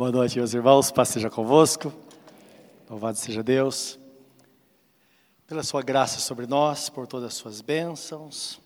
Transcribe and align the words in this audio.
Boa 0.00 0.10
noite, 0.10 0.38
meus 0.38 0.54
irmãos. 0.54 0.90
Paz 0.90 1.10
seja 1.10 1.28
convosco. 1.28 1.92
Louvado 2.88 3.18
seja 3.18 3.42
Deus. 3.42 3.98
Pela 5.46 5.62
sua 5.62 5.82
graça 5.82 6.20
sobre 6.20 6.46
nós, 6.46 6.88
por 6.88 7.06
todas 7.06 7.26
as 7.26 7.34
suas 7.34 7.60
bênçãos. 7.60 8.58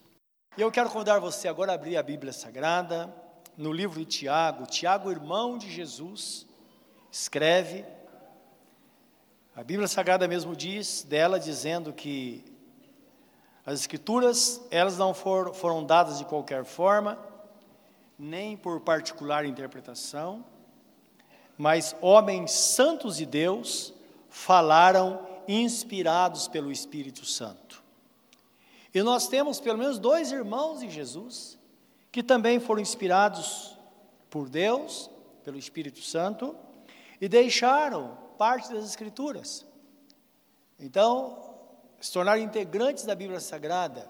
E 0.57 0.63
eu 0.63 0.71
quero 0.71 0.89
convidar 0.91 1.19
você 1.19 1.49
agora 1.49 1.73
a 1.73 1.75
abrir 1.75 1.97
a 1.97 2.05
Bíblia 2.05 2.33
Sagrada, 2.33 3.13
no 3.57 3.73
livro 3.73 3.99
de 3.99 4.05
Tiago. 4.05 4.65
Tiago, 4.65 5.11
irmão 5.11 5.59
de 5.59 5.69
Jesus, 5.69 6.47
escreve. 7.11 7.85
A 9.57 9.65
Bíblia 9.65 9.89
Sagrada 9.89 10.29
mesmo 10.29 10.55
diz 10.55 11.03
dela, 11.03 11.41
dizendo 11.41 11.93
que 11.93 12.45
as 13.67 13.81
Escrituras, 13.81 14.65
elas 14.71 14.97
não 14.97 15.13
foram, 15.13 15.53
foram 15.53 15.85
dadas 15.85 16.19
de 16.19 16.25
qualquer 16.27 16.65
forma, 16.65 17.19
nem 18.17 18.57
por 18.57 18.79
particular 18.83 19.45
interpretação, 19.45 20.45
mas 21.57 21.95
homens 22.01 22.51
santos 22.53 23.17
de 23.17 23.27
Deus 23.27 23.93
falaram 24.29 25.27
inspirados 25.47 26.49
pelo 26.49 26.73
Espírito 26.73 27.25
Santo. 27.25 27.83
E 28.93 29.03
nós 29.03 29.29
temos 29.29 29.61
pelo 29.61 29.79
menos 29.79 29.99
dois 29.99 30.33
irmãos 30.33 30.81
de 30.81 30.91
Jesus 30.91 31.59
que 32.11 32.23
também 32.23 32.61
foram 32.61 32.81
inspirados 32.81 33.77
por 34.31 34.49
Deus, 34.49 35.11
pelo 35.43 35.59
Espírito 35.59 36.01
Santo, 36.01 36.57
e 37.21 37.29
deixaram 37.29 38.17
parte 38.39 38.73
das 38.73 38.85
Escrituras. 38.85 39.67
Então, 40.79 41.57
se 42.01 42.13
tornaram 42.13 42.41
integrantes 42.41 43.05
da 43.05 43.15
Bíblia 43.15 43.41
Sagrada, 43.41 44.09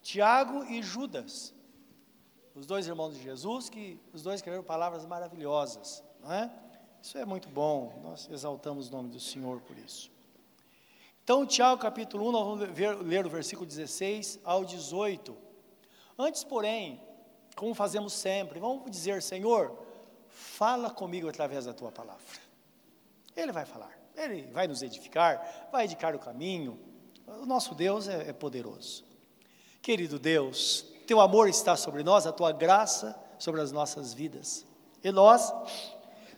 Tiago 0.00 0.64
e 0.64 0.82
Judas, 0.82 1.52
os 2.54 2.64
dois 2.64 2.86
irmãos 2.86 3.14
de 3.14 3.22
Jesus, 3.22 3.68
que 3.68 4.00
os 4.14 4.22
dois 4.22 4.36
escreveram 4.36 4.64
palavras 4.64 5.04
maravilhosas, 5.04 6.02
não 6.22 6.32
é? 6.32 6.50
Isso 7.06 7.18
é 7.18 7.24
muito 7.24 7.48
bom, 7.48 8.00
nós 8.02 8.28
exaltamos 8.32 8.88
o 8.88 8.90
nome 8.90 9.10
do 9.10 9.20
Senhor 9.20 9.60
por 9.60 9.78
isso. 9.78 10.10
Então, 11.22 11.46
Tiago 11.46 11.80
capítulo 11.80 12.28
1, 12.30 12.32
nós 12.32 12.44
vamos 12.44 12.76
ver, 12.76 12.96
ler 12.96 13.24
o 13.24 13.30
versículo 13.30 13.64
16 13.64 14.40
ao 14.42 14.64
18. 14.64 15.36
Antes, 16.18 16.42
porém, 16.42 17.00
como 17.54 17.72
fazemos 17.76 18.12
sempre, 18.12 18.58
vamos 18.58 18.90
dizer, 18.90 19.22
Senhor, 19.22 19.78
fala 20.28 20.90
comigo 20.90 21.28
através 21.28 21.64
da 21.64 21.72
tua 21.72 21.92
palavra. 21.92 22.40
Ele 23.36 23.52
vai 23.52 23.64
falar, 23.64 23.96
ele 24.16 24.42
vai 24.50 24.66
nos 24.66 24.82
edificar, 24.82 25.68
vai 25.70 25.84
indicar 25.84 26.12
o 26.12 26.18
caminho. 26.18 26.76
O 27.24 27.46
nosso 27.46 27.72
Deus 27.72 28.08
é, 28.08 28.30
é 28.30 28.32
poderoso. 28.32 29.04
Querido 29.80 30.18
Deus, 30.18 30.84
teu 31.06 31.20
amor 31.20 31.48
está 31.48 31.76
sobre 31.76 32.02
nós, 32.02 32.26
a 32.26 32.32
tua 32.32 32.50
graça 32.50 33.16
sobre 33.38 33.60
as 33.60 33.70
nossas 33.70 34.12
vidas. 34.12 34.66
E 35.04 35.12
nós 35.12 35.52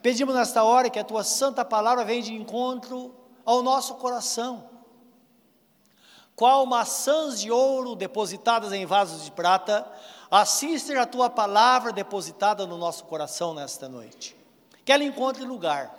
Pedimos 0.02 0.34
nesta 0.34 0.62
hora 0.62 0.90
que 0.90 0.98
a 0.98 1.04
tua 1.04 1.24
santa 1.24 1.64
palavra 1.64 2.04
venha 2.04 2.22
de 2.22 2.34
encontro 2.34 3.14
ao 3.44 3.62
nosso 3.62 3.94
coração. 3.94 4.68
Qual 6.36 6.64
maçãs 6.66 7.40
de 7.40 7.50
ouro 7.50 7.96
depositadas 7.96 8.72
em 8.72 8.86
vasos 8.86 9.24
de 9.24 9.32
prata, 9.32 9.90
esteja 10.30 11.02
a 11.02 11.06
tua 11.06 11.28
palavra 11.28 11.92
depositada 11.92 12.64
no 12.64 12.78
nosso 12.78 13.04
coração 13.04 13.52
nesta 13.54 13.88
noite. 13.88 14.36
Que 14.84 14.92
ela 14.92 15.02
encontre 15.02 15.44
lugar. 15.44 15.92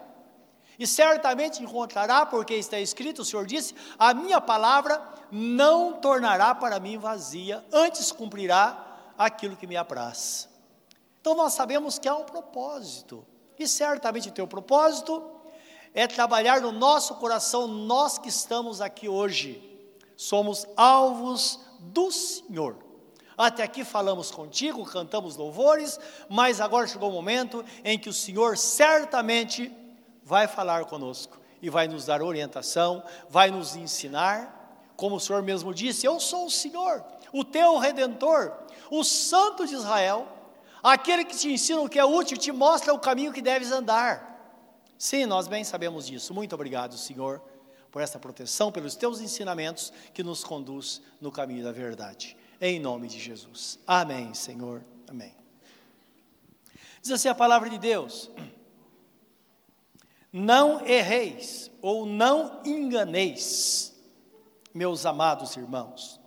E 0.77 0.87
certamente 0.87 1.61
encontrará, 1.61 2.25
porque 2.25 2.53
está 2.53 2.79
escrito, 2.79 3.21
o 3.21 3.25
Senhor 3.25 3.45
disse: 3.45 3.75
A 3.97 4.13
minha 4.13 4.39
palavra 4.39 5.03
não 5.29 5.93
tornará 5.93 6.55
para 6.55 6.79
mim 6.79 6.97
vazia, 6.97 7.65
antes 7.69 8.13
cumprirá 8.13 9.11
aquilo 9.17 9.57
que 9.57 9.67
me 9.67 9.75
apraz. 9.75 10.47
Então 11.19 11.35
nós 11.35 11.51
sabemos 11.51 11.99
que 11.99 12.07
há 12.07 12.15
um 12.15 12.23
propósito 12.23 13.25
e 13.59 13.67
certamente 13.67 14.29
o 14.29 14.31
teu 14.31 14.47
propósito 14.47 15.21
é 15.93 16.07
trabalhar 16.07 16.61
no 16.61 16.71
nosso 16.71 17.15
coração, 17.15 17.67
nós 17.67 18.17
que 18.17 18.29
estamos 18.29 18.79
aqui 18.79 19.09
hoje, 19.09 19.61
somos 20.15 20.65
alvos 20.77 21.59
do 21.79 22.11
Senhor. 22.11 22.77
Até 23.37 23.63
aqui 23.63 23.83
falamos 23.83 24.31
contigo, 24.31 24.85
cantamos 24.85 25.35
louvores, 25.35 25.99
mas 26.29 26.59
agora 26.59 26.87
chegou 26.87 27.09
o 27.09 27.13
momento 27.13 27.63
em 27.83 27.97
que 27.97 28.09
o 28.09 28.13
Senhor 28.13 28.57
certamente 28.57 29.73
vai 30.23 30.47
falar 30.47 30.85
conosco 30.85 31.39
e 31.61 31.69
vai 31.69 31.87
nos 31.87 32.05
dar 32.05 32.21
orientação, 32.21 33.03
vai 33.29 33.49
nos 33.49 33.75
ensinar, 33.75 34.91
como 34.95 35.15
o 35.15 35.19
Senhor 35.19 35.41
mesmo 35.41 35.73
disse: 35.73 36.05
Eu 36.05 36.19
sou 36.19 36.45
o 36.45 36.51
Senhor, 36.51 37.03
o 37.31 37.45
teu 37.45 37.77
redentor, 37.77 38.53
o 38.91 39.03
Santo 39.03 39.65
de 39.65 39.73
Israel 39.73 40.27
Aquele 40.81 41.25
que 41.25 41.35
te 41.35 41.51
ensina 41.51 41.81
o 41.81 41.89
que 41.89 41.99
é 41.99 42.05
útil, 42.05 42.37
te 42.37 42.51
mostra 42.51 42.93
o 42.93 42.99
caminho 42.99 43.33
que 43.33 43.41
deves 43.41 43.71
andar. 43.71 44.29
Sim, 44.97 45.25
nós 45.25 45.47
bem 45.47 45.63
sabemos 45.63 46.07
disso. 46.07 46.33
Muito 46.33 46.53
obrigado, 46.53 46.97
Senhor, 46.97 47.41
por 47.91 48.01
esta 48.01 48.19
proteção, 48.19 48.71
pelos 48.71 48.95
teus 48.95 49.19
ensinamentos 49.19 49.91
que 50.13 50.23
nos 50.23 50.43
conduz 50.43 51.01
no 51.19 51.31
caminho 51.31 51.63
da 51.63 51.71
verdade. 51.71 52.35
Em 52.61 52.79
nome 52.79 53.07
de 53.07 53.19
Jesus. 53.19 53.79
Amém, 53.87 54.33
Senhor. 54.33 54.83
Amém. 55.07 55.33
Diz 57.01 57.11
assim 57.11 57.29
a 57.29 57.35
palavra 57.35 57.69
de 57.69 57.77
Deus: 57.77 58.29
Não 60.31 60.85
erreis 60.85 61.71
ou 61.81 62.05
não 62.05 62.61
enganeis, 62.65 63.95
meus 64.73 65.05
amados 65.05 65.55
irmãos. 65.55 66.19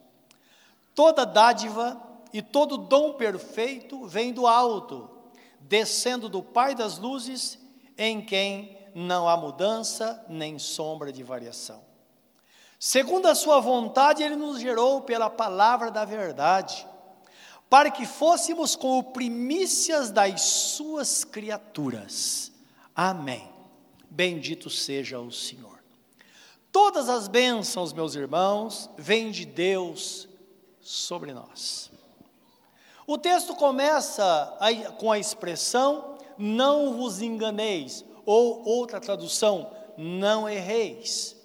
Toda 0.95 1.25
dádiva 1.25 2.12
e 2.33 2.41
todo 2.41 2.79
dom 2.79 3.15
perfeito 3.15 4.07
vem 4.07 4.33
do 4.33 4.47
alto, 4.47 5.11
descendo 5.61 6.29
do 6.29 6.43
Pai 6.43 6.75
das 6.75 6.99
luzes, 6.99 7.59
em 7.97 8.25
quem 8.25 8.79
não 8.95 9.29
há 9.29 9.37
mudança 9.37 10.25
nem 10.29 10.59
sombra 10.59 11.13
de 11.13 11.23
variação. 11.23 11.83
Segundo 12.79 13.27
a 13.27 13.35
sua 13.35 13.61
vontade, 13.61 14.23
ele 14.23 14.35
nos 14.35 14.61
gerou 14.61 15.03
pela 15.03 15.31
palavra 15.31 15.91
da 15.91 16.05
verdade, 16.05 16.87
para 17.71 17.91
que 17.91 18.05
fôssemos 18.05 18.75
como 18.75 19.13
primícias 19.13 20.11
das 20.11 20.43
suas 20.43 21.25
criaturas. 21.25 22.51
Amém. 22.95 23.49
Bendito 24.11 24.69
seja 24.69 25.21
o 25.21 25.31
Senhor. 25.31 25.83
Todas 26.71 27.09
as 27.09 27.29
bênçãos, 27.29 27.93
meus 27.93 28.15
irmãos, 28.15 28.91
vêm 28.97 29.31
de 29.31 29.45
Deus 29.45 30.29
sobre 30.81 31.33
nós. 31.33 31.91
O 33.07 33.19
texto 33.19 33.55
começa 33.55 34.57
com 34.99 35.11
a 35.11 35.19
expressão 35.19 36.13
não 36.39 36.97
vos 36.97 37.21
enganeis, 37.21 38.05
ou 38.25 38.65
outra 38.65 39.01
tradução, 39.01 39.73
não 39.97 40.49
erreis, 40.49 41.37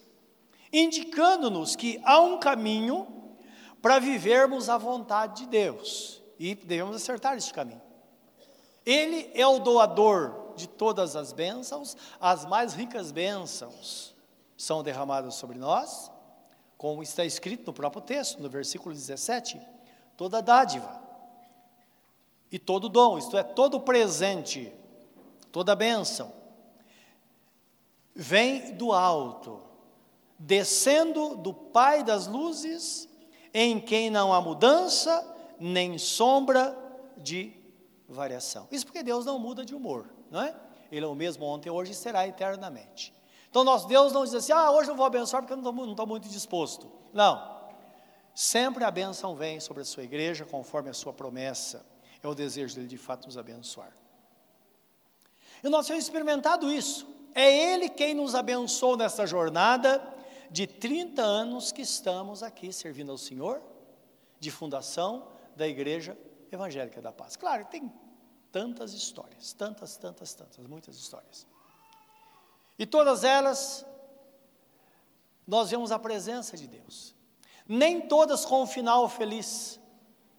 indicando-nos 0.72 1.76
que 1.76 2.02
há 2.04 2.20
um 2.22 2.40
caminho 2.40 3.08
para 3.82 4.00
vivermos 4.00 4.70
a 4.70 4.78
vontade 4.78 5.44
de 5.44 5.50
Deus 5.50 6.22
e 6.40 6.56
devemos 6.56 6.96
acertar 6.96 7.36
este 7.36 7.54
caminho. 7.54 7.82
Ele 8.86 9.30
é 9.34 9.46
o 9.46 9.60
doador 9.60 10.54
de 10.56 10.68
todas 10.68 11.16
as 11.16 11.34
bênçãos, 11.34 11.98
as 12.20 12.46
mais 12.46 12.74
ricas 12.74 13.12
bênçãos 13.12 14.16
são 14.56 14.82
derramadas 14.82 15.36
sobre 15.36 15.58
nós, 15.58 16.12
como 16.78 17.04
está 17.04 17.26
escrito 17.26 17.68
no 17.68 17.74
próprio 17.74 18.02
texto, 18.02 18.42
no 18.42 18.50
versículo 18.50 18.94
17: 18.94 19.60
toda 20.16 20.42
dádiva 20.42 21.07
e 22.52 22.58
todo 22.58 22.90
dom, 22.90 23.18
isto 23.18 23.38
é, 23.38 23.44
todo 23.44 23.80
presente, 23.80 24.74
toda 25.52 25.76
bênção, 25.76 26.32
vem 28.16 28.74
do 28.76 28.92
alto, 28.94 29.62
descendo 30.40 31.36
do 31.36 31.54
Pai 31.54 32.04
das 32.04 32.28
luzes, 32.28 33.08
em 33.54 33.80
quem 33.80 34.10
não 34.10 34.34
há 34.34 34.42
mudança, 34.42 35.36
nem 35.60 35.98
sombra 35.98 36.78
de 37.18 37.54
variação. 38.08 38.68
Isso 38.72 38.86
porque 38.86 39.04
Deus 39.04 39.26
não 39.26 39.38
muda 39.38 39.66
de 39.66 39.76
humor, 39.76 40.10
não 40.32 40.42
é? 40.42 40.56
Ele 40.92 41.06
é 41.06 41.08
o 41.08 41.16
mesmo 41.16 41.46
ontem, 41.46 41.70
hoje 41.70 41.92
e 41.92 41.96
será 41.96 42.28
eternamente. 42.28 43.14
Então, 43.50 43.64
nosso 43.64 43.88
Deus 43.88 44.14
não 44.14 44.24
diz 44.24 44.34
assim, 44.34 44.52
ah, 44.52 44.72
hoje 44.72 44.90
não 44.90 44.96
vou 44.96 45.06
abençoar 45.06 45.42
porque 45.42 45.54
eu 45.54 45.58
não 45.58 45.92
estou 45.92 46.08
muito 46.08 46.30
disposto. 46.30 46.90
Não. 47.14 47.58
Sempre 48.34 48.84
a 48.84 48.92
bênção 48.92 49.36
vem 49.36 49.60
sobre 49.60 49.82
a 49.82 49.86
sua 49.86 50.04
igreja, 50.04 50.46
conforme 50.46 50.90
a 50.90 50.94
sua 50.94 51.12
promessa. 51.12 51.86
É 52.28 52.30
o 52.30 52.36
desejo 52.36 52.76
dele 52.76 52.88
de 52.88 52.98
fato 52.98 53.26
nos 53.26 53.38
abençoar. 53.38 53.96
E 55.64 55.70
nós 55.70 55.88
temos 55.88 56.04
experimentado 56.04 56.70
isso. 56.70 57.08
É 57.34 57.72
Ele 57.72 57.88
quem 57.88 58.14
nos 58.14 58.36
abençoou 58.36 58.98
nessa 58.98 59.26
jornada 59.26 60.06
de 60.52 60.68
30 60.68 61.22
anos 61.22 61.72
que 61.72 61.82
estamos 61.82 62.44
aqui 62.44 62.74
servindo 62.74 63.14
ao 63.14 63.18
Senhor, 63.18 63.62
de 64.42 64.52
fundação 64.52 65.30
da 65.56 65.66
Igreja 65.66 66.18
Evangélica 66.52 67.02
da 67.02 67.14
Paz. 67.14 67.38
Claro, 67.38 67.64
tem 67.64 67.90
tantas 68.52 68.92
histórias, 68.92 69.54
tantas, 69.54 69.96
tantas, 69.96 70.34
tantas, 70.34 70.68
muitas 70.68 70.98
histórias. 70.98 71.48
E 72.78 72.86
todas 72.86 73.24
elas, 73.24 73.86
nós 75.48 75.70
vemos 75.70 75.94
a 75.94 75.98
presença 75.98 76.58
de 76.58 76.68
Deus. 76.68 77.16
Nem 77.66 78.02
todas 78.02 78.44
com 78.44 78.64
um 78.64 78.68
final 78.68 79.08
feliz, 79.08 79.80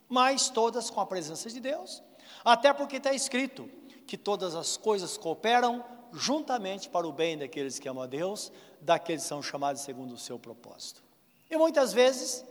mas 0.09 0.49
todas 0.49 0.91
com 0.91 1.01
a 1.01 1.07
presença 1.07 1.51
de 1.51 1.61
Deus, 1.61 2.03
até 2.45 2.73
porque 2.73 2.97
está 2.97 3.13
escrito 3.13 3.69
que 4.07 4.17
todas 4.17 4.55
as 4.55 4.77
coisas 4.77 5.17
cooperam 5.17 5.85
juntamente 6.13 6.89
para 6.89 7.07
o 7.07 7.13
bem 7.13 7.37
daqueles 7.37 7.79
que 7.79 7.89
amam 7.89 8.03
a 8.03 8.07
Deus, 8.07 8.51
daqueles 8.81 9.23
que 9.23 9.29
são 9.29 9.43
chamados 9.43 9.83
segundo 9.83 10.15
o 10.15 10.19
seu 10.19 10.39
propósito. 10.39 11.03
E 11.51 11.57
muitas 11.57 11.93
vezes, 11.93 12.45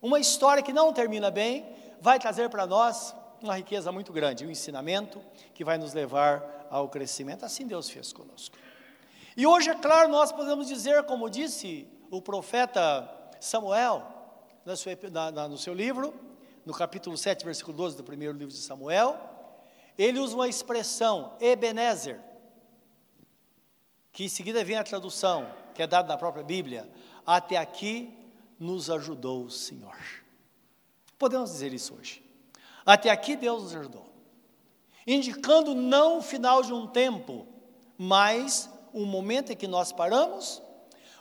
uma 0.00 0.18
história 0.18 0.62
que 0.62 0.72
não 0.72 0.92
termina 0.92 1.30
bem 1.30 1.64
vai 2.00 2.18
trazer 2.18 2.50
para 2.50 2.66
nós 2.66 3.14
uma 3.40 3.56
riqueza 3.56 3.90
muito 3.92 4.12
grande, 4.12 4.46
um 4.46 4.50
ensinamento 4.50 5.20
que 5.54 5.64
vai 5.64 5.78
nos 5.78 5.92
levar 5.92 6.66
ao 6.70 6.88
crescimento. 6.88 7.44
Assim 7.44 7.66
Deus 7.66 7.88
fez 7.88 8.12
conosco. 8.12 8.56
E 9.36 9.46
hoje, 9.46 9.70
é 9.70 9.74
claro, 9.74 10.08
nós 10.08 10.30
podemos 10.30 10.68
dizer, 10.68 11.04
como 11.04 11.30
disse 11.30 11.88
o 12.10 12.20
profeta 12.20 13.08
Samuel, 13.40 14.06
na 14.64 15.30
na, 15.30 15.48
no 15.48 15.58
seu 15.58 15.74
livro, 15.74 16.14
no 16.64 16.72
capítulo 16.72 17.16
7, 17.16 17.44
versículo 17.44 17.76
12 17.76 17.96
do 17.96 18.04
primeiro 18.04 18.36
livro 18.36 18.52
de 18.52 18.60
Samuel, 18.60 19.18
ele 19.98 20.18
usa 20.18 20.34
uma 20.34 20.48
expressão, 20.48 21.36
Ebenezer, 21.40 22.20
que 24.12 24.24
em 24.24 24.28
seguida 24.28 24.64
vem 24.64 24.76
a 24.76 24.84
tradução, 24.84 25.50
que 25.74 25.82
é 25.82 25.86
dada 25.86 26.08
na 26.08 26.16
própria 26.16 26.44
Bíblia, 26.44 26.88
até 27.26 27.56
aqui 27.56 28.16
nos 28.58 28.90
ajudou 28.90 29.44
o 29.44 29.50
Senhor. 29.50 29.96
Podemos 31.18 31.50
dizer 31.50 31.72
isso 31.72 31.94
hoje. 31.94 32.22
Até 32.84 33.10
aqui 33.10 33.36
Deus 33.36 33.62
nos 33.64 33.76
ajudou. 33.76 34.12
Indicando 35.06 35.74
não 35.74 36.18
o 36.18 36.22
final 36.22 36.62
de 36.62 36.72
um 36.72 36.86
tempo, 36.86 37.46
mas 37.96 38.68
um 38.92 39.04
momento 39.04 39.52
em 39.52 39.56
que 39.56 39.66
nós 39.66 39.92
paramos, 39.92 40.62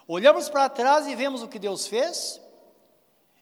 olhamos 0.08 0.50
para 0.50 0.70
trás 0.70 1.08
e 1.08 1.16
vemos 1.16 1.42
o 1.42 1.48
que 1.48 1.58
Deus 1.58 1.88
fez, 1.88 2.42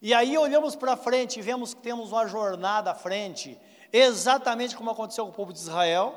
e 0.01 0.13
aí 0.13 0.37
olhamos 0.37 0.75
para 0.75 0.95
frente 0.95 1.39
e 1.39 1.41
vemos 1.41 1.73
que 1.73 1.81
temos 1.81 2.11
uma 2.11 2.25
jornada 2.25 2.91
à 2.91 2.95
frente, 2.95 3.59
exatamente 3.91 4.75
como 4.75 4.89
aconteceu 4.89 5.25
com 5.25 5.31
o 5.31 5.33
povo 5.35 5.51
de 5.51 5.59
Israel. 5.59 6.13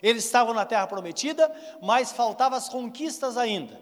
Eles 0.00 0.24
estavam 0.24 0.54
na 0.54 0.64
terra 0.64 0.86
prometida, 0.86 1.52
mas 1.82 2.12
faltavam 2.12 2.56
as 2.56 2.68
conquistas 2.68 3.36
ainda. 3.36 3.80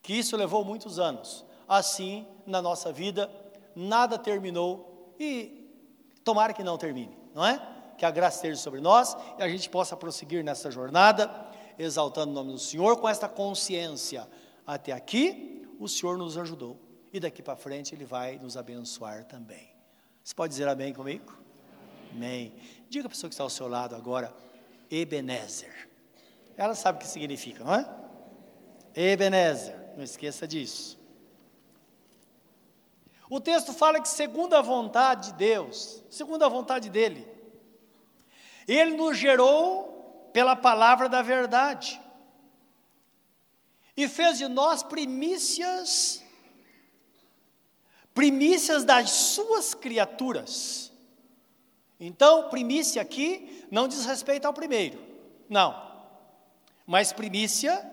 Que 0.00 0.12
isso 0.12 0.36
levou 0.36 0.64
muitos 0.64 0.98
anos. 1.00 1.44
Assim, 1.66 2.26
na 2.46 2.62
nossa 2.62 2.92
vida, 2.92 3.30
nada 3.74 4.18
terminou 4.18 5.14
e 5.18 5.68
tomara 6.22 6.52
que 6.52 6.62
não 6.62 6.78
termine, 6.78 7.16
não 7.34 7.44
é? 7.44 7.60
Que 7.98 8.04
a 8.04 8.10
graça 8.10 8.36
esteja 8.36 8.60
sobre 8.60 8.80
nós 8.80 9.16
e 9.38 9.42
a 9.42 9.48
gente 9.48 9.68
possa 9.68 9.96
prosseguir 9.96 10.44
nessa 10.44 10.70
jornada, 10.70 11.48
exaltando 11.76 12.30
o 12.30 12.34
nome 12.34 12.52
do 12.52 12.58
Senhor 12.58 12.96
com 12.98 13.08
esta 13.08 13.28
consciência. 13.28 14.28
Até 14.64 14.92
aqui, 14.92 15.66
o 15.80 15.88
Senhor 15.88 16.16
nos 16.16 16.38
ajudou 16.38 16.91
e 17.12 17.20
daqui 17.20 17.42
para 17.42 17.56
frente 17.56 17.94
Ele 17.94 18.04
vai 18.04 18.38
nos 18.38 18.56
abençoar 18.56 19.24
também. 19.24 19.70
Você 20.24 20.34
pode 20.34 20.52
dizer 20.52 20.68
amém 20.68 20.92
comigo? 20.94 21.36
Amém. 22.12 22.54
Diga 22.88 23.06
a 23.06 23.10
pessoa 23.10 23.28
que 23.28 23.34
está 23.34 23.42
ao 23.42 23.50
seu 23.50 23.68
lado 23.68 23.94
agora, 23.94 24.34
Ebenezer. 24.90 25.88
Ela 26.56 26.74
sabe 26.74 26.98
o 26.98 27.00
que 27.00 27.06
significa, 27.08 27.64
não 27.64 27.74
é? 27.74 27.88
Ebenezer, 28.94 29.74
não 29.96 30.04
esqueça 30.04 30.46
disso. 30.46 31.00
O 33.28 33.40
texto 33.40 33.72
fala 33.72 34.00
que, 34.00 34.08
segundo 34.08 34.54
a 34.54 34.60
vontade 34.60 35.30
de 35.30 35.38
Deus, 35.38 36.02
segundo 36.10 36.44
a 36.44 36.48
vontade 36.48 36.90
dEle, 36.90 37.26
Ele 38.68 38.94
nos 38.94 39.16
gerou 39.16 40.30
pela 40.32 40.54
palavra 40.54 41.08
da 41.08 41.22
verdade 41.22 42.00
e 43.96 44.08
fez 44.08 44.38
de 44.38 44.48
nós 44.48 44.82
primícias, 44.82 46.21
primícias 48.14 48.84
das 48.84 49.10
suas 49.10 49.74
criaturas. 49.74 50.92
Então, 51.98 52.48
primícia 52.48 53.00
aqui 53.00 53.66
não 53.70 53.86
diz 53.86 54.04
respeito 54.04 54.46
ao 54.46 54.52
primeiro, 54.52 54.98
não. 55.48 55.90
Mas 56.86 57.12
primícia 57.12 57.88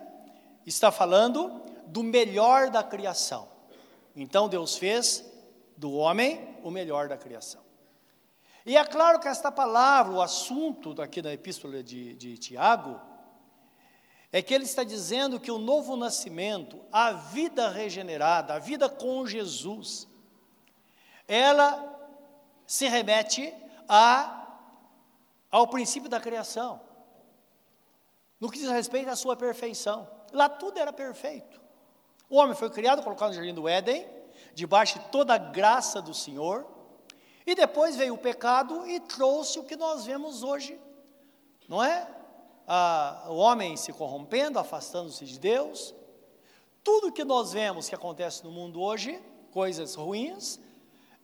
está 0.66 0.90
falando 0.90 1.62
do 1.86 2.02
melhor 2.02 2.70
da 2.70 2.82
criação. 2.82 3.48
Então, 4.14 4.48
Deus 4.48 4.76
fez 4.76 5.24
do 5.76 5.92
homem 5.92 6.56
o 6.62 6.70
melhor 6.70 7.08
da 7.08 7.16
criação. 7.16 7.62
E 8.66 8.76
é 8.76 8.84
claro 8.84 9.18
que 9.18 9.28
esta 9.28 9.50
palavra, 9.50 10.12
o 10.12 10.20
assunto 10.20 11.00
aqui 11.00 11.22
da 11.22 11.32
epístola 11.32 11.82
de, 11.82 12.14
de 12.14 12.36
Tiago, 12.36 13.00
é 14.32 14.40
que 14.40 14.54
ele 14.54 14.64
está 14.64 14.84
dizendo 14.84 15.40
que 15.40 15.50
o 15.50 15.58
novo 15.58 15.96
nascimento, 15.96 16.80
a 16.92 17.12
vida 17.12 17.68
regenerada, 17.68 18.54
a 18.54 18.58
vida 18.58 18.88
com 18.88 19.26
Jesus, 19.26 20.06
ela 21.26 21.98
se 22.66 22.86
remete 22.86 23.52
a, 23.88 24.46
ao 25.50 25.66
princípio 25.66 26.08
da 26.08 26.20
criação, 26.20 26.80
no 28.38 28.50
que 28.50 28.58
diz 28.58 28.70
respeito 28.70 29.10
à 29.10 29.16
sua 29.16 29.36
perfeição. 29.36 30.08
Lá 30.32 30.48
tudo 30.48 30.78
era 30.78 30.92
perfeito. 30.92 31.60
O 32.28 32.36
homem 32.36 32.54
foi 32.54 32.70
criado, 32.70 33.02
colocado 33.02 33.30
no 33.30 33.34
jardim 33.34 33.52
do 33.52 33.68
Éden, 33.68 34.08
debaixo 34.54 35.00
de 35.00 35.04
toda 35.06 35.34
a 35.34 35.38
graça 35.38 36.00
do 36.00 36.14
Senhor, 36.14 36.64
e 37.44 37.56
depois 37.56 37.96
veio 37.96 38.14
o 38.14 38.18
pecado 38.18 38.86
e 38.86 39.00
trouxe 39.00 39.58
o 39.58 39.64
que 39.64 39.74
nós 39.74 40.06
vemos 40.06 40.44
hoje, 40.44 40.80
não 41.68 41.82
é? 41.82 42.19
Ah, 42.66 43.26
o 43.28 43.36
homem 43.36 43.76
se 43.76 43.92
corrompendo, 43.92 44.58
afastando-se 44.58 45.24
de 45.24 45.38
Deus. 45.38 45.94
Tudo 46.82 47.12
que 47.12 47.24
nós 47.24 47.52
vemos 47.52 47.88
que 47.88 47.94
acontece 47.94 48.44
no 48.44 48.50
mundo 48.50 48.80
hoje, 48.80 49.20
coisas 49.50 49.94
ruins, 49.94 50.58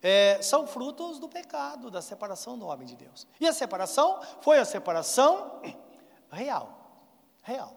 é, 0.03 0.41
são 0.43 0.67
frutos 0.67 1.19
do 1.19 1.29
pecado, 1.29 1.91
da 1.91 2.03
separação 2.03 2.59
do 2.59 2.67
homem 2.67 2.87
de 2.87 2.97
Deus. 2.97 3.27
E 3.41 3.47
a 3.47 3.53
separação 3.53 4.21
foi 4.41 4.59
a 4.59 4.65
separação 4.65 5.61
real. 6.31 6.79
Real. 7.43 7.77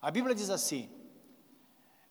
A 0.00 0.10
Bíblia 0.10 0.34
diz 0.34 0.50
assim: 0.50 0.90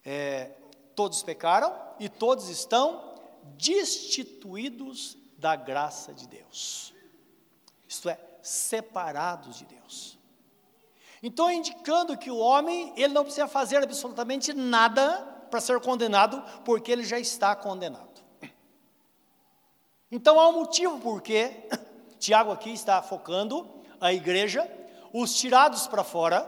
é, 0.05 0.51
todos 0.95 1.23
pecaram 1.23 1.73
e 1.99 2.09
todos 2.09 2.49
estão 2.49 3.13
destituídos 3.57 5.17
da 5.37 5.55
graça 5.55 6.13
de 6.13 6.27
Deus. 6.27 6.93
Isto 7.87 8.09
é, 8.09 8.19
separados 8.43 9.57
de 9.57 9.65
Deus. 9.65 10.19
Então, 11.23 11.49
indicando 11.49 12.17
que 12.17 12.29
o 12.29 12.37
homem, 12.37 12.93
ele 12.95 13.13
não 13.13 13.23
precisa 13.23 13.47
fazer 13.47 13.77
absolutamente 13.77 14.53
nada 14.53 15.19
para 15.49 15.61
ser 15.61 15.79
condenado, 15.79 16.43
porque 16.65 16.91
ele 16.91 17.03
já 17.03 17.17
está 17.17 17.55
condenado. 17.55 18.13
Então 20.13 20.39
há 20.39 20.47
um 20.47 20.59
motivo 20.59 20.99
porque 20.99 21.67
Tiago 22.19 22.51
aqui 22.51 22.71
está 22.71 23.01
focando 23.01 23.67
a 23.99 24.13
igreja, 24.13 24.69
os 25.11 25.33
tirados 25.33 25.87
para 25.87 26.03
fora, 26.03 26.47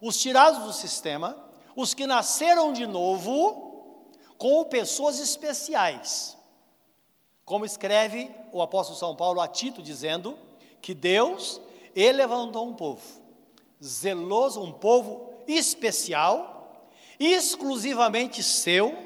os 0.00 0.20
tirados 0.20 0.64
do 0.64 0.72
sistema, 0.72 1.36
os 1.76 1.94
que 1.94 2.08
nasceram 2.08 2.72
de 2.72 2.88
novo, 2.88 4.10
com 4.36 4.64
pessoas 4.64 5.20
especiais. 5.20 6.36
Como 7.44 7.64
escreve 7.64 8.34
o 8.50 8.60
apóstolo 8.60 8.98
São 8.98 9.14
Paulo 9.14 9.40
a 9.40 9.46
Tito, 9.46 9.80
dizendo 9.80 10.36
que 10.80 10.94
Deus, 10.94 11.60
ele 11.94 12.18
levantou 12.18 12.68
um 12.68 12.74
povo 12.74 13.18
zeloso, 13.82 14.60
um 14.60 14.72
povo 14.72 15.42
especial, 15.46 16.88
exclusivamente 17.18 18.42
seu, 18.42 18.96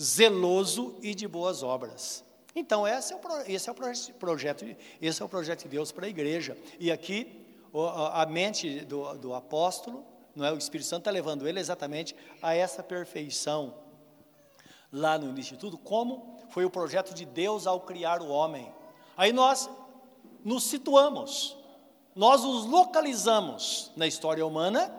zeloso 0.00 0.96
e 1.02 1.14
de 1.14 1.26
boas 1.28 1.62
obras. 1.62 2.24
Então, 2.54 2.86
esse 2.86 3.12
é 3.12 3.16
o, 3.16 3.20
esse 3.46 3.68
é 3.68 3.72
o 3.72 3.74
projeto, 3.74 4.64
esse 5.00 5.22
é 5.22 5.24
o 5.24 5.28
projeto 5.28 5.62
de 5.62 5.68
Deus 5.68 5.90
para 5.90 6.06
a 6.06 6.08
igreja. 6.08 6.56
E 6.78 6.90
aqui, 6.90 7.44
a 8.12 8.26
mente 8.26 8.80
do, 8.80 9.14
do 9.14 9.34
apóstolo, 9.34 10.04
não 10.34 10.44
é? 10.44 10.52
o 10.52 10.58
Espírito 10.58 10.88
Santo 10.88 11.02
está 11.02 11.10
levando 11.10 11.46
ele 11.46 11.60
exatamente 11.60 12.14
a 12.42 12.54
essa 12.54 12.82
perfeição 12.82 13.74
lá 14.92 15.18
no 15.18 15.28
início 15.30 15.54
de 15.54 15.60
tudo, 15.60 15.76
como 15.76 16.38
foi 16.50 16.64
o 16.64 16.70
projeto 16.70 17.12
de 17.14 17.24
Deus 17.24 17.66
ao 17.66 17.80
criar 17.80 18.22
o 18.22 18.28
homem. 18.28 18.72
Aí 19.16 19.32
nós 19.32 19.68
nos 20.44 20.64
situamos, 20.64 21.56
nós 22.14 22.44
nos 22.44 22.66
localizamos 22.66 23.90
na 23.96 24.06
história 24.06 24.46
humana 24.46 24.94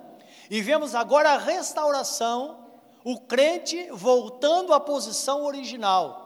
e 0.49 0.61
vemos 0.61 0.95
agora 0.95 1.31
a 1.31 1.37
restauração, 1.37 2.65
o 3.03 3.19
crente 3.21 3.89
voltando 3.91 4.73
à 4.73 4.79
posição 4.79 5.45
original 5.45 6.25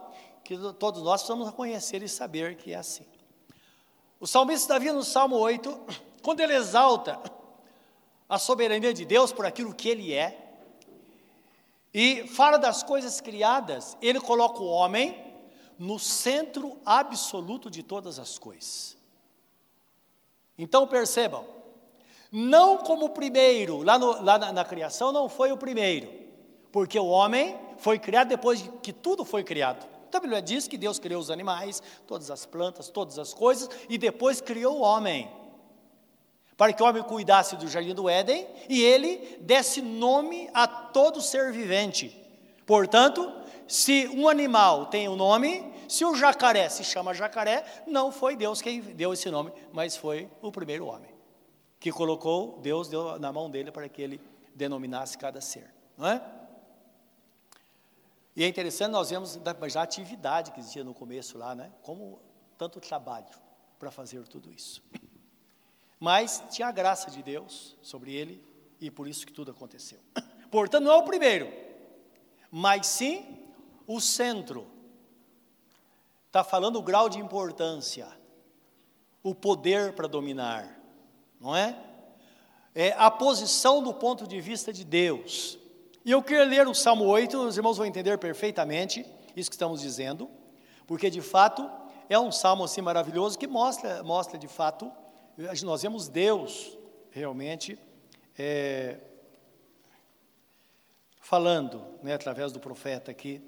que 0.50 0.58
todos 0.80 1.04
nós 1.04 1.22
precisamos 1.22 1.46
reconhecer 1.46 2.02
e 2.02 2.10
saber 2.10 2.56
que 2.56 2.74
é 2.74 2.76
assim. 2.76 3.06
O 4.20 4.26
salmista 4.26 4.74
Davi, 4.74 4.92
no 4.92 5.04
Salmo 5.04 5.36
8, 5.36 5.80
quando 6.24 6.40
ele 6.40 6.56
exalta 6.56 7.20
a 8.28 8.40
soberania 8.40 8.92
de 8.92 9.06
Deus 9.06 9.32
por 9.32 9.46
aquilo 9.46 9.76
que 9.76 9.88
ele 9.88 10.12
é, 10.12 10.50
e 11.94 12.28
fala 12.30 12.58
das 12.58 12.82
coisas 12.82 13.22
criadas, 13.22 13.96
ele 14.02 14.20
coloca 14.20 14.60
o 14.60 14.66
homem 14.66 15.24
no 15.78 16.00
centro 16.00 16.80
absoluto 16.84 17.70
de 17.70 17.84
todas 17.84 18.18
as 18.18 18.40
coisas. 18.40 18.98
Então 20.60 20.86
percebam, 20.86 21.46
não 22.30 22.78
como 22.78 23.10
primeiro, 23.12 23.82
lá, 23.82 23.98
no, 23.98 24.22
lá 24.22 24.38
na, 24.38 24.52
na 24.52 24.66
criação 24.66 25.12
não 25.14 25.30
foi 25.30 25.54
o 25.54 25.58
primeiro, 25.58 26.10
porque 26.70 27.00
o 27.00 27.08
homem 27.08 27.58
foi 27.78 27.98
criado 27.98 28.28
depois 28.28 28.70
que 28.84 28.92
tudo 28.92 29.24
foi 29.24 29.42
criado. 29.42 29.88
Então 30.08 30.20
a 30.20 30.22
Bíblia 30.22 30.42
diz 30.42 30.68
que 30.68 30.78
Deus 30.78 31.00
criou 31.00 31.22
os 31.22 31.32
animais, 31.32 31.82
todas 32.06 32.30
as 32.30 32.46
plantas, 32.46 32.90
todas 32.90 33.18
as 33.18 33.34
coisas, 33.34 33.70
e 33.88 33.98
depois 33.98 34.42
criou 34.42 34.80
o 34.80 34.82
homem. 34.82 35.32
para 36.58 36.74
que 36.74 36.84
o 36.84 36.86
homem 36.86 37.02
cuidasse 37.04 37.56
do 37.56 37.70
jardim 37.70 37.94
do 37.94 38.10
Éden 38.10 38.46
e 38.68 38.84
ele 38.84 39.38
desse 39.40 39.82
nome 39.82 40.50
a 40.54 40.68
todo 40.68 41.22
ser 41.22 41.54
vivente. 41.54 42.14
Portanto, 42.66 43.32
se 43.66 44.08
um 44.08 44.28
animal 44.28 44.88
tem 44.88 45.08
um 45.08 45.16
nome, 45.16 45.69
se 45.90 46.06
o 46.06 46.16
jacaré 46.16 46.70
se 46.70 46.84
chama 46.84 47.14
jacaré, 47.14 47.84
não 47.86 48.12
foi 48.12 48.36
Deus 48.36 48.62
quem 48.62 48.80
deu 48.80 49.12
esse 49.14 49.30
nome, 49.30 49.52
mas 49.74 49.98
foi 49.98 50.30
o 50.42 50.52
primeiro 50.52 50.86
homem 50.86 51.20
que 51.80 51.92
colocou, 51.92 52.60
Deus 52.60 52.90
deu 52.90 53.18
na 53.18 53.32
mão 53.32 53.50
dele 53.50 53.72
para 53.72 53.88
que 53.88 54.02
ele 54.02 54.22
denominasse 54.54 55.18
cada 55.18 55.40
ser, 55.40 55.74
não 55.98 56.08
é? 56.08 56.22
E 58.36 58.44
é 58.44 58.48
interessante, 58.48 58.92
nós 58.92 59.10
vemos 59.10 59.40
já 59.70 59.80
a 59.80 59.84
atividade 59.84 60.52
que 60.52 60.60
existia 60.60 60.84
no 60.84 60.94
começo 60.94 61.38
lá, 61.38 61.56
né? 61.56 61.72
Como 61.82 62.22
tanto 62.58 62.80
trabalho 62.80 63.28
para 63.78 63.90
fazer 63.90 64.28
tudo 64.28 64.52
isso. 64.52 64.84
Mas 66.00 66.44
tinha 66.50 66.68
a 66.68 66.72
graça 66.72 67.10
de 67.10 67.24
Deus 67.24 67.76
sobre 67.82 68.14
ele 68.14 68.44
e 68.80 68.92
por 68.92 69.08
isso 69.08 69.26
que 69.26 69.34
tudo 69.34 69.52
aconteceu. 69.52 70.00
Portanto, 70.52 70.84
não 70.84 70.92
é 70.92 70.98
o 70.98 71.04
primeiro, 71.04 71.52
mas 72.52 72.88
sim 72.88 73.40
o 73.88 74.00
centro. 74.00 74.68
Está 76.30 76.44
falando 76.44 76.76
o 76.76 76.84
grau 76.84 77.10
de 77.10 77.18
importância, 77.18 78.08
o 79.24 79.34
poder 79.34 79.94
para 79.94 80.08
dominar, 80.08 80.80
não 81.42 81.56
é? 81.56 81.76
É 82.76 82.92
a 83.00 83.10
posição 83.10 83.82
do 83.82 83.92
ponto 83.92 84.28
de 84.28 84.40
vista 84.40 84.72
de 84.72 84.84
Deus. 84.84 85.58
E 86.06 86.12
eu 86.12 86.22
queria 86.22 86.46
ler 86.46 86.68
o 86.68 86.76
Salmo 86.76 87.06
8, 87.06 87.36
os 87.36 87.58
irmãos 87.58 87.78
vão 87.78 87.86
entender 87.88 88.16
perfeitamente 88.20 89.04
isso 89.36 89.50
que 89.50 89.56
estamos 89.56 89.82
dizendo, 89.82 90.30
porque 90.86 91.10
de 91.10 91.20
fato 91.20 91.68
é 92.08 92.20
um 92.20 92.32
salmo 92.32 92.64
assim 92.64 92.82
maravilhoso 92.82 93.36
que 93.36 93.48
mostra, 93.48 94.04
mostra 94.04 94.38
de 94.38 94.48
fato 94.48 94.92
nós 95.64 95.82
vemos 95.82 96.08
Deus 96.08 96.78
realmente 97.10 97.80
é, 98.38 99.00
falando, 101.20 101.84
né, 102.04 102.14
através 102.14 102.52
do 102.52 102.60
profeta 102.60 103.10
aqui, 103.10 103.42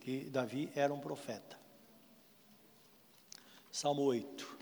que 0.00 0.30
Davi 0.30 0.72
era 0.74 0.92
um 0.92 1.00
profeta. 1.00 1.63
Salmo 3.74 4.02
8. 4.02 4.56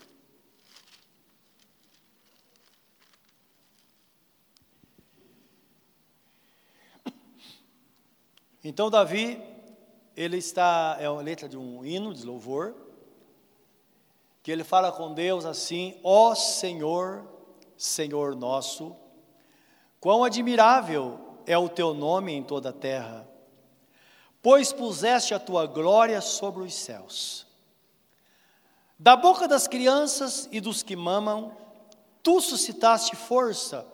Então 8.65 8.89
Davi, 8.89 9.39
ele 10.17 10.39
está, 10.39 10.97
é 10.99 11.05
a 11.05 11.13
letra 11.13 11.47
de 11.47 11.59
um 11.59 11.85
hino 11.85 12.15
de 12.15 12.25
louvor, 12.25 12.75
que 14.43 14.51
ele 14.51 14.65
fala 14.65 14.91
com 14.91 15.13
Deus 15.13 15.45
assim: 15.45 16.01
Ó 16.03 16.35
Senhor, 16.35 17.29
Senhor 17.77 18.35
nosso, 18.35 18.97
quão 20.01 20.25
admirável 20.25 21.37
é 21.45 21.59
o 21.59 21.69
teu 21.69 21.93
nome 21.93 22.33
em 22.33 22.43
toda 22.43 22.71
a 22.71 22.73
terra, 22.73 23.29
pois 24.41 24.73
puseste 24.73 25.35
a 25.35 25.39
tua 25.39 25.67
glória 25.67 26.23
sobre 26.23 26.63
os 26.63 26.73
céus. 26.73 27.52
Da 29.03 29.17
boca 29.17 29.49
das 29.49 29.67
crianças 29.67 30.49
e 30.53 30.61
dos 30.61 30.85
que 30.85 30.95
mamam, 30.95 31.51
tu 32.23 32.41
suscitaste 32.41 33.17
força 33.17 33.85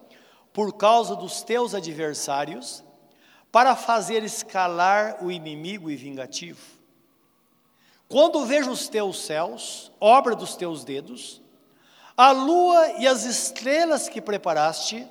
por 0.52 0.74
causa 0.74 1.16
dos 1.16 1.40
teus 1.40 1.74
adversários, 1.74 2.84
para 3.50 3.74
fazer 3.74 4.22
escalar 4.22 5.24
o 5.24 5.30
inimigo 5.30 5.90
e 5.90 5.96
vingativo. 5.96 6.60
Quando 8.06 8.44
vejo 8.44 8.70
os 8.70 8.86
teus 8.86 9.22
céus, 9.24 9.90
obra 9.98 10.36
dos 10.36 10.56
teus 10.56 10.84
dedos, 10.84 11.40
a 12.14 12.30
lua 12.30 12.98
e 12.98 13.06
as 13.06 13.24
estrelas 13.24 14.10
que 14.10 14.20
preparaste, 14.20 15.08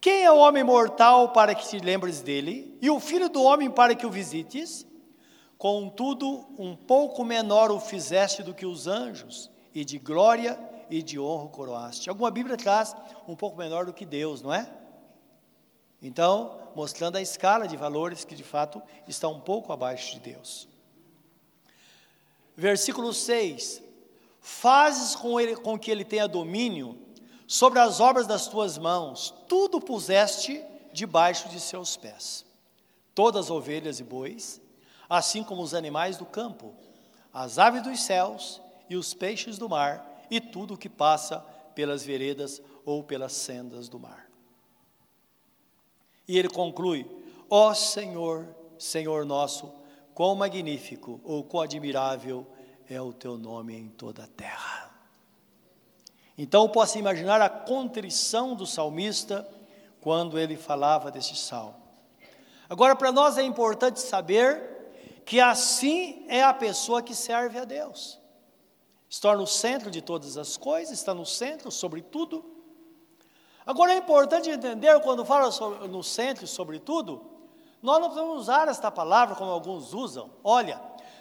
quem 0.00 0.24
é 0.24 0.32
o 0.32 0.38
homem 0.38 0.64
mortal 0.64 1.34
para 1.34 1.54
que 1.54 1.68
te 1.68 1.78
lembres 1.80 2.22
dele, 2.22 2.78
e 2.80 2.88
o 2.88 2.98
filho 2.98 3.28
do 3.28 3.42
homem 3.42 3.70
para 3.70 3.94
que 3.94 4.06
o 4.06 4.10
visites? 4.10 4.86
Contudo, 5.60 6.46
um 6.58 6.74
pouco 6.74 7.22
menor 7.22 7.70
o 7.70 7.78
fizeste 7.78 8.42
do 8.42 8.54
que 8.54 8.64
os 8.64 8.86
anjos, 8.86 9.50
e 9.74 9.84
de 9.84 9.98
glória 9.98 10.58
e 10.88 11.02
de 11.02 11.20
honra 11.20 11.44
o 11.44 11.48
coroaste. 11.50 12.08
Alguma 12.08 12.30
Bíblia 12.30 12.56
traz 12.56 12.96
um 13.28 13.36
pouco 13.36 13.58
menor 13.58 13.84
do 13.84 13.92
que 13.92 14.06
Deus, 14.06 14.40
não 14.40 14.54
é? 14.54 14.72
Então, 16.00 16.58
mostrando 16.74 17.16
a 17.16 17.20
escala 17.20 17.68
de 17.68 17.76
valores 17.76 18.24
que 18.24 18.34
de 18.34 18.42
fato 18.42 18.82
está 19.06 19.28
um 19.28 19.38
pouco 19.38 19.70
abaixo 19.70 20.14
de 20.14 20.32
Deus. 20.32 20.66
Versículo 22.56 23.12
6: 23.12 23.82
Fazes 24.40 25.14
com, 25.14 25.38
ele, 25.38 25.56
com 25.56 25.78
que 25.78 25.90
ele 25.90 26.06
tenha 26.06 26.26
domínio 26.26 26.98
sobre 27.46 27.80
as 27.80 28.00
obras 28.00 28.26
das 28.26 28.48
tuas 28.48 28.78
mãos, 28.78 29.34
tudo 29.46 29.78
puseste 29.78 30.64
debaixo 30.90 31.50
de 31.50 31.60
seus 31.60 31.98
pés. 31.98 32.46
Todas 33.14 33.44
as 33.44 33.50
ovelhas 33.50 34.00
e 34.00 34.02
bois, 34.02 34.58
assim 35.10 35.42
como 35.42 35.60
os 35.60 35.74
animais 35.74 36.16
do 36.16 36.24
campo, 36.24 36.72
as 37.34 37.58
aves 37.58 37.82
dos 37.82 38.00
céus 38.00 38.62
e 38.88 38.96
os 38.96 39.12
peixes 39.12 39.58
do 39.58 39.68
mar, 39.68 40.24
e 40.30 40.40
tudo 40.40 40.74
o 40.74 40.78
que 40.78 40.88
passa 40.88 41.44
pelas 41.74 42.04
veredas 42.04 42.62
ou 42.86 43.02
pelas 43.02 43.32
sendas 43.32 43.88
do 43.88 43.98
mar. 43.98 44.30
E 46.26 46.38
ele 46.38 46.48
conclui: 46.48 47.04
Ó 47.50 47.74
Senhor, 47.74 48.46
Senhor 48.78 49.26
nosso, 49.26 49.80
Quão 50.20 50.34
magnífico 50.34 51.18
ou 51.24 51.42
quão 51.42 51.62
admirável 51.62 52.46
é 52.86 53.00
o 53.00 53.10
teu 53.10 53.38
nome 53.38 53.74
em 53.74 53.88
toda 53.88 54.24
a 54.24 54.26
terra. 54.26 54.90
Então, 56.36 56.68
posso 56.68 56.98
imaginar 56.98 57.40
a 57.40 57.48
contrição 57.48 58.54
do 58.54 58.66
salmista 58.66 59.48
quando 59.98 60.38
ele 60.38 60.58
falava 60.58 61.10
desse 61.10 61.34
salmo. 61.36 61.76
Agora, 62.68 62.94
para 62.94 63.10
nós 63.10 63.38
é 63.38 63.42
importante 63.42 63.98
saber 63.98 64.69
que 65.24 65.40
assim 65.40 66.24
é 66.28 66.42
a 66.42 66.54
pessoa 66.54 67.02
que 67.02 67.14
serve 67.14 67.58
a 67.58 67.64
Deus. 67.64 68.18
Está 69.08 69.36
no 69.36 69.46
centro 69.46 69.90
de 69.90 70.00
todas 70.00 70.36
as 70.36 70.56
coisas, 70.56 70.92
está 70.92 71.12
no 71.12 71.26
centro 71.26 71.70
sobre 71.70 72.00
tudo. 72.00 72.44
Agora 73.66 73.92
é 73.92 73.96
importante 73.96 74.48
entender 74.48 75.00
quando 75.00 75.24
fala 75.24 75.50
sobre, 75.50 75.88
no 75.88 76.02
centro 76.02 76.46
sobre 76.46 76.78
tudo, 76.78 77.24
nós 77.82 78.00
não 78.00 78.08
podemos 78.08 78.38
usar 78.38 78.68
esta 78.68 78.90
palavra 78.90 79.34
como 79.34 79.50
alguns 79.50 79.92
usam. 79.92 80.30
Olha, 80.44 80.80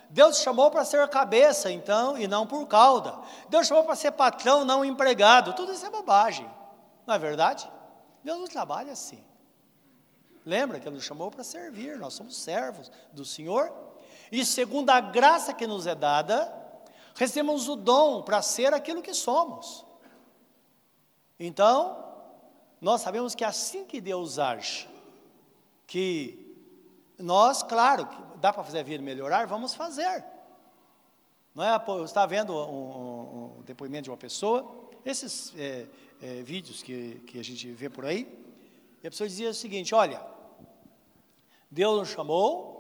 Deus 0.09 0.39
chamou 0.39 0.69
para 0.69 0.83
ser 0.83 1.07
cabeça, 1.07 1.71
então, 1.71 2.17
e 2.17 2.27
não 2.27 2.45
por 2.45 2.67
cauda. 2.67 3.17
Deus 3.49 3.67
chamou 3.67 3.83
para 3.83 3.95
ser 3.95 4.11
patrão, 4.11 4.65
não 4.65 4.83
empregado. 4.83 5.53
Tudo 5.53 5.71
isso 5.71 5.85
é 5.85 5.89
bobagem. 5.89 6.49
Não 7.05 7.15
é 7.15 7.19
verdade? 7.19 7.69
Deus 8.23 8.39
não 8.39 8.47
trabalha 8.47 8.91
assim. 8.91 9.23
Lembra 10.45 10.79
que 10.79 10.87
Ele 10.87 10.95
nos 10.95 11.05
chamou 11.05 11.29
para 11.29 11.43
servir, 11.43 11.97
nós 11.97 12.13
somos 12.13 12.37
servos 12.37 12.91
do 13.11 13.23
Senhor. 13.23 13.71
E 14.31 14.45
segundo 14.45 14.89
a 14.89 14.99
graça 14.99 15.53
que 15.53 15.65
nos 15.65 15.87
é 15.87 15.95
dada, 15.95 16.53
recebemos 17.15 17.67
o 17.67 17.75
dom 17.75 18.21
para 18.21 18.41
ser 18.41 18.73
aquilo 18.73 19.01
que 19.01 19.13
somos. 19.13 19.85
Então, 21.39 22.05
nós 22.79 23.01
sabemos 23.01 23.35
que 23.35 23.43
é 23.43 23.47
assim 23.47 23.85
que 23.85 23.99
Deus 23.99 24.39
age, 24.39 24.87
que 25.87 26.55
nós, 27.17 27.61
claro, 27.61 28.07
dá 28.37 28.53
para 28.53 28.63
fazer 28.63 28.79
a 28.79 28.83
vida 28.83 29.03
melhorar, 29.03 29.45
vamos 29.47 29.73
fazer. 29.73 30.23
Não 31.53 31.63
é? 31.63 31.77
Você 31.77 32.03
está 32.05 32.25
vendo 32.25 32.53
um, 32.53 33.57
um, 33.57 33.61
depoimento 33.63 34.03
de 34.03 34.09
uma 34.11 34.17
pessoa, 34.17 34.89
esses 35.03 35.53
é, 35.57 35.87
é, 36.21 36.41
vídeos 36.41 36.81
que, 36.81 37.21
que 37.27 37.39
a 37.39 37.43
gente 37.43 37.69
vê 37.71 37.89
por 37.89 38.05
aí, 38.05 38.27
e 39.03 39.07
a 39.07 39.09
pessoa 39.09 39.27
dizia 39.27 39.49
o 39.49 39.53
seguinte: 39.53 39.93
olha, 39.93 40.21
Deus 41.69 41.99
nos 41.99 42.09
chamou 42.09 42.78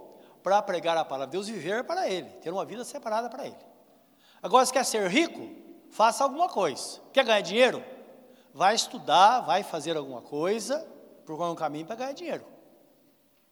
para 0.49 0.63
pregar 0.63 0.97
a 0.97 1.05
palavra, 1.05 1.27
Deus 1.27 1.47
viver 1.47 1.83
para 1.83 2.09
Ele, 2.09 2.27
ter 2.41 2.51
uma 2.51 2.65
vida 2.65 2.83
separada 2.83 3.29
para 3.29 3.45
Ele. 3.45 3.55
Agora, 4.41 4.65
se 4.65 4.73
quer 4.73 4.83
ser 4.83 5.07
rico, 5.07 5.47
faça 5.91 6.23
alguma 6.23 6.49
coisa. 6.49 6.99
Quer 7.13 7.23
ganhar 7.23 7.41
dinheiro? 7.41 7.83
Vai 8.51 8.73
estudar, 8.73 9.41
vai 9.41 9.61
fazer 9.61 9.95
alguma 9.95 10.21
coisa, 10.21 10.85
procura 11.23 11.49
um 11.49 11.55
caminho 11.55 11.85
para 11.85 11.95
ganhar 11.95 12.13
dinheiro. 12.13 12.45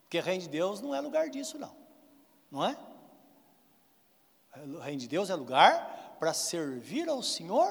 Porque 0.03 0.19
reino 0.19 0.41
de 0.41 0.49
Deus 0.49 0.81
não 0.81 0.95
é 0.95 0.99
lugar 0.99 1.29
disso, 1.29 1.59
não. 1.59 1.75
Não 2.49 2.65
é? 2.65 2.75
O 4.75 4.79
reino 4.79 4.99
de 4.99 5.07
Deus 5.07 5.29
é 5.29 5.35
lugar 5.35 6.15
para 6.19 6.33
servir 6.33 7.07
ao 7.07 7.21
Senhor. 7.21 7.69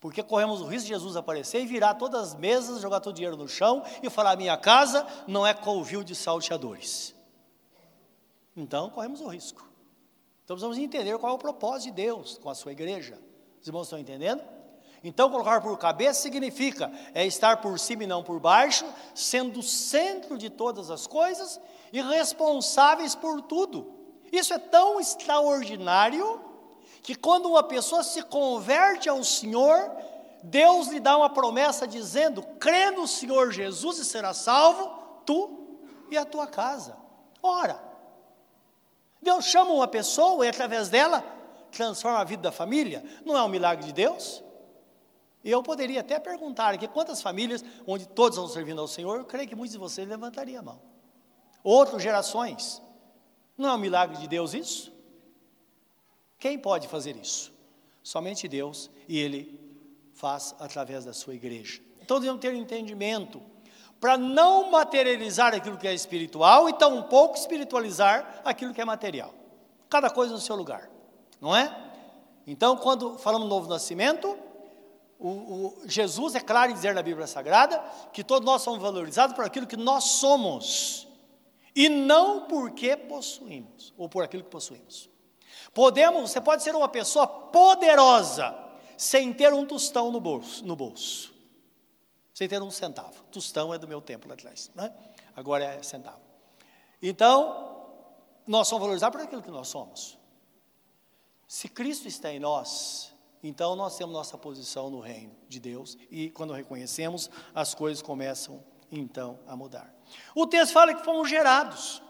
Porque 0.00 0.22
corremos 0.22 0.60
o 0.60 0.66
risco 0.66 0.88
de 0.88 0.94
Jesus 0.94 1.14
aparecer 1.14 1.62
e 1.62 1.66
virar 1.66 1.94
todas 1.94 2.28
as 2.28 2.34
mesas, 2.34 2.80
jogar 2.80 2.98
todo 2.98 3.12
o 3.12 3.14
dinheiro 3.14 3.36
no 3.36 3.48
chão 3.48 3.84
e 4.02 4.10
falar: 4.10 4.36
minha 4.36 4.56
casa 4.56 5.06
não 5.28 5.46
é 5.46 5.54
covil 5.54 6.02
de 6.02 6.14
salteadores. 6.14 7.14
Então 8.56 8.90
corremos 8.90 9.20
o 9.20 9.28
risco. 9.28 9.68
Então 10.44 10.56
precisamos 10.56 10.78
entender 10.78 11.18
qual 11.18 11.32
é 11.32 11.34
o 11.34 11.38
propósito 11.38 11.94
de 11.94 12.02
Deus 12.02 12.38
com 12.38 12.50
a 12.50 12.54
sua 12.54 12.72
igreja. 12.72 13.18
Os 13.60 13.66
irmãos 13.66 13.84
estão 13.84 13.98
entendendo? 13.98 14.42
Então, 15.06 15.30
colocar 15.30 15.60
por 15.60 15.76
cabeça 15.76 16.22
significa 16.22 16.90
é 17.12 17.26
estar 17.26 17.60
por 17.60 17.78
cima 17.78 18.04
e 18.04 18.06
não 18.06 18.22
por 18.22 18.40
baixo, 18.40 18.86
sendo 19.14 19.60
o 19.60 19.62
centro 19.62 20.38
de 20.38 20.48
todas 20.48 20.90
as 20.90 21.06
coisas 21.06 21.60
e 21.92 22.00
responsáveis 22.00 23.14
por 23.14 23.42
tudo. 23.42 23.92
Isso 24.32 24.54
é 24.54 24.58
tão 24.58 24.98
extraordinário 24.98 26.40
que 27.02 27.14
quando 27.14 27.50
uma 27.50 27.62
pessoa 27.62 28.02
se 28.02 28.22
converte 28.22 29.06
ao 29.06 29.22
Senhor, 29.22 29.94
Deus 30.42 30.88
lhe 30.88 31.00
dá 31.00 31.18
uma 31.18 31.28
promessa 31.28 31.86
dizendo: 31.86 32.42
crê 32.58 32.90
no 32.90 33.06
Senhor 33.06 33.52
Jesus 33.52 33.98
e 33.98 34.06
será 34.06 34.32
salvo, 34.32 34.90
tu 35.26 35.78
e 36.10 36.16
a 36.16 36.24
tua 36.24 36.46
casa. 36.46 36.96
Ora, 37.42 37.78
Deus 39.24 39.46
chama 39.46 39.72
uma 39.72 39.88
pessoa 39.88 40.44
e 40.46 40.48
através 40.48 40.88
dela 40.88 41.24
transforma 41.72 42.20
a 42.20 42.24
vida 42.24 42.42
da 42.42 42.52
família. 42.52 43.02
Não 43.24 43.36
é 43.36 43.42
um 43.42 43.48
milagre 43.48 43.86
de 43.86 43.92
Deus? 43.92 44.44
E 45.42 45.50
eu 45.50 45.62
poderia 45.62 46.00
até 46.00 46.20
perguntar 46.20 46.74
aqui 46.74 46.86
quantas 46.86 47.20
famílias 47.20 47.64
onde 47.86 48.06
todos 48.06 48.38
estão 48.38 48.48
servindo 48.48 48.80
ao 48.80 48.88
Senhor, 48.88 49.18
eu 49.18 49.24
creio 49.24 49.48
que 49.48 49.54
muitos 49.54 49.72
de 49.72 49.78
vocês 49.78 50.08
levantariam 50.08 50.60
a 50.60 50.62
mão. 50.62 50.82
Outras 51.62 52.02
gerações. 52.02 52.80
Não 53.56 53.68
é 53.68 53.74
um 53.74 53.78
milagre 53.78 54.16
de 54.18 54.28
Deus 54.28 54.54
isso? 54.54 54.92
Quem 56.38 56.58
pode 56.58 56.88
fazer 56.88 57.16
isso? 57.16 57.52
Somente 58.02 58.46
Deus, 58.48 58.90
e 59.08 59.18
Ele 59.18 59.60
faz 60.12 60.54
através 60.58 61.04
da 61.04 61.12
sua 61.12 61.34
igreja. 61.34 61.80
Então 62.00 62.20
devemos 62.20 62.40
ter 62.40 62.54
entendimento 62.54 63.42
para 64.04 64.18
não 64.18 64.70
materializar 64.70 65.54
aquilo 65.54 65.78
que 65.78 65.88
é 65.88 65.94
espiritual 65.94 66.68
e 66.68 66.74
tampouco 66.74 67.38
espiritualizar 67.38 68.42
aquilo 68.44 68.74
que 68.74 68.80
é 68.82 68.84
material. 68.84 69.32
Cada 69.88 70.10
coisa 70.10 70.34
no 70.34 70.40
seu 70.40 70.54
lugar, 70.54 70.90
não 71.40 71.56
é? 71.56 71.74
Então, 72.46 72.76
quando 72.76 73.16
falamos 73.16 73.48
novo 73.48 73.66
nascimento, 73.66 74.36
o, 75.18 75.28
o, 75.28 75.82
Jesus 75.86 76.34
é 76.34 76.40
claro 76.40 76.70
em 76.70 76.74
dizer 76.74 76.94
na 76.94 77.02
Bíblia 77.02 77.26
Sagrada 77.26 77.82
que 78.12 78.22
todos 78.22 78.44
nós 78.44 78.60
somos 78.60 78.82
valorizados 78.82 79.34
por 79.34 79.42
aquilo 79.42 79.66
que 79.66 79.74
nós 79.74 80.04
somos 80.04 81.08
e 81.74 81.88
não 81.88 82.42
porque 82.42 82.98
possuímos 82.98 83.94
ou 83.96 84.06
por 84.06 84.22
aquilo 84.22 84.44
que 84.44 84.50
possuímos. 84.50 85.08
Podemos, 85.72 86.30
você 86.30 86.42
pode 86.42 86.62
ser 86.62 86.74
uma 86.74 86.90
pessoa 86.90 87.26
poderosa 87.26 88.54
sem 88.98 89.32
ter 89.32 89.54
um 89.54 89.64
tostão 89.64 90.12
no 90.12 90.20
bolso, 90.20 90.62
no 90.62 90.76
bolso. 90.76 91.33
Sem 92.34 92.48
ter 92.48 92.60
um 92.60 92.70
centavo. 92.70 93.22
Tostão 93.30 93.72
é 93.72 93.78
do 93.78 93.86
meu 93.86 94.02
tempo 94.02 94.28
lá 94.28 94.34
atrás, 94.34 94.70
né? 94.74 94.92
Agora 95.36 95.64
é 95.64 95.82
centavo. 95.82 96.20
Então, 97.00 97.86
nós 98.46 98.66
somos 98.66 98.82
valorizados 98.82 99.16
por 99.16 99.24
aquilo 99.24 99.42
que 99.42 99.50
nós 99.50 99.68
somos. 99.68 100.18
Se 101.46 101.68
Cristo 101.68 102.08
está 102.08 102.32
em 102.32 102.40
nós, 102.40 103.14
então 103.42 103.76
nós 103.76 103.96
temos 103.96 104.12
nossa 104.12 104.36
posição 104.36 104.90
no 104.90 104.98
reino 104.98 105.36
de 105.48 105.60
Deus 105.60 105.96
e 106.10 106.30
quando 106.30 106.52
reconhecemos, 106.52 107.30
as 107.54 107.74
coisas 107.74 108.02
começam 108.02 108.64
então 108.90 109.38
a 109.46 109.54
mudar. 109.54 109.94
O 110.34 110.46
texto 110.46 110.72
fala 110.72 110.94
que 110.94 111.04
fomos 111.04 111.28
gerados, 111.28 112.02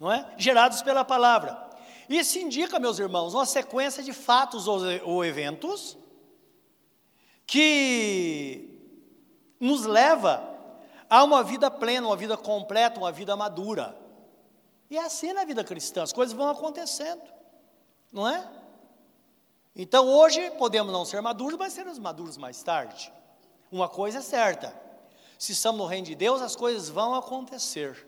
não 0.00 0.10
é? 0.10 0.34
Gerados 0.38 0.80
pela 0.80 1.04
palavra. 1.04 1.68
Isso 2.08 2.38
indica, 2.38 2.78
meus 2.78 2.98
irmãos, 2.98 3.34
uma 3.34 3.44
sequência 3.44 4.02
de 4.02 4.12
fatos 4.12 4.66
ou 4.68 5.24
eventos 5.24 5.98
que 7.46 8.75
nos 9.58 9.84
leva 9.84 10.56
a 11.08 11.22
uma 11.24 11.42
vida 11.42 11.70
plena, 11.70 12.06
uma 12.06 12.16
vida 12.16 12.36
completa, 12.36 12.98
uma 12.98 13.12
vida 13.12 13.36
madura. 13.36 13.96
E 14.90 14.96
é 14.96 15.04
assim 15.04 15.32
na 15.32 15.44
vida 15.44 15.64
cristã, 15.64 16.02
as 16.02 16.12
coisas 16.12 16.34
vão 16.36 16.48
acontecendo, 16.48 17.22
não 18.12 18.28
é? 18.28 18.48
Então 19.74 20.08
hoje 20.08 20.50
podemos 20.52 20.92
não 20.92 21.04
ser 21.04 21.20
maduros, 21.20 21.58
mas 21.58 21.72
seremos 21.72 21.98
maduros 21.98 22.36
mais 22.36 22.62
tarde. 22.62 23.12
Uma 23.70 23.88
coisa 23.88 24.18
é 24.18 24.22
certa: 24.22 24.74
se 25.38 25.52
estamos 25.52 25.80
no 25.80 25.86
reino 25.86 26.06
de 26.06 26.14
Deus, 26.14 26.40
as 26.40 26.56
coisas 26.56 26.88
vão 26.88 27.14
acontecer. 27.14 28.06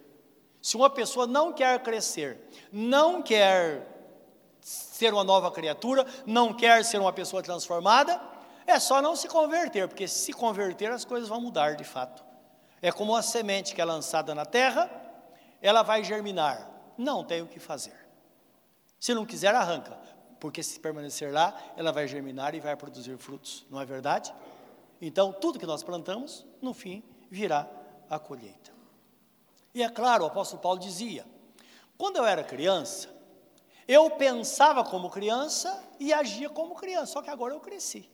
Se 0.63 0.77
uma 0.77 0.89
pessoa 0.89 1.27
não 1.27 1.53
quer 1.53 1.83
crescer, 1.83 2.41
não 2.73 3.23
quer 3.23 3.87
ser 4.61 5.13
uma 5.13 5.25
nova 5.25 5.51
criatura, 5.51 6.07
não 6.27 6.53
quer 6.53 6.85
ser 6.85 6.99
uma 6.99 7.13
pessoa 7.13 7.43
transformada, 7.43 8.21
é 8.71 8.79
só 8.79 9.01
não 9.01 9.17
se 9.17 9.27
converter, 9.27 9.89
porque 9.89 10.07
se 10.07 10.33
converter 10.33 10.91
as 10.93 11.05
coisas 11.05 11.29
vão 11.29 11.41
mudar 11.41 11.75
de 11.75 11.85
fato. 11.85 12.23
É 12.83 12.93
como 12.93 13.13
uma 13.13 13.23
semente 13.23 13.75
que 13.75 13.81
é 13.81 13.85
lançada 13.85 14.35
na 14.35 14.45
terra, 14.45 14.91
ela 15.63 15.83
vai 15.83 16.05
germinar. 16.05 16.71
Não 16.97 17.25
tem 17.25 17.41
o 17.41 17.47
que 17.47 17.59
fazer. 17.59 17.97
Se 19.01 19.15
não 19.15 19.25
quiser, 19.25 19.55
arranca, 19.55 19.99
porque 20.39 20.63
se 20.63 20.79
permanecer 20.79 21.33
lá, 21.33 21.57
ela 21.77 21.91
vai 21.93 22.07
germinar 22.07 22.55
e 22.55 22.61
vai 22.61 22.77
produzir 22.77 23.17
frutos, 23.17 23.65
não 23.71 23.81
é 23.81 23.87
verdade? 23.87 24.35
Então, 25.01 25.33
tudo 25.33 25.59
que 25.59 25.67
nós 25.67 25.83
plantamos, 25.83 26.45
no 26.61 26.75
fim, 26.75 27.03
virá 27.31 27.67
a 28.11 28.19
colheita. 28.19 28.71
E 29.75 29.83
é 29.83 29.89
claro, 29.89 30.25
o 30.25 30.27
apóstolo 30.27 30.61
Paulo 30.61 30.79
dizia: 30.79 31.25
quando 31.97 32.17
eu 32.17 32.27
era 32.27 32.45
criança, 32.45 33.09
eu 33.87 34.11
pensava 34.11 34.85
como 34.85 35.09
criança 35.09 35.83
e 35.99 36.13
agia 36.13 36.51
como 36.51 36.75
criança, 36.75 37.13
só 37.13 37.23
que 37.23 37.31
agora 37.31 37.55
eu 37.55 37.61
cresci. 37.61 38.11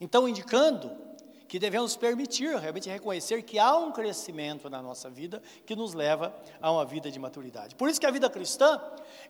Então, 0.00 0.28
indicando 0.28 1.04
que 1.46 1.58
devemos 1.58 1.94
permitir, 1.94 2.56
realmente 2.56 2.88
reconhecer 2.88 3.42
que 3.42 3.58
há 3.58 3.76
um 3.76 3.92
crescimento 3.92 4.68
na 4.68 4.82
nossa 4.82 5.08
vida 5.08 5.40
que 5.64 5.76
nos 5.76 5.94
leva 5.94 6.34
a 6.60 6.72
uma 6.72 6.84
vida 6.84 7.10
de 7.10 7.18
maturidade. 7.18 7.76
Por 7.76 7.88
isso 7.88 8.00
que 8.00 8.06
a 8.06 8.10
vida 8.10 8.28
cristã, 8.28 8.80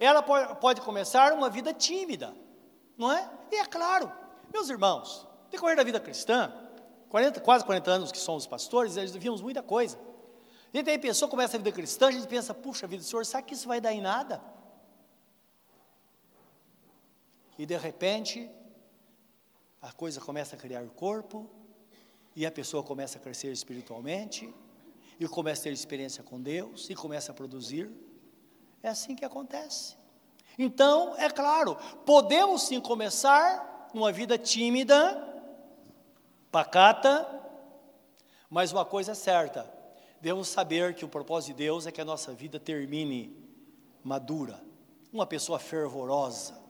ela 0.00 0.22
pode 0.22 0.80
começar 0.80 1.32
uma 1.32 1.50
vida 1.50 1.74
tímida, 1.74 2.34
não 2.96 3.12
é? 3.12 3.28
E 3.50 3.56
é 3.56 3.66
claro, 3.66 4.10
meus 4.52 4.70
irmãos, 4.70 5.26
decorrer 5.50 5.76
da 5.76 5.82
vida 5.82 6.00
cristã, 6.00 6.52
40, 7.10 7.40
quase 7.40 7.64
40 7.64 7.90
anos 7.90 8.12
que 8.12 8.18
somos 8.18 8.46
pastores, 8.46 8.96
nós 8.96 9.14
vimos 9.14 9.42
muita 9.42 9.62
coisa. 9.62 9.98
A 10.72 10.76
gente 10.76 10.90
aí 10.90 10.98
pensou, 10.98 11.28
começa 11.28 11.56
a 11.56 11.58
vida 11.58 11.72
cristã, 11.72 12.08
a 12.08 12.10
gente 12.10 12.26
pensa, 12.26 12.54
puxa 12.54 12.86
vida, 12.86 13.02
Senhor, 13.02 13.26
sabe 13.26 13.44
que 13.46 13.54
isso 13.54 13.68
vai 13.68 13.80
dar 13.80 13.92
em 13.92 14.00
nada? 14.00 14.42
E 17.58 17.66
de 17.66 17.76
repente, 17.76 18.50
a 19.84 19.92
coisa 19.92 20.18
começa 20.18 20.56
a 20.56 20.58
criar 20.58 20.82
corpo, 20.88 21.46
e 22.34 22.46
a 22.46 22.50
pessoa 22.50 22.82
começa 22.82 23.18
a 23.18 23.20
crescer 23.20 23.52
espiritualmente, 23.52 24.52
e 25.20 25.28
começa 25.28 25.60
a 25.60 25.64
ter 25.64 25.72
experiência 25.72 26.24
com 26.24 26.40
Deus, 26.40 26.88
e 26.88 26.94
começa 26.94 27.32
a 27.32 27.34
produzir. 27.34 27.90
É 28.82 28.88
assim 28.88 29.14
que 29.14 29.26
acontece. 29.26 29.94
Então, 30.58 31.14
é 31.18 31.28
claro, 31.28 31.76
podemos 32.06 32.62
sim 32.62 32.80
começar 32.80 33.90
numa 33.92 34.10
vida 34.10 34.38
tímida, 34.38 34.96
pacata, 36.50 37.28
mas 38.48 38.72
uma 38.72 38.86
coisa 38.86 39.12
é 39.12 39.14
certa: 39.14 39.70
devemos 40.18 40.48
saber 40.48 40.94
que 40.94 41.04
o 41.04 41.08
propósito 41.08 41.48
de 41.48 41.64
Deus 41.64 41.86
é 41.86 41.92
que 41.92 42.00
a 42.00 42.06
nossa 42.06 42.32
vida 42.32 42.58
termine 42.58 43.36
madura, 44.02 44.64
uma 45.12 45.26
pessoa 45.26 45.58
fervorosa, 45.58 46.63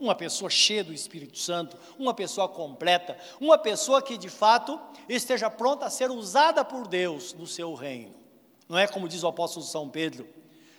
uma 0.00 0.14
pessoa 0.14 0.48
cheia 0.48 0.82
do 0.82 0.94
Espírito 0.94 1.38
Santo, 1.38 1.76
uma 1.98 2.14
pessoa 2.14 2.48
completa, 2.48 3.16
uma 3.38 3.58
pessoa 3.58 4.00
que 4.00 4.16
de 4.16 4.30
fato 4.30 4.80
esteja 5.06 5.50
pronta 5.50 5.84
a 5.84 5.90
ser 5.90 6.10
usada 6.10 6.64
por 6.64 6.88
Deus 6.88 7.34
no 7.34 7.46
seu 7.46 7.74
reino. 7.74 8.14
Não 8.66 8.78
é 8.78 8.86
como 8.86 9.08
diz 9.08 9.22
o 9.22 9.28
apóstolo 9.28 9.64
São 9.64 9.88
Pedro: 9.90 10.26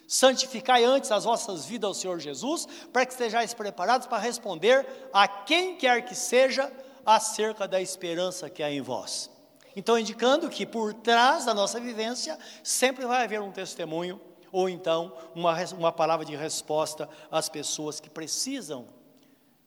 santificai 0.08 0.84
antes 0.84 1.12
as 1.12 1.24
vossas 1.24 1.66
vidas 1.66 1.88
ao 1.90 1.94
Senhor 1.94 2.20
Jesus, 2.20 2.68
para 2.92 3.06
que 3.06 3.14
estejais 3.14 3.54
preparados 3.54 4.08
para 4.08 4.18
responder 4.18 4.86
a 5.14 5.28
quem 5.28 5.78
quer 5.78 6.02
que 6.04 6.16
seja 6.16 6.72
acerca 7.06 7.68
da 7.68 7.80
esperança 7.80 8.50
que 8.50 8.64
há 8.64 8.72
em 8.72 8.82
vós. 8.82 9.30
Então, 9.76 9.98
indicando 9.98 10.50
que 10.50 10.66
por 10.66 10.94
trás 10.94 11.46
da 11.46 11.54
nossa 11.54 11.80
vivência 11.80 12.38
sempre 12.64 13.06
vai 13.06 13.24
haver 13.24 13.40
um 13.42 13.52
testemunho, 13.52 14.20
ou 14.52 14.68
então 14.68 15.16
uma, 15.34 15.56
uma 15.78 15.92
palavra 15.92 16.26
de 16.26 16.36
resposta 16.36 17.08
às 17.30 17.48
pessoas 17.48 18.00
que 18.00 18.10
precisam 18.10 18.88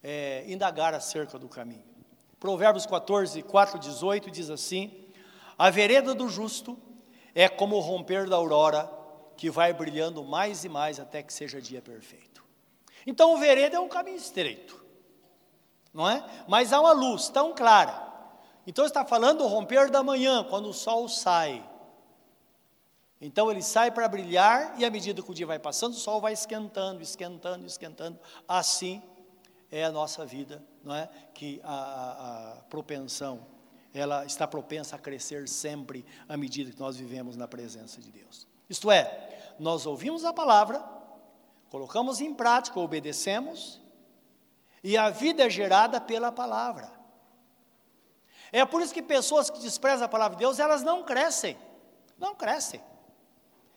é, 0.05 0.45
indagar 0.47 0.93
acerca 0.93 1.38
do 1.38 1.49
caminho. 1.49 1.83
Provérbios 2.38 2.85
14, 2.85 3.43
4, 3.43 3.79
18 3.79 4.31
diz 4.31 4.51
assim: 4.51 5.09
A 5.57 5.71
vereda 5.71 6.14
do 6.14 6.29
justo 6.29 6.79
é 7.35 7.49
como 7.49 7.77
o 7.77 7.81
romper 7.81 8.29
da 8.29 8.37
aurora, 8.37 8.90
que 9.35 9.51
vai 9.51 9.73
brilhando 9.73 10.23
mais 10.23 10.62
e 10.62 10.69
mais 10.69 11.01
até 11.01 11.23
que 11.23 11.33
seja 11.33 11.61
dia 11.61 11.81
perfeito. 11.81 12.45
Então, 13.07 13.35
o 13.35 13.38
vereda 13.38 13.77
é 13.77 13.81
um 13.81 13.88
caminho 13.88 14.19
estreito, 14.19 14.85
não 15.93 16.09
é? 16.09 16.23
Mas 16.47 16.73
há 16.73 16.81
uma 16.81 16.93
luz 16.93 17.29
tão 17.31 17.55
clara. 17.55 18.12
Então, 18.67 18.85
está 18.85 19.05
falando 19.05 19.38
do 19.38 19.47
romper 19.47 19.90
da 19.90 20.03
manhã, 20.03 20.45
quando 20.45 20.69
o 20.69 20.75
sol 20.75 21.09
sai. 21.09 21.71
Então 23.21 23.51
ele 23.51 23.62
sai 23.62 23.90
para 23.90 24.07
brilhar 24.07 24.79
e 24.79 24.85
à 24.85 24.90
medida 24.90 25.23
que 25.23 25.31
o 25.31 25.35
dia 25.35 25.47
vai 25.47 25.59
passando, 25.59 25.93
o 25.93 25.97
sol 25.97 26.21
vai 26.21 26.35
esquentando, 26.35 27.01
esquentando, 27.01 27.64
esquentando. 27.64 28.19
Assim 28.47 29.03
é 29.70 29.85
a 29.85 29.92
nossa 29.92 30.24
vida, 30.24 30.62
não 30.83 30.94
é? 30.94 31.09
Que 31.33 31.61
a, 31.64 31.74
a, 31.74 32.53
a 32.53 32.62
propensão, 32.64 33.46
ela 33.92 34.24
está 34.24 34.46
propensa 34.46 34.96
a 34.96 34.98
crescer 34.98 35.48
sempre 35.48 36.05
à 36.29 36.37
medida 36.37 36.70
que 36.70 36.81
nós 36.81 36.96
vivemos 36.96 37.37
na 37.37 37.48
presença 37.48 38.00
de 38.00 38.11
Deus. 38.11 38.46
Isto 38.68 38.90
é, 38.90 39.55
nós 39.59 39.87
ouvimos 39.87 40.24
a 40.24 40.33
palavra, 40.33 40.85
colocamos 41.70 42.20
em 42.20 42.35
prática, 42.35 42.79
obedecemos, 42.81 43.81
e 44.83 44.96
a 44.96 45.11
vida 45.11 45.44
é 45.44 45.50
gerada 45.50 46.00
pela 46.00 46.31
palavra. 46.31 46.92
É 48.53 48.64
por 48.64 48.83
isso 48.83 48.94
que 48.94 49.03
pessoas 49.03 49.50
que 49.50 49.59
desprezam 49.59 50.05
a 50.05 50.09
palavra 50.09 50.37
de 50.37 50.44
Deus, 50.44 50.59
elas 50.59 50.83
não 50.83 51.03
crescem. 51.03 51.57
Não 52.18 52.35
crescem. 52.35 52.81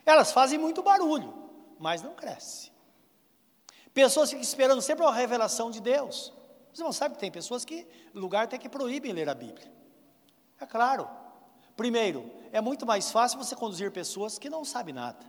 Elas 0.06 0.32
fazem 0.32 0.60
muito 0.60 0.84
barulho, 0.84 1.34
mas 1.80 2.02
não 2.02 2.13
crescem. 2.13 2.71
Pessoas 3.98 4.30
ficam 4.30 4.44
esperando 4.44 4.80
sempre 4.80 5.04
a 5.04 5.12
revelação 5.12 5.72
de 5.72 5.82
Deus. 5.82 6.32
Os 6.72 6.78
irmãos 6.78 6.96
sabem 6.96 7.16
que 7.16 7.20
tem 7.20 7.32
pessoas 7.32 7.66
que 7.66 7.88
lugar 8.14 8.48
tem 8.48 8.60
que 8.60 8.70
proíbem 8.70 9.12
ler 9.12 9.28
a 9.28 9.34
Bíblia. 9.34 9.74
É 10.62 10.68
claro. 10.68 11.10
Primeiro, 11.76 12.32
é 12.52 12.62
muito 12.62 12.86
mais 12.86 13.10
fácil 13.10 13.40
você 13.40 13.56
conduzir 13.56 13.92
pessoas 13.92 14.38
que 14.38 14.52
não 14.52 14.64
sabem 14.64 14.94
nada. 14.94 15.26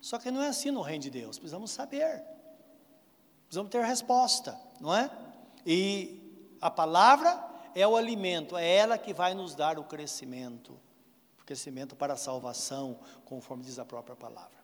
Só 0.00 0.18
que 0.18 0.30
não 0.30 0.40
é 0.40 0.48
assim 0.48 0.70
no 0.70 0.80
reino 0.80 1.02
de 1.02 1.10
Deus. 1.10 1.36
Precisamos 1.36 1.72
saber. 1.72 2.24
Precisamos 3.48 3.70
ter 3.70 3.84
resposta, 3.84 4.58
não 4.80 4.94
é? 4.94 5.10
E 5.66 6.56
a 6.62 6.70
palavra 6.70 7.38
é 7.74 7.86
o 7.86 7.96
alimento, 7.96 8.56
é 8.56 8.66
ela 8.66 8.96
que 8.96 9.12
vai 9.12 9.34
nos 9.34 9.54
dar 9.54 9.78
o 9.78 9.84
crescimento. 9.84 10.72
O 11.38 11.44
crescimento 11.44 11.94
para 11.94 12.14
a 12.14 12.16
salvação, 12.16 12.98
conforme 13.26 13.62
diz 13.62 13.78
a 13.78 13.84
própria 13.84 14.16
palavra. 14.16 14.63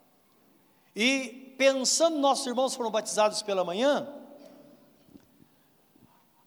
E 0.95 1.55
pensando, 1.57 2.19
nossos 2.19 2.47
irmãos 2.47 2.75
foram 2.75 2.91
batizados 2.91 3.43
pela 3.43 3.65
manhã, 3.65 4.09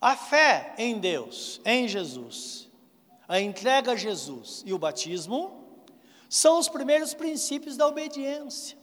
a 0.01 0.17
fé 0.17 0.75
em 0.77 0.99
Deus, 0.99 1.61
em 1.63 1.87
Jesus, 1.87 2.69
a 3.25 3.39
entrega 3.39 3.93
a 3.93 3.95
Jesus 3.95 4.61
e 4.65 4.73
o 4.73 4.77
batismo 4.77 5.63
são 6.29 6.59
os 6.59 6.67
primeiros 6.67 7.13
princípios 7.13 7.77
da 7.77 7.87
obediência. 7.87 8.77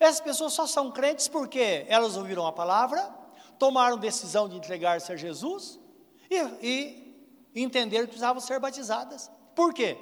Essas 0.00 0.20
pessoas 0.20 0.54
só 0.54 0.66
são 0.66 0.90
crentes 0.90 1.28
porque 1.28 1.84
elas 1.86 2.16
ouviram 2.16 2.46
a 2.46 2.52
palavra, 2.52 3.02
tomaram 3.58 3.98
decisão 3.98 4.48
de 4.48 4.56
entregar-se 4.56 5.12
a 5.12 5.16
Jesus 5.16 5.78
e, 6.30 6.36
e 6.62 7.62
entenderam 7.62 8.06
que 8.06 8.12
precisavam 8.12 8.40
ser 8.40 8.58
batizadas. 8.58 9.30
Por 9.54 9.74
quê? 9.74 9.98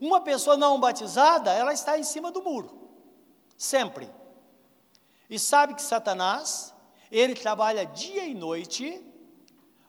Uma 0.00 0.20
pessoa 0.20 0.56
não 0.56 0.80
batizada, 0.80 1.52
ela 1.52 1.72
está 1.72 1.98
em 1.98 2.02
cima 2.02 2.32
do 2.32 2.42
muro, 2.42 2.87
sempre. 3.58 4.08
E 5.28 5.38
sabe 5.38 5.74
que 5.74 5.82
Satanás 5.82 6.72
ele 7.10 7.34
trabalha 7.34 7.84
dia 7.84 8.24
e 8.24 8.34
noite 8.34 9.04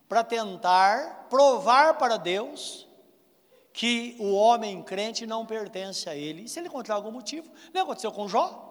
para 0.07 0.23
tentar 0.23 1.27
provar 1.29 1.97
para 1.97 2.17
Deus 2.17 2.87
que 3.71 4.17
o 4.19 4.33
homem 4.33 4.81
crente 4.81 5.27
não 5.27 5.45
pertence 5.45 6.09
a 6.09 6.15
ele. 6.15 6.43
E 6.43 6.49
se 6.49 6.59
ele 6.59 6.67
encontrar 6.67 6.95
algum 6.95 7.11
motivo, 7.11 7.49
não 7.73 7.83
aconteceu 7.83 8.11
com 8.11 8.27
Jó? 8.27 8.65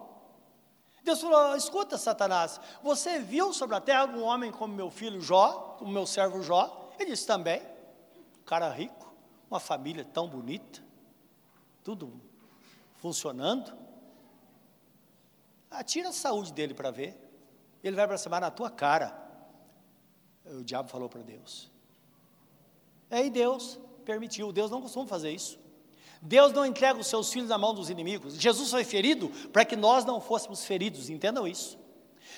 Deus 1.03 1.21
falou: 1.21 1.55
escuta, 1.55 1.97
Satanás, 1.97 2.59
você 2.83 3.19
viu 3.19 3.53
sobre 3.53 3.75
a 3.75 3.81
terra 3.81 4.01
algum 4.01 4.21
homem 4.21 4.51
como 4.51 4.75
meu 4.75 4.91
filho 4.91 5.21
Jó, 5.21 5.75
como 5.79 5.91
meu 5.91 6.05
servo 6.05 6.43
Jó? 6.43 6.91
Ele 6.99 7.11
disse 7.11 7.25
também, 7.25 7.61
cara 8.45 8.69
rico, 8.69 9.11
uma 9.49 9.59
família 9.59 10.03
tão 10.03 10.27
bonita, 10.27 10.83
tudo 11.83 12.21
funcionando. 12.97 13.73
Atira 15.69 16.09
a 16.09 16.13
saúde 16.13 16.51
dele 16.53 16.73
para 16.73 16.91
ver. 16.91 17.17
Ele 17.83 17.95
vai 17.95 18.07
blasfemar 18.07 18.41
na 18.41 18.51
tua 18.51 18.69
cara. 18.69 19.15
O 20.45 20.63
diabo 20.63 20.89
falou 20.89 21.07
para 21.07 21.21
Deus. 21.21 21.71
Aí 23.09 23.29
Deus 23.29 23.79
permitiu. 24.03 24.51
Deus 24.51 24.71
não 24.71 24.81
costuma 24.81 25.05
fazer 25.05 25.31
isso. 25.31 25.59
Deus 26.21 26.51
não 26.51 26.65
entrega 26.65 26.99
os 26.99 27.07
seus 27.07 27.31
filhos 27.31 27.49
na 27.49 27.57
mão 27.57 27.73
dos 27.73 27.89
inimigos. 27.89 28.35
Jesus 28.35 28.69
foi 28.69 28.83
ferido 28.83 29.29
para 29.53 29.63
que 29.63 29.75
nós 29.75 30.03
não 30.03 30.19
fôssemos 30.19 30.65
feridos, 30.65 31.09
entendam 31.09 31.47
isso. 31.47 31.79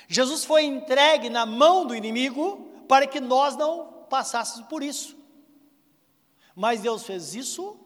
Jesus 0.07 0.43
foi 0.43 0.63
entregue 0.65 1.29
na 1.29 1.45
mão 1.45 1.85
do 1.85 1.95
inimigo 1.95 2.69
para 2.87 3.07
que 3.07 3.19
nós 3.19 3.55
não 3.55 4.05
passássemos 4.09 4.67
por 4.67 4.83
isso. 4.83 5.17
Mas 6.55 6.81
Deus 6.81 7.03
fez 7.03 7.33
isso 7.33 7.77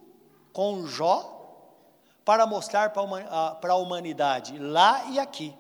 com 0.51 0.86
Jó 0.88 1.35
para 2.25 2.45
mostrar 2.45 2.91
para 2.91 3.73
a 3.73 3.77
humanidade, 3.77 4.57
lá 4.57 5.05
e 5.05 5.19
aqui, 5.19 5.55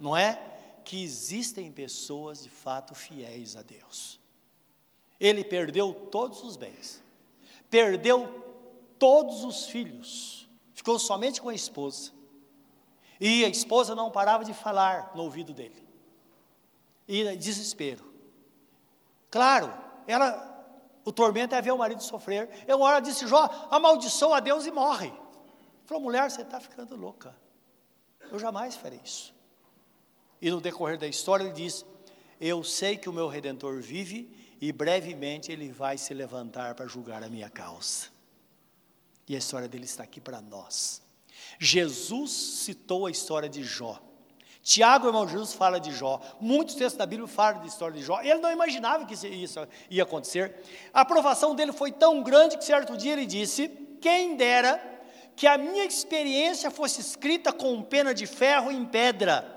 não 0.00 0.16
é? 0.16 0.54
que 0.86 1.02
existem 1.02 1.72
pessoas 1.72 2.44
de 2.44 2.48
fato 2.48 2.94
fiéis 2.94 3.56
a 3.56 3.62
Deus. 3.62 4.20
Ele 5.18 5.42
perdeu 5.42 5.92
todos 5.92 6.44
os 6.44 6.56
bens, 6.56 7.02
perdeu 7.68 8.44
todos 8.96 9.42
os 9.42 9.66
filhos, 9.66 10.48
ficou 10.74 10.96
somente 10.96 11.42
com 11.42 11.48
a 11.48 11.54
esposa. 11.54 12.12
E 13.20 13.44
a 13.44 13.48
esposa 13.48 13.96
não 13.96 14.12
parava 14.12 14.44
de 14.44 14.54
falar 14.54 15.10
no 15.16 15.24
ouvido 15.24 15.52
dele. 15.52 15.84
E 17.08 17.36
desespero. 17.36 18.04
Claro, 19.28 19.74
ela 20.06 20.54
o 21.04 21.10
tormento 21.10 21.54
é 21.54 21.60
ver 21.60 21.72
o 21.72 21.78
marido 21.78 22.02
sofrer. 22.02 22.48
Eu 22.66 22.76
uma 22.76 22.86
hora 22.86 23.00
disse, 23.00 23.26
Jó, 23.26 23.48
amaldiçoa 23.70 24.36
a 24.36 24.40
Deus 24.40 24.66
e 24.66 24.70
morre. 24.70 25.12
Falou, 25.86 26.02
mulher, 26.02 26.28
você 26.28 26.42
está 26.42 26.60
ficando 26.60 26.96
louca. 26.96 27.34
Eu 28.30 28.38
jamais 28.38 28.74
farei 28.74 29.00
isso. 29.02 29.34
E 30.42 30.50
no 30.50 30.60
decorrer 30.60 30.98
da 30.98 31.06
história 31.06 31.44
ele 31.44 31.52
diz: 31.52 31.86
Eu 32.40 32.62
sei 32.64 32.96
que 32.96 33.08
o 33.08 33.12
meu 33.12 33.28
redentor 33.28 33.80
vive 33.80 34.28
e 34.60 34.72
brevemente 34.72 35.52
ele 35.52 35.70
vai 35.70 35.96
se 35.96 36.12
levantar 36.12 36.74
para 36.74 36.86
julgar 36.86 37.22
a 37.22 37.28
minha 37.28 37.48
causa. 37.48 38.08
E 39.28 39.34
a 39.34 39.38
história 39.38 39.68
dele 39.68 39.84
está 39.84 40.02
aqui 40.02 40.20
para 40.20 40.40
nós. 40.40 41.02
Jesus 41.58 42.30
citou 42.32 43.06
a 43.06 43.10
história 43.10 43.48
de 43.48 43.62
Jó. 43.62 44.00
Tiago, 44.62 45.06
irmão 45.06 45.28
Jesus, 45.28 45.52
fala 45.52 45.78
de 45.78 45.92
Jó. 45.92 46.20
Muitos 46.40 46.74
textos 46.74 46.98
da 46.98 47.06
Bíblia 47.06 47.28
falam 47.28 47.60
da 47.60 47.66
história 47.66 47.96
de 47.96 48.04
Jó. 48.04 48.20
Ele 48.20 48.40
não 48.40 48.50
imaginava 48.50 49.06
que 49.06 49.14
isso 49.14 49.60
ia 49.88 50.02
acontecer. 50.02 50.56
A 50.92 51.02
aprovação 51.02 51.54
dele 51.54 51.72
foi 51.72 51.92
tão 51.92 52.22
grande 52.24 52.58
que 52.58 52.64
certo 52.64 52.96
dia 52.96 53.12
ele 53.12 53.26
disse: 53.26 53.68
Quem 54.00 54.36
dera 54.36 54.95
que 55.36 55.46
a 55.46 55.58
minha 55.58 55.84
experiência 55.84 56.70
fosse 56.70 57.00
escrita 57.00 57.52
com 57.52 57.82
pena 57.82 58.14
de 58.14 58.26
ferro 58.26 58.70
em 58.70 58.84
pedra 58.84 59.54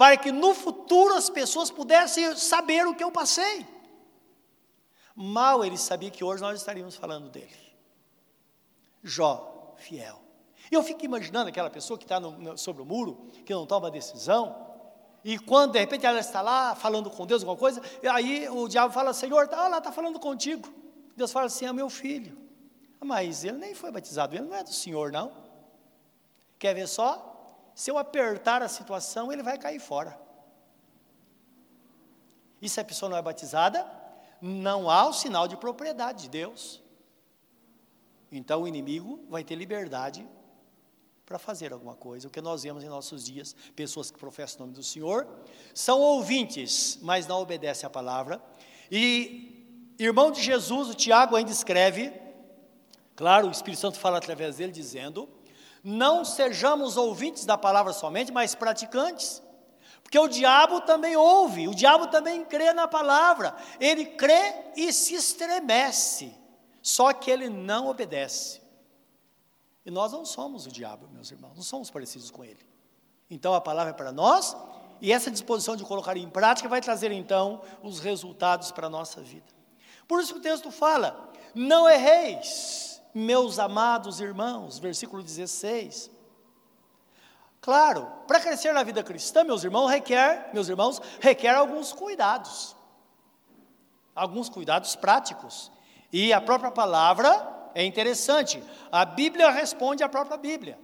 para 0.00 0.16
que 0.16 0.32
no 0.32 0.54
futuro 0.54 1.12
as 1.14 1.28
pessoas 1.28 1.70
pudessem 1.70 2.34
saber 2.34 2.86
o 2.86 2.94
que 2.94 3.04
eu 3.04 3.12
passei. 3.12 3.66
Mal 5.14 5.62
ele 5.62 5.76
sabia 5.76 6.10
que 6.10 6.24
hoje 6.24 6.40
nós 6.40 6.58
estaríamos 6.58 6.96
falando 6.96 7.28
dele. 7.28 7.54
Jó, 9.02 9.74
fiel. 9.76 10.18
Eu 10.70 10.82
fico 10.82 11.04
imaginando 11.04 11.50
aquela 11.50 11.68
pessoa 11.68 11.98
que 11.98 12.06
está 12.06 12.18
sobre 12.56 12.80
o 12.80 12.86
muro, 12.86 13.30
que 13.44 13.52
não 13.52 13.66
toma 13.66 13.90
decisão, 13.90 14.70
e 15.22 15.38
quando 15.38 15.72
de 15.72 15.80
repente 15.80 16.06
ela 16.06 16.20
está 16.20 16.40
lá 16.40 16.74
falando 16.74 17.10
com 17.10 17.26
Deus 17.26 17.42
alguma 17.42 17.58
coisa, 17.58 17.82
aí 18.10 18.48
o 18.48 18.68
diabo 18.68 18.94
fala: 18.94 19.12
Senhor, 19.12 19.48
tá, 19.48 19.68
lá 19.68 19.78
está 19.78 19.92
falando 19.92 20.18
contigo. 20.18 20.66
Deus 21.14 21.30
fala 21.30 21.46
assim: 21.46 21.66
É 21.66 21.72
meu 21.72 21.90
filho. 21.90 22.39
Mas 23.00 23.44
ele 23.44 23.58
nem 23.58 23.74
foi 23.74 23.90
batizado, 23.90 24.36
ele 24.36 24.46
não 24.46 24.54
é 24.54 24.62
do 24.62 24.72
Senhor, 24.72 25.10
não. 25.10 25.32
Quer 26.58 26.74
ver 26.74 26.86
só? 26.86 27.26
Se 27.74 27.90
eu 27.90 27.96
apertar 27.96 28.62
a 28.62 28.68
situação, 28.68 29.32
ele 29.32 29.42
vai 29.42 29.56
cair 29.56 29.80
fora. 29.80 30.20
E 32.60 32.68
se 32.68 32.78
a 32.78 32.84
pessoa 32.84 33.08
não 33.08 33.16
é 33.16 33.22
batizada, 33.22 33.90
não 34.40 34.90
há 34.90 35.06
o 35.06 35.12
sinal 35.12 35.48
de 35.48 35.56
propriedade 35.56 36.24
de 36.24 36.28
Deus. 36.28 36.82
Então 38.30 38.62
o 38.62 38.68
inimigo 38.68 39.24
vai 39.28 39.42
ter 39.42 39.54
liberdade 39.54 40.26
para 41.24 41.38
fazer 41.38 41.72
alguma 41.72 41.94
coisa. 41.94 42.28
O 42.28 42.30
que 42.30 42.40
nós 42.40 42.62
vemos 42.62 42.82
em 42.82 42.88
nossos 42.88 43.24
dias, 43.24 43.54
pessoas 43.74 44.10
que 44.10 44.18
professam 44.18 44.58
o 44.58 44.60
nome 44.62 44.74
do 44.74 44.82
Senhor, 44.82 45.26
são 45.72 46.00
ouvintes, 46.00 46.98
mas 47.02 47.26
não 47.26 47.40
obedecem 47.40 47.86
à 47.86 47.90
palavra. 47.90 48.42
E 48.90 49.94
irmão 49.98 50.30
de 50.30 50.42
Jesus, 50.42 50.88
o 50.88 50.94
Tiago 50.94 51.36
ainda 51.36 51.52
escreve, 51.52 52.12
claro, 53.20 53.48
o 53.48 53.50
Espírito 53.50 53.80
Santo 53.80 53.98
fala 53.98 54.16
através 54.16 54.56
dele, 54.56 54.72
dizendo 54.72 55.28
não 55.84 56.24
sejamos 56.24 56.96
ouvintes 56.96 57.44
da 57.44 57.58
palavra 57.58 57.92
somente, 57.92 58.32
mas 58.32 58.54
praticantes. 58.54 59.42
Porque 60.02 60.18
o 60.18 60.26
diabo 60.26 60.80
também 60.80 61.16
ouve, 61.16 61.68
o 61.68 61.74
diabo 61.74 62.06
também 62.06 62.42
crê 62.46 62.72
na 62.72 62.88
palavra. 62.88 63.54
Ele 63.78 64.06
crê 64.06 64.72
e 64.74 64.90
se 64.90 65.14
estremece, 65.14 66.34
só 66.80 67.12
que 67.12 67.30
ele 67.30 67.50
não 67.50 67.88
obedece. 67.88 68.62
E 69.84 69.90
nós 69.90 70.12
não 70.12 70.24
somos 70.24 70.64
o 70.64 70.72
diabo, 70.72 71.06
meus 71.08 71.30
irmãos, 71.30 71.54
não 71.54 71.62
somos 71.62 71.90
parecidos 71.90 72.30
com 72.30 72.42
ele. 72.42 72.66
Então 73.30 73.52
a 73.52 73.60
palavra 73.60 73.90
é 73.90 73.94
para 73.94 74.12
nós, 74.12 74.56
e 74.98 75.12
essa 75.12 75.30
disposição 75.30 75.76
de 75.76 75.84
colocar 75.84 76.16
em 76.16 76.28
prática 76.28 76.70
vai 76.70 76.80
trazer 76.80 77.12
então 77.12 77.60
os 77.82 78.00
resultados 78.00 78.72
para 78.72 78.86
a 78.86 78.90
nossa 78.90 79.20
vida. 79.20 79.52
Por 80.08 80.20
isso 80.20 80.32
que 80.32 80.40
o 80.40 80.42
texto 80.42 80.70
fala: 80.70 81.30
não 81.54 81.88
erreis 81.88 82.89
meus 83.14 83.58
amados 83.58 84.20
irmãos, 84.20 84.78
versículo 84.78 85.22
16. 85.22 86.10
Claro, 87.60 88.06
para 88.26 88.40
crescer 88.40 88.72
na 88.72 88.82
vida 88.82 89.02
cristã, 89.02 89.44
meus 89.44 89.64
irmãos, 89.64 89.88
requer, 89.88 90.50
meus 90.52 90.68
irmãos, 90.68 91.00
requer 91.20 91.54
alguns 91.54 91.92
cuidados. 91.92 92.74
Alguns 94.14 94.48
cuidados 94.48 94.96
práticos. 94.96 95.70
E 96.12 96.32
a 96.32 96.40
própria 96.40 96.70
palavra 96.70 97.70
é 97.74 97.84
interessante. 97.84 98.62
A 98.90 99.04
Bíblia 99.04 99.50
responde 99.50 100.02
à 100.02 100.08
própria 100.08 100.36
Bíblia. 100.36 100.78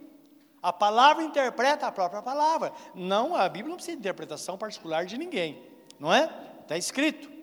A 0.62 0.72
palavra 0.72 1.22
interpreta 1.22 1.86
a 1.86 1.92
própria 1.92 2.22
palavra. 2.22 2.72
Não, 2.94 3.34
a 3.34 3.48
Bíblia 3.48 3.70
não 3.70 3.76
precisa 3.76 3.96
de 3.96 4.00
interpretação 4.00 4.58
particular 4.58 5.06
de 5.06 5.16
ninguém, 5.16 5.62
não 5.98 6.12
é? 6.12 6.30
Está 6.62 6.76
escrito. 6.76 7.35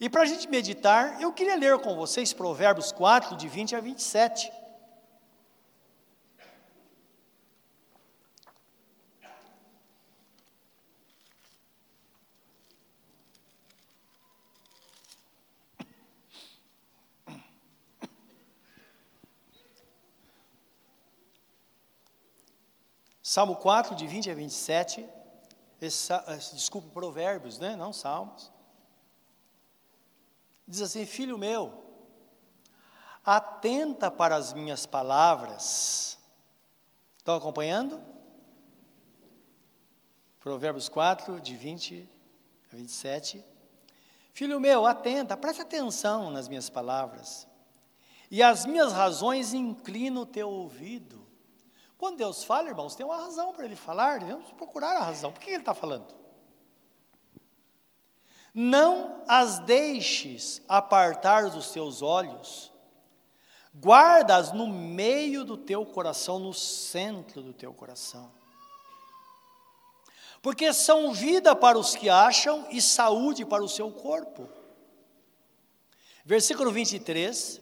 E 0.00 0.08
para 0.08 0.22
a 0.22 0.26
gente 0.26 0.48
meditar, 0.48 1.20
eu 1.20 1.32
queria 1.32 1.56
ler 1.56 1.76
com 1.80 1.96
vocês 1.96 2.32
Provérbios 2.32 2.92
4, 2.92 3.36
de 3.36 3.48
20 3.48 3.74
a 3.74 3.80
27. 3.80 4.52
Salmo 23.20 23.56
4, 23.56 23.96
de 23.96 24.06
20 24.06 24.30
a 24.30 24.34
27. 24.34 25.04
Esse, 25.80 26.12
desculpa, 26.54 26.88
Provérbios, 26.88 27.58
né? 27.58 27.74
Não 27.74 27.92
Salmos. 27.92 28.57
Diz 30.68 30.82
assim: 30.82 31.06
Filho 31.06 31.38
meu, 31.38 31.82
atenta 33.24 34.10
para 34.10 34.36
as 34.36 34.52
minhas 34.52 34.84
palavras. 34.84 36.18
Estão 37.16 37.34
acompanhando? 37.34 37.98
Provérbios 40.38 40.88
4, 40.88 41.40
de 41.40 41.56
20 41.56 42.08
a 42.70 42.76
27. 42.76 43.42
Filho 44.34 44.60
meu, 44.60 44.86
atenta, 44.86 45.36
preste 45.36 45.62
atenção 45.62 46.30
nas 46.30 46.48
minhas 46.48 46.68
palavras, 46.68 47.48
e 48.30 48.42
as 48.42 48.66
minhas 48.66 48.92
razões 48.92 49.54
inclina 49.54 50.20
o 50.20 50.26
teu 50.26 50.48
ouvido. 50.48 51.26
Quando 51.96 52.18
Deus 52.18 52.44
fala, 52.44 52.68
irmãos, 52.68 52.94
tem 52.94 53.04
uma 53.04 53.16
razão 53.16 53.52
para 53.52 53.64
Ele 53.64 53.74
falar, 53.74 54.20
devemos 54.20 54.52
procurar 54.52 54.96
a 54.96 55.02
razão. 55.02 55.32
Por 55.32 55.40
que 55.40 55.50
Ele 55.50 55.58
está 55.58 55.74
falando? 55.74 56.14
Não 58.60 59.22
as 59.28 59.58
deixes 59.60 60.60
apartar 60.66 61.50
dos 61.50 61.70
teus 61.70 62.02
olhos, 62.02 62.72
guarda-as 63.78 64.52
no 64.52 64.66
meio 64.66 65.44
do 65.44 65.56
teu 65.56 65.86
coração, 65.86 66.38
no 66.38 66.52
centro 66.52 67.42
do 67.42 67.52
teu 67.52 67.72
coração 67.72 68.38
porque 70.40 70.72
são 70.72 71.12
vida 71.12 71.54
para 71.54 71.78
os 71.78 71.96
que 71.96 72.08
acham 72.08 72.66
e 72.70 72.80
saúde 72.80 73.44
para 73.44 73.62
o 73.62 73.68
seu 73.68 73.90
corpo. 73.90 74.48
Versículo 76.24 76.70
23. 76.70 77.60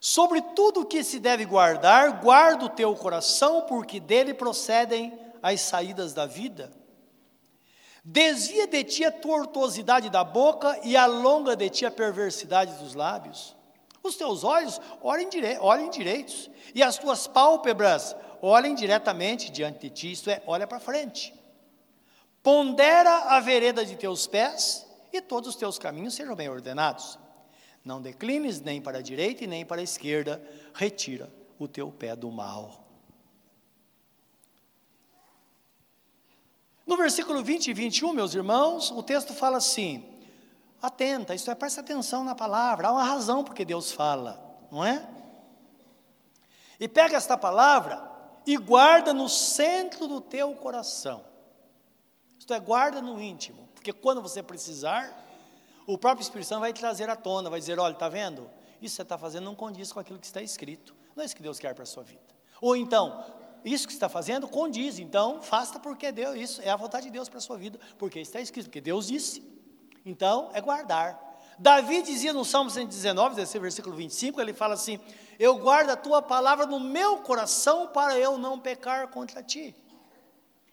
Sobre 0.00 0.40
tudo 0.40 0.80
o 0.80 0.86
que 0.86 1.02
se 1.02 1.18
deve 1.18 1.44
guardar, 1.44 2.20
guarda 2.20 2.64
o 2.64 2.70
teu 2.70 2.94
coração, 2.94 3.62
porque 3.62 4.00
dele 4.00 4.32
procedem 4.32 5.18
as 5.42 5.60
saídas 5.60 6.14
da 6.14 6.24
vida. 6.24 6.72
Desvia 8.04 8.66
de 8.66 8.82
ti 8.82 9.04
a 9.04 9.12
tortuosidade 9.12 10.08
da 10.08 10.24
boca 10.24 10.78
e 10.82 10.96
alonga 10.96 11.54
de 11.54 11.68
ti 11.68 11.84
a 11.84 11.90
perversidade 11.90 12.72
dos 12.82 12.94
lábios. 12.94 13.56
Os 14.02 14.16
teus 14.16 14.42
olhos 14.42 14.80
olhem, 15.02 15.28
dire 15.28 15.58
olhem 15.60 15.90
direitos, 15.90 16.50
e 16.74 16.82
as 16.82 16.96
tuas 16.96 17.26
pálpebras 17.26 18.16
olhem 18.40 18.74
diretamente 18.74 19.50
diante 19.50 19.80
de 19.80 19.90
ti, 19.90 20.12
isto 20.12 20.30
é, 20.30 20.42
olha 20.46 20.66
para 20.66 20.80
frente. 20.80 21.34
Pondera 22.42 23.36
a 23.36 23.40
vereda 23.40 23.84
de 23.84 23.96
teus 23.96 24.26
pés, 24.26 24.86
e 25.12 25.20
todos 25.20 25.50
os 25.50 25.56
teus 25.56 25.78
caminhos 25.78 26.14
sejam 26.14 26.34
bem 26.34 26.48
ordenados. 26.48 27.18
Não 27.84 28.00
declines 28.00 28.60
nem 28.60 28.80
para 28.80 28.98
a 28.98 29.02
direita 29.02 29.44
e 29.44 29.46
nem 29.46 29.64
para 29.64 29.80
a 29.80 29.84
esquerda, 29.84 30.42
retira 30.72 31.30
o 31.58 31.68
teu 31.68 31.90
pé 31.90 32.16
do 32.16 32.30
mal. 32.30 32.79
No 36.90 36.96
versículo 36.96 37.40
20 37.40 37.68
e 37.68 37.72
21, 37.72 38.12
meus 38.12 38.34
irmãos, 38.34 38.90
o 38.90 39.00
texto 39.00 39.32
fala 39.32 39.58
assim: 39.58 40.04
atenta, 40.82 41.36
isto 41.36 41.48
é, 41.48 41.54
presta 41.54 41.82
atenção 41.82 42.24
na 42.24 42.34
palavra, 42.34 42.88
há 42.88 42.90
uma 42.90 43.04
razão 43.04 43.44
porque 43.44 43.64
Deus 43.64 43.92
fala, 43.92 44.58
não 44.72 44.84
é? 44.84 45.08
E 46.80 46.88
pega 46.88 47.16
esta 47.16 47.38
palavra 47.38 48.02
e 48.44 48.56
guarda 48.56 49.14
no 49.14 49.28
centro 49.28 50.08
do 50.08 50.20
teu 50.20 50.52
coração. 50.56 51.24
Isto 52.36 52.54
é, 52.54 52.58
guarda 52.58 53.00
no 53.00 53.20
íntimo, 53.22 53.68
porque 53.72 53.92
quando 53.92 54.20
você 54.20 54.42
precisar, 54.42 55.16
o 55.86 55.96
próprio 55.96 56.24
Espírito 56.24 56.48
Santo 56.48 56.62
vai 56.62 56.72
trazer 56.72 57.08
à 57.08 57.14
tona, 57.14 57.48
vai 57.48 57.60
dizer: 57.60 57.78
olha, 57.78 57.92
está 57.92 58.08
vendo? 58.08 58.50
Isso 58.82 58.94
que 58.94 58.96
você 58.96 59.02
está 59.02 59.16
fazendo 59.16 59.44
não 59.44 59.54
condiz 59.54 59.92
com 59.92 60.00
aquilo 60.00 60.18
que 60.18 60.26
está 60.26 60.42
escrito. 60.42 60.92
Não 61.14 61.22
é 61.22 61.26
isso 61.26 61.36
que 61.36 61.42
Deus 61.42 61.60
quer 61.60 61.72
para 61.72 61.84
a 61.84 61.86
sua 61.86 62.02
vida. 62.02 62.34
Ou 62.60 62.74
então, 62.74 63.24
isso 63.64 63.86
que 63.86 63.92
está 63.92 64.08
fazendo 64.08 64.48
condiz, 64.48 64.98
então 64.98 65.42
faça 65.42 65.78
porque 65.78 66.10
Deus, 66.10 66.36
isso 66.36 66.62
é 66.62 66.70
a 66.70 66.76
vontade 66.76 67.06
de 67.06 67.12
Deus 67.12 67.28
para 67.28 67.38
a 67.38 67.40
sua 67.40 67.56
vida, 67.56 67.78
porque 67.98 68.20
está 68.20 68.40
escrito, 68.40 68.66
porque 68.66 68.80
Deus 68.80 69.06
disse. 69.06 69.42
Então, 70.04 70.50
é 70.52 70.60
guardar. 70.60 71.30
Davi 71.58 72.02
dizia 72.02 72.32
no 72.32 72.42
Salmo 72.42 72.70
119, 72.70 73.42
esse 73.42 73.58
versículo 73.58 73.94
25, 73.94 74.40
ele 74.40 74.54
fala 74.54 74.74
assim: 74.74 74.98
Eu 75.38 75.58
guardo 75.58 75.90
a 75.90 75.96
tua 75.96 76.22
palavra 76.22 76.64
no 76.64 76.80
meu 76.80 77.18
coração 77.18 77.88
para 77.88 78.18
eu 78.18 78.38
não 78.38 78.58
pecar 78.58 79.08
contra 79.08 79.42
ti. 79.42 79.76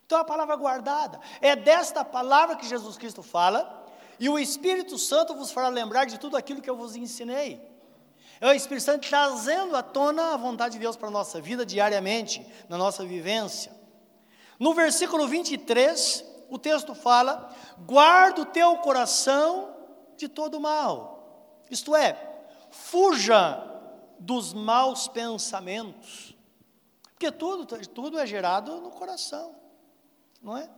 Então 0.05 0.17
a 0.17 0.23
palavra 0.23 0.55
guardada. 0.55 1.19
É 1.41 1.57
desta 1.57 2.05
palavra 2.05 2.55
que 2.55 2.65
Jesus 2.65 2.97
Cristo 2.97 3.21
fala, 3.21 3.85
e 4.17 4.29
o 4.29 4.39
Espírito 4.39 4.97
Santo 4.97 5.35
vos 5.35 5.51
fará 5.51 5.67
lembrar 5.67 6.05
de 6.05 6.17
tudo 6.17 6.37
aquilo 6.37 6.61
que 6.61 6.69
eu 6.69 6.77
vos 6.77 6.95
ensinei. 6.95 7.61
É 8.39 8.47
o 8.47 8.53
Espírito 8.53 8.83
Santo 8.83 9.07
trazendo 9.07 9.75
à 9.75 9.83
tona 9.83 10.33
a 10.33 10.37
vontade 10.37 10.73
de 10.73 10.79
Deus 10.79 10.95
para 10.95 11.07
a 11.07 11.11
nossa 11.11 11.41
vida 11.41 11.65
diariamente, 11.65 12.45
na 12.69 12.77
nossa 12.77 13.03
vivência. 13.05 13.75
No 14.59 14.73
versículo 14.73 15.27
23, 15.27 16.23
o 16.49 16.57
texto 16.57 16.93
fala: 16.93 17.53
guarda 17.79 18.41
o 18.41 18.45
teu 18.45 18.77
coração 18.77 19.75
de 20.15 20.27
todo 20.27 20.59
mal. 20.59 21.61
Isto 21.69 21.95
é, 21.95 22.17
fuja 22.69 23.63
dos 24.19 24.53
maus 24.53 25.07
pensamentos. 25.07 26.35
Porque 27.13 27.31
tudo, 27.31 27.65
tudo 27.87 28.19
é 28.19 28.25
gerado 28.25 28.79
no 28.79 28.91
coração 28.91 29.57
não 30.41 30.57
é? 30.57 30.69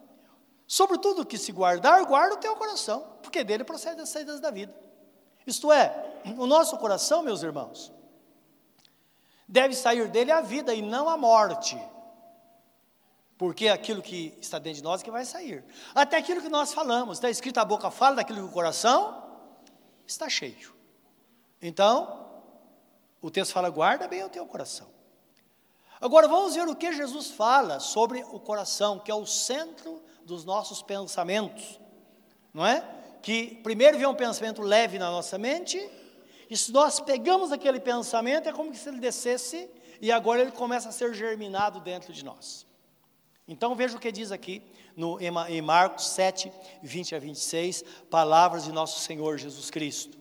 Sobre 0.67 0.97
tudo 0.97 1.25
que 1.25 1.37
se 1.37 1.51
guardar, 1.51 2.03
guarda 2.05 2.35
o 2.35 2.37
teu 2.37 2.55
coração, 2.55 3.17
porque 3.21 3.43
dele 3.43 3.63
procede 3.63 4.01
as 4.01 4.09
saídas 4.09 4.39
da 4.39 4.51
vida. 4.51 4.73
Isto 5.45 5.71
é, 5.71 6.21
o 6.37 6.45
nosso 6.45 6.77
coração, 6.77 7.23
meus 7.23 7.43
irmãos, 7.43 7.91
deve 9.47 9.73
sair 9.73 10.07
dele 10.07 10.31
a 10.31 10.41
vida 10.41 10.73
e 10.73 10.81
não 10.81 11.09
a 11.09 11.17
morte. 11.17 11.77
Porque 13.37 13.67
é 13.67 13.71
aquilo 13.71 14.01
que 14.01 14.37
está 14.39 14.59
dentro 14.59 14.77
de 14.77 14.83
nós 14.83 15.01
é 15.01 15.03
que 15.03 15.11
vai 15.11 15.25
sair. 15.25 15.63
Até 15.95 16.17
aquilo 16.17 16.41
que 16.41 16.49
nós 16.49 16.73
falamos, 16.73 17.17
está 17.17 17.29
escrito 17.29 17.57
a 17.57 17.65
boca 17.65 17.89
fala 17.89 18.17
daquilo 18.17 18.39
que 18.39 18.49
o 18.49 18.51
coração 18.51 19.23
está 20.05 20.27
cheio. 20.27 20.73
Então, 21.61 22.27
o 23.21 23.31
texto 23.31 23.53
fala: 23.53 23.69
guarda 23.69 24.07
bem 24.07 24.23
o 24.23 24.29
teu 24.29 24.45
coração. 24.45 24.87
Agora 26.01 26.27
vamos 26.27 26.55
ver 26.55 26.67
o 26.67 26.75
que 26.75 26.93
Jesus 26.93 27.31
fala 27.31 27.79
sobre 27.79 28.23
o 28.23 28.39
coração, 28.39 28.99
que 28.99 29.11
é 29.11 29.15
o 29.15 29.25
centro 29.25 30.01
dos 30.23 30.45
nossos 30.45 30.81
pensamentos, 30.81 31.79
não 32.53 32.65
é? 32.65 32.98
Que 33.21 33.59
primeiro 33.63 33.97
vem 33.97 34.07
um 34.07 34.15
pensamento 34.15 34.61
leve 34.61 34.97
na 34.97 35.09
nossa 35.11 35.37
mente, 35.37 35.77
e 36.49 36.57
se 36.57 36.71
nós 36.71 36.99
pegamos 36.99 37.51
aquele 37.51 37.79
pensamento, 37.79 38.49
é 38.49 38.53
como 38.53 38.73
se 38.73 38.89
ele 38.89 38.99
descesse 38.99 39.69
e 40.01 40.11
agora 40.11 40.41
ele 40.41 40.51
começa 40.51 40.89
a 40.89 40.91
ser 40.91 41.13
germinado 41.13 41.79
dentro 41.79 42.11
de 42.11 42.25
nós. 42.25 42.65
Então 43.47 43.75
veja 43.75 43.97
o 43.97 43.99
que 43.99 44.11
diz 44.11 44.31
aqui 44.31 44.63
no, 44.95 45.19
em 45.19 45.61
Marcos 45.61 46.09
7, 46.09 46.51
20 46.81 47.15
a 47.15 47.19
26, 47.19 47.83
palavras 48.09 48.63
de 48.63 48.71
nosso 48.71 48.99
Senhor 48.99 49.37
Jesus 49.37 49.69
Cristo. 49.69 50.17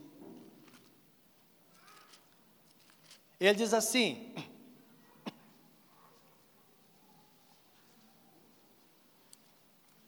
Ele 3.40 3.54
diz 3.54 3.72
assim: 3.72 4.34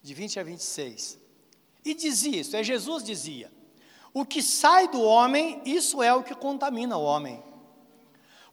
de 0.03 0.15
20 0.15 0.41
a 0.41 0.43
26. 0.43 1.20
E 1.91 1.95
dizia 1.95 2.41
isso, 2.41 2.57
é 2.57 2.63
Jesus 2.63 3.03
dizia: 3.03 3.51
O 4.15 4.25
que 4.25 4.41
sai 4.41 4.87
do 4.87 5.03
homem, 5.03 5.61
isso 5.65 6.01
é 6.01 6.15
o 6.15 6.23
que 6.23 6.37
contamina 6.37 6.97
o 6.97 7.03
homem. 7.03 7.43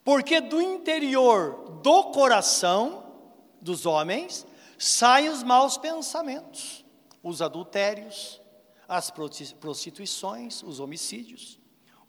Porque 0.04 0.42
do 0.42 0.60
interior 0.60 1.80
do 1.84 2.06
coração 2.06 3.04
dos 3.62 3.86
homens 3.86 4.44
saem 4.76 5.30
os 5.30 5.44
maus 5.44 5.78
pensamentos, 5.78 6.84
os 7.22 7.40
adultérios, 7.40 8.42
as 8.90 9.12
prostituições, 9.12 10.64
os 10.64 10.80
homicídios, 10.80 11.60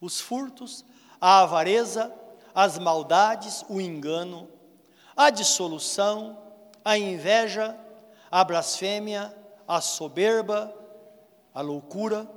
os 0.01 0.19
furtos, 0.19 0.83
a 1.21 1.41
avareza, 1.41 2.11
as 2.55 2.79
maldades, 2.79 3.67
o 3.69 3.83
engano, 3.83 4.49
a 5.15 5.29
dissolução, 5.29 6.39
a 6.83 6.97
inveja, 6.97 7.79
a 8.31 8.43
blasfêmia, 8.43 9.37
a 9.67 9.83
soberba, 9.83 10.78
a 11.59 11.61
loucura. 11.61 12.31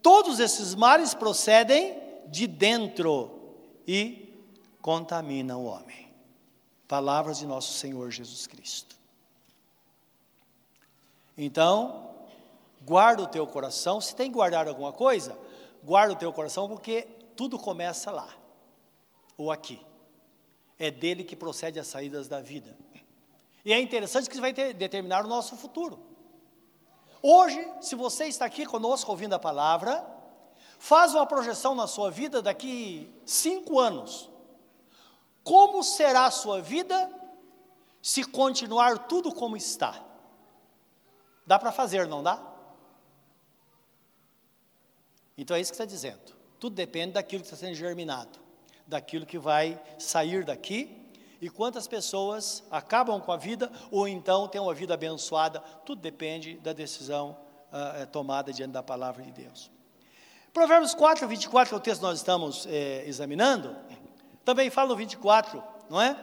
Todos 0.00 0.38
esses 0.38 0.72
males 0.72 1.14
procedem 1.14 2.00
de 2.28 2.46
dentro 2.46 3.56
e 3.86 4.40
contaminam 4.80 5.64
o 5.64 5.64
homem. 5.64 6.08
Palavras 6.86 7.38
de 7.38 7.46
nosso 7.46 7.72
Senhor 7.72 8.08
Jesus 8.12 8.46
Cristo. 8.46 8.96
Então, 11.36 12.08
guarda 12.82 13.24
o 13.24 13.26
teu 13.26 13.44
coração. 13.48 14.00
Se 14.00 14.14
tem 14.14 14.28
que 14.28 14.34
guardar 14.34 14.68
alguma 14.68 14.92
coisa, 14.92 15.36
guarda 15.82 16.12
o 16.14 16.16
teu 16.16 16.32
coração, 16.32 16.68
porque 16.68 17.08
tudo 17.34 17.58
começa 17.58 18.12
lá, 18.12 18.28
ou 19.36 19.50
aqui. 19.50 19.84
É 20.78 20.88
dele 20.88 21.24
que 21.24 21.34
procede 21.34 21.80
as 21.80 21.88
saídas 21.88 22.28
da 22.28 22.40
vida. 22.40 22.76
E 23.64 23.72
é 23.72 23.80
interessante 23.80 24.28
que 24.28 24.34
isso 24.34 24.40
vai 24.40 24.52
ter, 24.52 24.72
determinar 24.72 25.24
o 25.24 25.28
nosso 25.28 25.56
futuro. 25.56 26.11
Hoje, 27.22 27.72
se 27.80 27.94
você 27.94 28.26
está 28.26 28.44
aqui 28.44 28.66
conosco 28.66 29.10
ouvindo 29.12 29.34
a 29.34 29.38
palavra, 29.38 30.04
faz 30.76 31.14
uma 31.14 31.24
projeção 31.24 31.72
na 31.72 31.86
sua 31.86 32.10
vida 32.10 32.42
daqui 32.42 33.08
cinco 33.24 33.78
anos. 33.78 34.28
Como 35.44 35.84
será 35.84 36.26
a 36.26 36.30
sua 36.32 36.60
vida 36.60 37.10
se 38.02 38.24
continuar 38.24 39.06
tudo 39.06 39.32
como 39.32 39.56
está? 39.56 40.04
Dá 41.46 41.60
para 41.60 41.70
fazer, 41.70 42.08
não 42.08 42.24
dá? 42.24 42.42
Então 45.38 45.56
é 45.56 45.60
isso 45.60 45.70
que 45.70 45.76
está 45.76 45.84
dizendo. 45.84 46.36
Tudo 46.58 46.74
depende 46.74 47.12
daquilo 47.12 47.42
que 47.42 47.46
está 47.46 47.56
sendo 47.56 47.74
germinado, 47.76 48.40
daquilo 48.86 49.26
que 49.26 49.38
vai 49.38 49.80
sair 49.98 50.44
daqui 50.44 51.01
e 51.42 51.50
quantas 51.50 51.88
pessoas 51.88 52.62
acabam 52.70 53.20
com 53.20 53.32
a 53.32 53.36
vida 53.36 53.68
ou 53.90 54.06
então 54.06 54.46
têm 54.46 54.60
uma 54.60 54.72
vida 54.72 54.94
abençoada. 54.94 55.58
Tudo 55.84 56.00
depende 56.00 56.54
da 56.58 56.72
decisão 56.72 57.36
uh, 57.72 58.06
tomada 58.06 58.52
diante 58.52 58.70
da 58.70 58.82
palavra 58.82 59.24
de 59.24 59.32
Deus. 59.32 59.68
Provérbios 60.52 60.94
4, 60.94 61.26
24, 61.26 61.68
que 61.68 61.74
é 61.74 61.78
o 61.78 61.80
texto 61.80 62.00
que 62.00 62.06
nós 62.06 62.18
estamos 62.18 62.66
eh, 62.66 63.04
examinando, 63.06 63.74
também 64.44 64.68
fala 64.68 64.90
no 64.90 64.96
24, 64.96 65.64
não 65.88 65.98
é? 65.98 66.14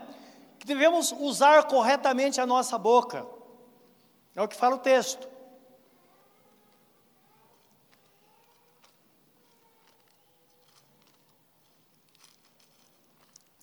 Que 0.59 0.67
devemos 0.67 1.11
usar 1.11 1.63
corretamente 1.63 2.39
a 2.39 2.45
nossa 2.45 2.77
boca. 2.77 3.25
É 4.35 4.41
o 4.41 4.47
que 4.47 4.55
fala 4.55 4.75
o 4.75 4.79
texto. 4.79 5.27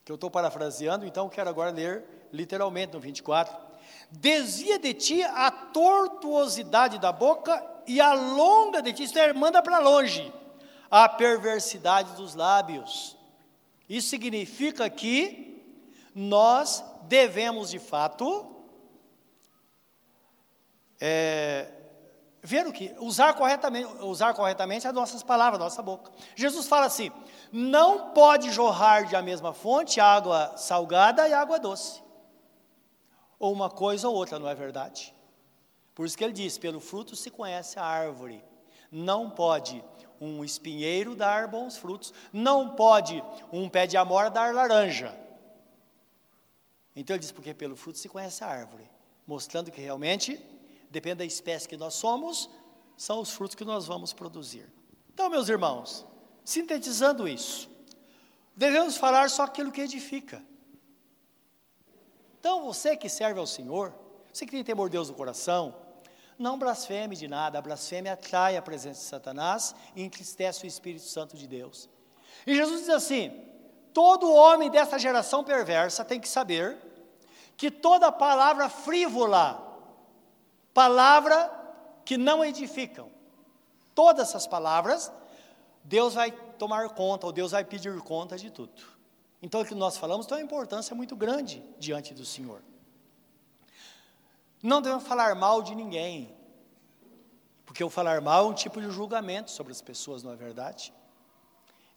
Que 0.06 0.12
eu 0.12 0.14
estou 0.14 0.30
parafraseando, 0.30 1.04
então 1.04 1.28
quero 1.28 1.50
agora 1.50 1.72
ler 1.72 2.28
literalmente 2.32 2.92
no 2.92 3.00
24. 3.00 3.52
Desvia 4.08 4.78
de 4.78 4.94
ti 4.94 5.20
a 5.24 5.50
tortuosidade 5.50 7.00
da 7.00 7.10
boca 7.10 7.60
e 7.88 8.00
alonga 8.00 8.80
de 8.80 8.92
ti, 8.92 9.02
isto 9.02 9.18
é, 9.18 9.32
manda 9.32 9.60
para 9.60 9.80
longe, 9.80 10.32
a 10.88 11.08
perversidade 11.08 12.12
dos 12.14 12.36
lábios. 12.36 13.16
Isso 13.88 14.08
significa 14.08 14.88
que 14.88 15.60
nós 16.14 16.84
devemos, 17.02 17.70
de 17.70 17.80
fato, 17.80 18.46
é, 21.00 21.68
ver 22.46 22.66
o 22.66 22.72
que? 22.72 22.94
Usar 23.00 23.34
corretamente, 23.34 23.92
usar 24.02 24.32
corretamente 24.32 24.86
as 24.86 24.94
nossas 24.94 25.22
palavras, 25.22 25.60
a 25.60 25.64
nossa 25.64 25.82
boca. 25.82 26.12
Jesus 26.36 26.68
fala 26.68 26.86
assim: 26.86 27.10
não 27.50 28.10
pode 28.10 28.50
jorrar 28.52 29.04
de 29.06 29.16
a 29.16 29.20
mesma 29.20 29.52
fonte 29.52 30.00
água 30.00 30.56
salgada 30.56 31.28
e 31.28 31.34
água 31.34 31.58
doce. 31.58 32.00
Ou 33.38 33.52
uma 33.52 33.68
coisa 33.68 34.08
ou 34.08 34.14
outra, 34.14 34.38
não 34.38 34.48
é 34.48 34.54
verdade? 34.54 35.12
Por 35.94 36.06
isso 36.06 36.16
que 36.16 36.22
ele 36.22 36.32
diz: 36.32 36.56
pelo 36.56 36.78
fruto 36.78 37.16
se 37.16 37.30
conhece 37.30 37.78
a 37.78 37.84
árvore. 37.84 38.42
Não 38.92 39.28
pode 39.28 39.84
um 40.20 40.44
espinheiro 40.44 41.16
dar 41.16 41.48
bons 41.48 41.76
frutos, 41.76 42.14
não 42.32 42.70
pode 42.76 43.22
um 43.52 43.68
pé 43.68 43.86
de 43.86 43.96
amora 43.96 44.30
dar 44.30 44.54
laranja. 44.54 45.12
Então 46.94 47.14
ele 47.16 47.20
diz: 47.20 47.32
porque 47.32 47.52
pelo 47.52 47.74
fruto 47.74 47.98
se 47.98 48.08
conhece 48.08 48.44
a 48.44 48.46
árvore, 48.46 48.88
mostrando 49.26 49.72
que 49.72 49.80
realmente, 49.80 50.40
depende 50.90 51.16
da 51.16 51.24
espécie 51.24 51.68
que 51.68 51.76
nós 51.76 51.94
somos, 51.94 52.50
são 52.96 53.20
os 53.20 53.30
frutos 53.30 53.54
que 53.54 53.64
nós 53.64 53.86
vamos 53.86 54.12
produzir. 54.12 54.70
Então, 55.12 55.28
meus 55.28 55.48
irmãos, 55.48 56.06
sintetizando 56.44 57.28
isso, 57.28 57.68
devemos 58.54 58.96
falar 58.96 59.30
só 59.30 59.44
aquilo 59.44 59.72
que 59.72 59.80
edifica. 59.80 60.42
Então, 62.38 62.64
você 62.64 62.96
que 62.96 63.08
serve 63.08 63.40
ao 63.40 63.46
Senhor, 63.46 63.94
você 64.32 64.44
que 64.44 64.52
tem 64.52 64.62
temor 64.62 64.88
de 64.88 64.92
Deus 64.92 65.08
no 65.08 65.14
coração, 65.14 65.74
não 66.38 66.58
blasfeme 66.58 67.16
de 67.16 67.26
nada, 67.26 67.58
a 67.58 67.62
blasfêmia 67.62 68.12
atrai 68.12 68.56
a 68.56 68.62
presença 68.62 69.00
de 69.00 69.06
Satanás 69.06 69.74
e 69.94 70.02
entristece 70.02 70.64
o 70.64 70.66
Espírito 70.66 71.04
Santo 71.04 71.36
de 71.36 71.46
Deus. 71.46 71.88
E 72.46 72.54
Jesus 72.54 72.80
diz 72.80 72.90
assim: 72.90 73.30
todo 73.92 74.32
homem 74.32 74.70
dessa 74.70 74.98
geração 74.98 75.42
perversa 75.42 76.04
tem 76.04 76.20
que 76.20 76.28
saber 76.28 76.76
que 77.56 77.70
toda 77.70 78.12
palavra 78.12 78.68
frívola, 78.68 79.65
palavra 80.76 81.50
que 82.04 82.18
não 82.18 82.44
edificam, 82.44 83.10
todas 83.94 84.28
essas 84.28 84.46
palavras, 84.46 85.10
Deus 85.82 86.12
vai 86.12 86.30
tomar 86.30 86.90
conta, 86.90 87.24
ou 87.24 87.32
Deus 87.32 87.52
vai 87.52 87.64
pedir 87.64 87.98
conta 88.02 88.36
de 88.36 88.50
tudo. 88.50 88.82
Então, 89.40 89.62
o 89.62 89.64
que 89.64 89.74
nós 89.74 89.96
falamos 89.96 90.26
tem 90.26 90.36
uma 90.36 90.44
importância 90.44 90.94
muito 90.94 91.16
grande 91.16 91.64
diante 91.78 92.12
do 92.12 92.26
Senhor. 92.26 92.60
Não 94.62 94.82
devemos 94.82 95.06
falar 95.06 95.34
mal 95.34 95.62
de 95.62 95.74
ninguém, 95.74 96.36
porque 97.64 97.82
o 97.82 97.88
falar 97.88 98.20
mal 98.20 98.44
é 98.44 98.48
um 98.50 98.54
tipo 98.54 98.78
de 98.78 98.90
julgamento 98.90 99.50
sobre 99.50 99.72
as 99.72 99.80
pessoas, 99.80 100.22
não 100.22 100.32
é 100.32 100.36
verdade? 100.36 100.92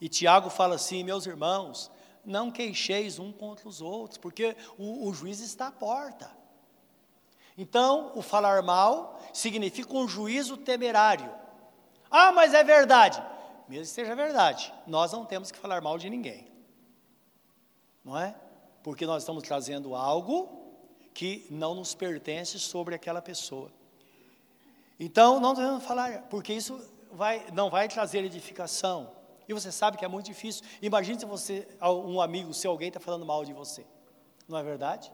E 0.00 0.08
Tiago 0.08 0.48
fala 0.48 0.76
assim: 0.76 1.04
meus 1.04 1.26
irmãos, 1.26 1.90
não 2.24 2.50
queixeis 2.50 3.18
um 3.18 3.30
contra 3.30 3.68
os 3.68 3.82
outros, 3.82 4.16
porque 4.16 4.56
o, 4.78 5.06
o 5.06 5.12
juiz 5.12 5.40
está 5.40 5.66
à 5.66 5.72
porta. 5.72 6.39
Então, 7.60 8.12
o 8.14 8.22
falar 8.22 8.62
mal 8.62 9.20
significa 9.34 9.94
um 9.94 10.08
juízo 10.08 10.56
temerário. 10.56 11.30
Ah, 12.10 12.32
mas 12.32 12.54
é 12.54 12.64
verdade. 12.64 13.22
Mesmo 13.68 13.84
que 13.84 13.90
seja 13.90 14.16
verdade, 14.16 14.72
nós 14.86 15.12
não 15.12 15.26
temos 15.26 15.52
que 15.52 15.58
falar 15.58 15.82
mal 15.82 15.98
de 15.98 16.08
ninguém. 16.08 16.50
Não 18.02 18.18
é? 18.18 18.34
Porque 18.82 19.04
nós 19.04 19.24
estamos 19.24 19.42
trazendo 19.42 19.94
algo 19.94 20.72
que 21.12 21.46
não 21.50 21.74
nos 21.74 21.94
pertence 21.94 22.58
sobre 22.58 22.94
aquela 22.94 23.20
pessoa. 23.20 23.70
Então, 24.98 25.38
não 25.38 25.52
devemos 25.52 25.84
falar, 25.84 26.22
porque 26.30 26.54
isso 26.54 26.80
vai, 27.12 27.44
não 27.52 27.68
vai 27.68 27.88
trazer 27.88 28.24
edificação. 28.24 29.12
E 29.46 29.52
você 29.52 29.70
sabe 29.70 29.98
que 29.98 30.04
é 30.06 30.08
muito 30.08 30.24
difícil. 30.24 30.64
Imagine 30.80 31.20
se 31.20 31.26
você, 31.26 31.68
um 31.82 32.22
amigo, 32.22 32.54
se 32.54 32.66
alguém 32.66 32.88
está 32.88 33.00
falando 33.00 33.26
mal 33.26 33.44
de 33.44 33.52
você. 33.52 33.84
Não 34.48 34.56
é 34.56 34.62
verdade? 34.62 35.12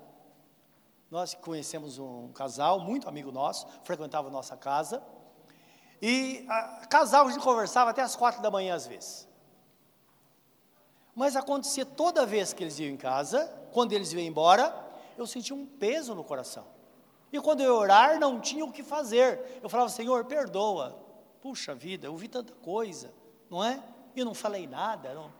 Nós 1.11 1.35
conhecemos 1.35 1.99
um 1.99 2.33
casal, 2.33 2.81
muito 2.81 3.09
amigo 3.09 3.31
nosso, 3.31 3.67
frequentava 3.85 4.29
a 4.29 4.31
nossa 4.31 4.57
casa. 4.57 5.03
E 6.03 6.45
a, 6.49 6.87
casal, 6.87 7.27
a 7.27 7.31
gente 7.31 7.43
conversava 7.43 7.91
até 7.91 8.03
as 8.03 8.17
quatro 8.17 8.43
da 8.43 8.51
manhã 8.51 8.75
às 8.75 8.87
vezes. 8.87 9.29
Mas 11.15 11.37
acontecia 11.37 11.87
toda 11.87 12.27
vez 12.27 12.53
que 12.53 12.63
eles 12.63 12.79
iam 12.79 12.91
em 12.91 12.97
casa, 12.97 13.47
quando 13.73 13.93
eles 13.93 14.13
iam 14.13 14.21
embora, 14.21 14.75
eu 15.17 15.27
sentia 15.27 15.57
um 15.57 15.65
peso 15.65 16.15
no 16.15 16.25
coração. 16.25 16.67
E 17.33 17.41
quando 17.41 17.63
eu 17.63 17.75
orar, 17.75 18.19
não 18.19 18.41
tinha 18.41 18.65
o 18.65 18.73
que 18.73 18.83
fazer. 18.83 19.61
Eu 19.63 19.69
falava, 19.69 19.89
Senhor, 19.89 20.25
perdoa. 20.25 20.99
Puxa 21.41 21.75
vida, 21.75 22.07
eu 22.07 22.17
vi 22.17 22.29
tanta 22.29 22.53
coisa, 22.55 23.15
não 23.49 23.65
é? 23.65 23.83
E 24.15 24.25
não 24.25 24.35
falei 24.35 24.67
nada, 24.67 25.15
não. 25.15 25.33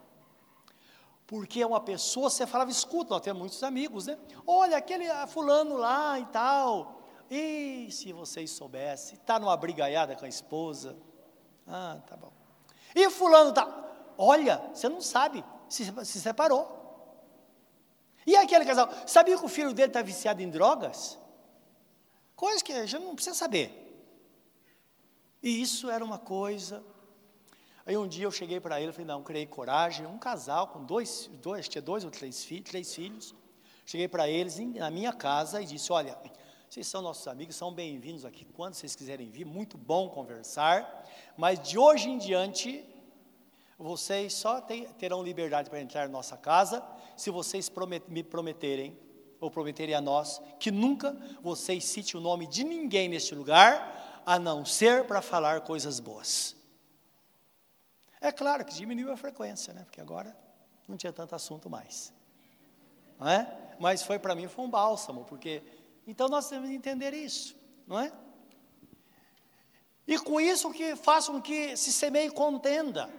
Porque 1.27 1.61
é 1.61 1.67
uma 1.67 1.81
pessoa, 1.81 2.31
você 2.31 2.47
falava, 2.47 2.71
escuta, 2.71 3.15
nós 3.15 3.23
temos 3.23 3.41
muitos 3.41 3.63
amigos, 3.63 4.07
né? 4.07 4.17
Olha, 4.47 4.77
aquele 4.77 5.09
ah, 5.09 5.27
fulano 5.27 5.77
lá 5.77 6.19
e 6.21 6.27
tal. 6.27 7.03
E 7.29 7.89
se 7.91 8.13
vocês 8.13 8.51
soubessem, 8.53 9.19
está 9.19 9.39
numa 9.39 9.57
brigaiada 9.57 10.15
com 10.15 10.25
a 10.25 10.29
esposa. 10.29 10.97
Ah, 11.67 11.99
tá 12.07 12.17
bom. 12.17 12.33
E 12.95 13.11
fulano 13.11 13.53
tá, 13.53 13.67
olha, 14.17 14.59
você 14.73 14.89
não 14.89 15.01
sabe, 15.01 15.45
se, 15.69 15.85
se 16.05 16.21
separou. 16.21 16.77
E 18.25 18.37
aquele 18.37 18.65
casal, 18.65 18.89
sabia 19.07 19.37
que 19.37 19.45
o 19.45 19.49
filho 19.49 19.73
dele 19.73 19.89
está 19.89 20.03
viciado 20.03 20.41
em 20.41 20.49
drogas? 20.49 21.19
Coisa 22.35 22.63
que 22.63 22.73
a 22.73 22.87
gente 22.87 23.05
não 23.05 23.15
precisa 23.15 23.35
saber. 23.35 23.83
E 25.43 25.63
isso 25.63 25.91
era 25.91 26.05
uma 26.05 26.19
coisa. 26.19 26.85
Aí 27.87 27.97
um 27.97 28.09
dia 28.09 28.25
eu 28.25 28.33
cheguei 28.33 28.59
para 28.59 28.81
ele 28.81 28.91
falei, 28.91 29.07
não, 29.07 29.23
criei 29.23 29.47
coragem, 29.47 30.05
um 30.07 30.19
casal 30.19 30.67
com 30.67 30.85
dois, 30.85 31.31
dois 31.41 31.69
tinha 31.69 31.81
dois 31.81 32.05
ou 32.05 32.11
três, 32.11 32.45
filhos, 32.45 32.69
três 32.69 32.93
filhos. 32.93 33.33
Cheguei 33.85 34.09
para 34.09 34.29
eles 34.29 34.59
na 34.75 34.91
minha 34.91 35.13
casa 35.13 35.63
e 35.63 35.65
disse, 35.65 35.93
olha, 35.93 36.19
vocês 36.69 36.85
são 36.89 37.01
nossos 37.01 37.29
amigos, 37.29 37.55
são 37.55 37.73
bem-vindos 37.73 38.25
aqui 38.25 38.45
quando 38.45 38.75
vocês 38.75 38.97
quiserem 38.97 39.31
vir, 39.31 39.45
muito 39.45 39.79
bom 39.79 40.09
conversar, 40.09 41.07
mas 41.37 41.61
de 41.61 41.79
hoje 41.79 42.09
em 42.09 42.19
diante 42.19 42.85
vocês 43.79 44.35
só 44.35 44.61
terão 44.99 45.23
liberdade 45.23 45.71
para 45.71 45.81
entrar 45.81 46.07
na 46.07 46.13
nossa 46.13 46.37
casa 46.37 46.83
se 47.17 47.31
vocês 47.31 47.69
promet, 47.69 48.03
me 48.09 48.25
prometerem, 48.25 48.99
ou 49.41 49.49
prometerem 49.49 49.95
a 49.95 50.01
nós, 50.01 50.43
que 50.59 50.73
nunca 50.73 51.17
vocês 51.41 51.85
citem 51.85 52.19
o 52.19 52.23
nome 52.23 52.49
de 52.49 52.65
ninguém 52.65 53.09
neste 53.09 53.33
lugar, 53.33 54.23
a 54.27 54.41
não 54.41 54.65
ser 54.65 55.05
para 55.05 55.23
falar 55.23 55.61
coisas 55.61 56.01
boas. 56.01 56.56
É 58.21 58.33
claro 58.33 58.65
que 58.65 58.75
diminuiu 58.75 59.13
a 59.13 59.17
frequência, 59.17 59.73
né? 59.73 59.83
Porque 59.85 60.01
agora 60.01 60.37
não 60.89 60.97
tinha 60.97 61.13
tanto 61.13 61.35
assunto 61.35 61.69
mais. 61.69 62.13
Não 63.19 63.29
é? 63.29 63.75
Mas 63.79 64.03
foi 64.03 64.19
para 64.19 64.35
mim 64.35 64.49
foi 64.49 64.65
um 64.65 64.71
bálsamo, 64.71 65.25
porque 65.25 65.63
então 66.07 66.29
nós 66.29 66.49
temos 66.49 66.69
que 66.69 66.75
entender 66.75 67.13
isso, 67.13 67.57
não 67.87 67.99
é? 67.99 68.13
E 70.07 70.19
com 70.19 70.41
isso 70.41 70.71
que 70.71 70.95
façam 70.95 71.41
que 71.41 71.77
se 71.77 71.93
semeie 71.93 72.31
contenda. 72.31 73.11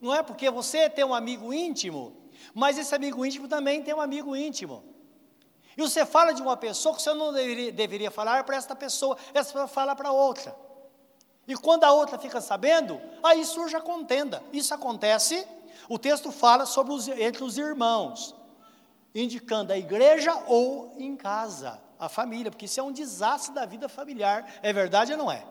Não 0.00 0.14
é 0.14 0.22
porque 0.22 0.50
você 0.50 0.90
tem 0.90 1.04
um 1.04 1.14
amigo 1.14 1.52
íntimo, 1.52 2.14
mas 2.54 2.76
esse 2.76 2.94
amigo 2.94 3.24
íntimo 3.24 3.48
também 3.48 3.82
tem 3.82 3.94
um 3.94 4.00
amigo 4.00 4.36
íntimo. 4.36 4.84
E 5.76 5.82
você 5.82 6.04
fala 6.04 6.32
de 6.32 6.42
uma 6.42 6.56
pessoa 6.56 6.94
que 6.94 7.02
você 7.02 7.12
não 7.14 7.32
deveria, 7.32 7.72
deveria 7.72 8.10
falar 8.10 8.44
para 8.44 8.56
esta 8.56 8.76
pessoa, 8.76 9.16
essa 9.32 9.52
pessoa 9.52 9.66
fala 9.66 9.96
para 9.96 10.12
outra. 10.12 10.54
E 11.46 11.54
quando 11.54 11.84
a 11.84 11.92
outra 11.92 12.18
fica 12.18 12.40
sabendo, 12.40 13.00
aí 13.22 13.44
surge 13.44 13.76
a 13.76 13.80
contenda. 13.80 14.42
Isso 14.52 14.74
acontece, 14.74 15.46
o 15.88 15.98
texto 15.98 16.32
fala 16.32 16.66
sobre 16.66 16.92
os, 16.92 17.06
entre 17.08 17.44
os 17.44 17.56
irmãos, 17.56 18.34
indicando 19.14 19.72
a 19.72 19.78
igreja 19.78 20.34
ou 20.46 20.92
em 20.98 21.16
casa. 21.16 21.80
a 21.98 22.10
família, 22.10 22.50
porque 22.50 22.66
isso 22.66 22.78
é 22.78 22.82
um 22.82 22.92
desastre 22.92 23.54
da 23.54 23.64
vida 23.64 23.88
familiar. 23.88 24.58
É 24.62 24.72
verdade 24.72 25.12
ou 25.12 25.18
não 25.18 25.32
é? 25.32 25.46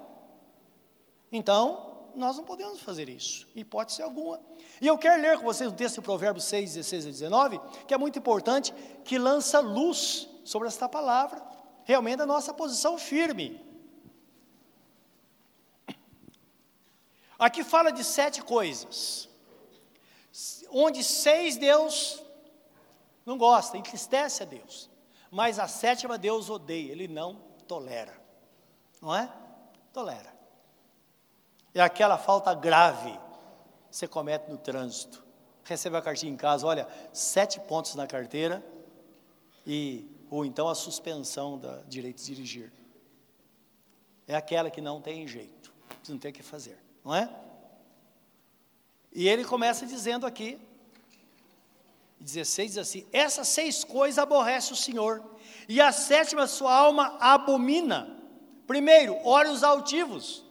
Então, 1.31 2.09
nós 2.15 2.37
não 2.37 2.43
podemos 2.43 2.79
fazer 2.81 3.09
isso, 3.09 3.47
hipótese 3.55 4.01
alguma. 4.01 4.39
E 4.79 4.87
eu 4.87 4.97
quero 4.97 5.21
ler 5.21 5.37
com 5.37 5.43
vocês 5.43 5.71
um 5.71 5.75
texto 5.75 5.95
de 5.95 6.01
Provérbios 6.01 6.45
6, 6.45 6.75
16 6.75 7.05
e 7.05 7.09
19, 7.09 7.59
que 7.87 7.93
é 7.93 7.97
muito 7.97 8.19
importante, 8.19 8.73
que 9.03 9.17
lança 9.17 9.59
luz 9.59 10.29
sobre 10.43 10.67
esta 10.67 10.87
palavra, 10.87 11.41
realmente 11.83 12.21
a 12.21 12.25
nossa 12.25 12.53
posição 12.53 12.97
firme. 12.97 13.64
Aqui 17.37 17.63
fala 17.63 17.91
de 17.91 18.03
sete 18.03 18.41
coisas, 18.41 19.27
onde 20.69 21.03
seis 21.03 21.57
Deus 21.57 22.23
não 23.25 23.37
gosta, 23.37 23.77
entristece 23.77 24.43
a 24.43 24.45
Deus, 24.45 24.89
mas 25.29 25.59
a 25.59 25.67
sétima 25.67 26.17
Deus 26.17 26.49
odeia, 26.49 26.91
Ele 26.91 27.07
não 27.07 27.35
tolera, 27.67 28.17
não 29.01 29.13
é? 29.13 29.29
Tolera. 29.91 30.33
É 31.73 31.81
aquela 31.81 32.17
falta 32.17 32.53
grave 32.53 33.11
que 33.89 33.97
você 33.97 34.07
comete 34.07 34.49
no 34.49 34.57
trânsito. 34.57 35.23
Recebe 35.65 35.97
a 35.97 36.01
cartinha 36.01 36.31
em 36.31 36.37
casa, 36.37 36.65
olha, 36.65 36.87
sete 37.11 37.59
pontos 37.59 37.95
na 37.95 38.07
carteira 38.07 38.63
e 39.67 40.09
ou 40.29 40.45
então 40.45 40.69
a 40.69 40.75
suspensão 40.75 41.57
da 41.57 41.81
direito 41.81 42.17
de 42.17 42.25
dirigir. 42.25 42.71
É 44.27 44.35
aquela 44.35 44.69
que 44.69 44.79
não 44.79 45.01
tem 45.01 45.27
jeito, 45.27 45.73
não 46.07 46.17
tem 46.17 46.31
o 46.31 46.33
que 46.33 46.43
fazer 46.43 46.84
não 47.05 47.13
é? 47.13 47.29
E 49.13 49.29
ele 49.29 49.45
começa 49.45 49.85
dizendo 49.85 50.25
aqui, 50.25 50.59
16 52.19 52.71
diz 52.71 52.77
assim: 52.79 53.07
Essas 53.13 53.47
seis 53.47 53.83
coisas 53.83 54.17
aborrece 54.17 54.73
o 54.73 54.75
Senhor, 54.75 55.23
e 55.69 55.79
a 55.79 55.91
sétima 55.91 56.47
sua 56.47 56.75
alma 56.75 57.15
abomina. 57.19 58.13
Primeiro, 58.65 59.15
olhos 59.23 59.63
altivos, 59.63 60.43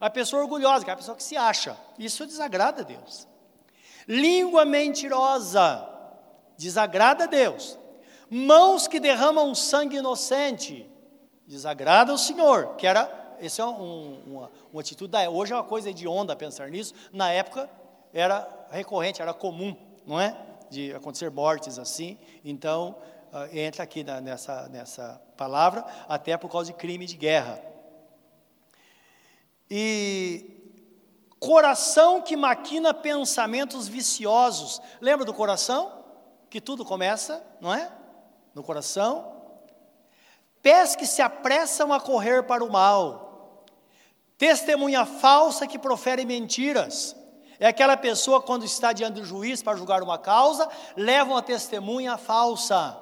a 0.00 0.08
pessoa 0.08 0.42
orgulhosa, 0.42 0.84
que 0.84 0.90
é 0.90 0.94
a 0.94 0.96
pessoa 0.96 1.16
que 1.16 1.22
se 1.22 1.36
acha, 1.36 1.78
isso 1.98 2.26
desagrada 2.26 2.80
a 2.80 2.84
Deus. 2.84 3.28
Língua 4.08 4.64
mentirosa, 4.64 5.86
desagrada 6.56 7.24
a 7.24 7.26
Deus. 7.26 7.78
Mãos 8.30 8.88
que 8.88 8.98
derramam 8.98 9.54
sangue 9.54 9.98
inocente, 9.98 10.90
desagrada 11.46 12.14
o 12.14 12.18
Senhor, 12.18 12.76
que 12.76 12.86
era 12.86 13.21
esse 13.42 13.60
é 13.60 13.66
um, 13.66 14.22
uma, 14.26 14.50
uma 14.72 14.80
atitude 14.80 15.10
da 15.10 15.28
hoje 15.28 15.52
é 15.52 15.56
uma 15.56 15.64
coisa 15.64 15.92
de 15.92 16.06
onda 16.06 16.36
pensar 16.36 16.70
nisso. 16.70 16.94
Na 17.12 17.30
época 17.30 17.68
era 18.14 18.48
recorrente, 18.70 19.20
era 19.20 19.34
comum, 19.34 19.76
não 20.06 20.20
é? 20.20 20.36
De 20.70 20.94
acontecer 20.94 21.30
mortes 21.30 21.78
assim. 21.78 22.16
Então 22.44 22.96
uh, 23.32 23.56
entra 23.56 23.82
aqui 23.82 24.04
na, 24.04 24.20
nessa 24.20 24.68
nessa 24.68 25.20
palavra 25.36 25.84
até 26.08 26.36
por 26.36 26.48
causa 26.48 26.70
de 26.72 26.78
crime 26.78 27.04
de 27.04 27.16
guerra. 27.16 27.60
E 29.68 30.62
coração 31.40 32.22
que 32.22 32.36
maquina 32.36 32.94
pensamentos 32.94 33.88
viciosos. 33.88 34.80
Lembra 35.00 35.24
do 35.24 35.34
coração? 35.34 36.04
Que 36.48 36.60
tudo 36.60 36.84
começa, 36.84 37.44
não 37.60 37.74
é? 37.74 37.90
No 38.54 38.62
coração. 38.62 39.32
Pés 40.62 40.94
que 40.94 41.06
se 41.06 41.20
apressam 41.20 41.92
a 41.92 42.00
correr 42.00 42.44
para 42.44 42.62
o 42.62 42.70
mal 42.70 43.31
Testemunha 44.42 45.06
falsa 45.06 45.68
que 45.68 45.78
profere 45.78 46.24
mentiras. 46.24 47.14
É 47.60 47.68
aquela 47.68 47.96
pessoa 47.96 48.42
quando 48.42 48.64
está 48.64 48.92
diante 48.92 49.20
do 49.20 49.24
juiz 49.24 49.62
para 49.62 49.76
julgar 49.76 50.02
uma 50.02 50.18
causa, 50.18 50.68
leva 50.96 51.30
uma 51.30 51.42
testemunha 51.42 52.18
falsa. 52.18 53.00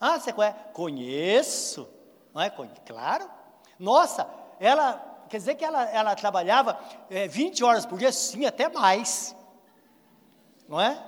Ah, 0.00 0.20
você 0.20 0.32
conhece? 0.32 0.56
Conheço. 0.72 1.88
Não 2.32 2.40
é? 2.40 2.50
Claro. 2.86 3.28
Nossa, 3.80 4.30
ela, 4.60 5.24
quer 5.28 5.38
dizer 5.38 5.56
que 5.56 5.64
ela, 5.64 5.90
ela 5.90 6.14
trabalhava 6.14 6.78
é, 7.10 7.26
20 7.26 7.64
horas 7.64 7.84
por 7.84 7.98
dia? 7.98 8.12
Sim, 8.12 8.46
até 8.46 8.68
mais. 8.68 9.34
Não 10.68 10.80
é? 10.80 11.04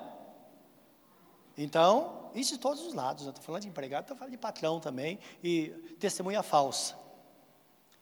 Então, 1.57 2.33
isso 2.35 2.55
de 2.55 2.59
todos 2.59 2.85
os 2.85 2.95
lados. 2.95 3.25
Estou 3.25 3.45
falando 3.45 3.63
de 3.63 3.69
empregado, 3.69 4.03
estou 4.03 4.17
falando 4.17 4.33
de 4.33 4.39
patrão 4.39 4.81
também. 4.81 5.21
E 5.41 5.69
testemunha 6.01 6.43
falsa. 6.43 7.06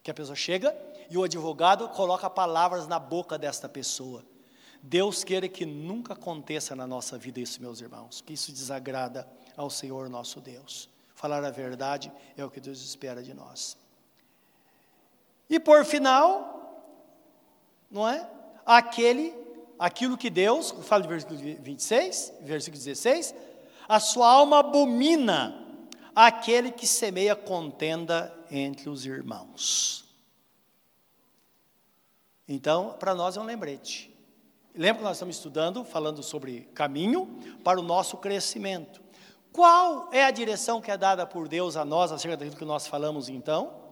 Que 0.04 0.10
a 0.12 0.14
pessoa 0.14 0.36
chega 0.36 0.76
e 1.10 1.18
o 1.18 1.24
advogado 1.24 1.88
coloca 1.88 2.30
palavras 2.30 2.86
na 2.86 3.00
boca 3.00 3.36
desta 3.36 3.68
pessoa. 3.68 4.24
Deus 4.82 5.24
queira 5.24 5.48
que 5.48 5.64
nunca 5.64 6.12
aconteça 6.12 6.76
na 6.76 6.86
nossa 6.86 7.16
vida 7.16 7.40
isso, 7.40 7.60
meus 7.60 7.80
irmãos, 7.80 8.20
que 8.20 8.34
isso 8.34 8.52
desagrada 8.52 9.26
ao 9.56 9.70
Senhor 9.70 10.10
nosso 10.10 10.40
Deus. 10.40 10.90
Falar 11.14 11.42
a 11.42 11.50
verdade 11.50 12.12
é 12.36 12.44
o 12.44 12.50
que 12.50 12.60
Deus 12.60 12.82
espera 12.82 13.22
de 13.22 13.32
nós. 13.32 13.78
E 15.48 15.58
por 15.58 15.86
final, 15.86 16.92
não 17.90 18.06
é? 18.06 18.28
Aquele, 18.66 19.34
aquilo 19.78 20.18
que 20.18 20.28
Deus, 20.28 20.70
fala 20.82 21.02
de 21.02 21.08
versículo 21.08 21.38
26, 21.38 22.34
versículo 22.42 22.82
16, 22.82 23.34
a 23.88 23.98
sua 23.98 24.28
alma 24.30 24.58
abomina 24.58 25.64
aquele 26.14 26.70
que 26.70 26.86
semeia 26.86 27.34
contenda 27.34 28.32
entre 28.58 28.88
os 28.88 29.04
irmãos. 29.04 30.04
Então, 32.48 32.96
para 32.98 33.14
nós 33.14 33.36
é 33.36 33.40
um 33.40 33.44
lembrete. 33.44 34.14
Lembra 34.74 34.98
que 34.98 35.04
nós 35.04 35.16
estamos 35.16 35.36
estudando, 35.36 35.84
falando 35.84 36.22
sobre 36.22 36.62
caminho 36.74 37.26
para 37.62 37.80
o 37.80 37.82
nosso 37.82 38.16
crescimento. 38.16 39.02
Qual 39.52 40.08
é 40.12 40.24
a 40.24 40.30
direção 40.30 40.80
que 40.80 40.90
é 40.90 40.96
dada 40.96 41.26
por 41.26 41.48
Deus 41.48 41.76
a 41.76 41.84
nós 41.84 42.10
acerca 42.10 42.36
daquilo 42.36 42.56
que 42.56 42.64
nós 42.64 42.86
falamos 42.86 43.28
então? 43.28 43.82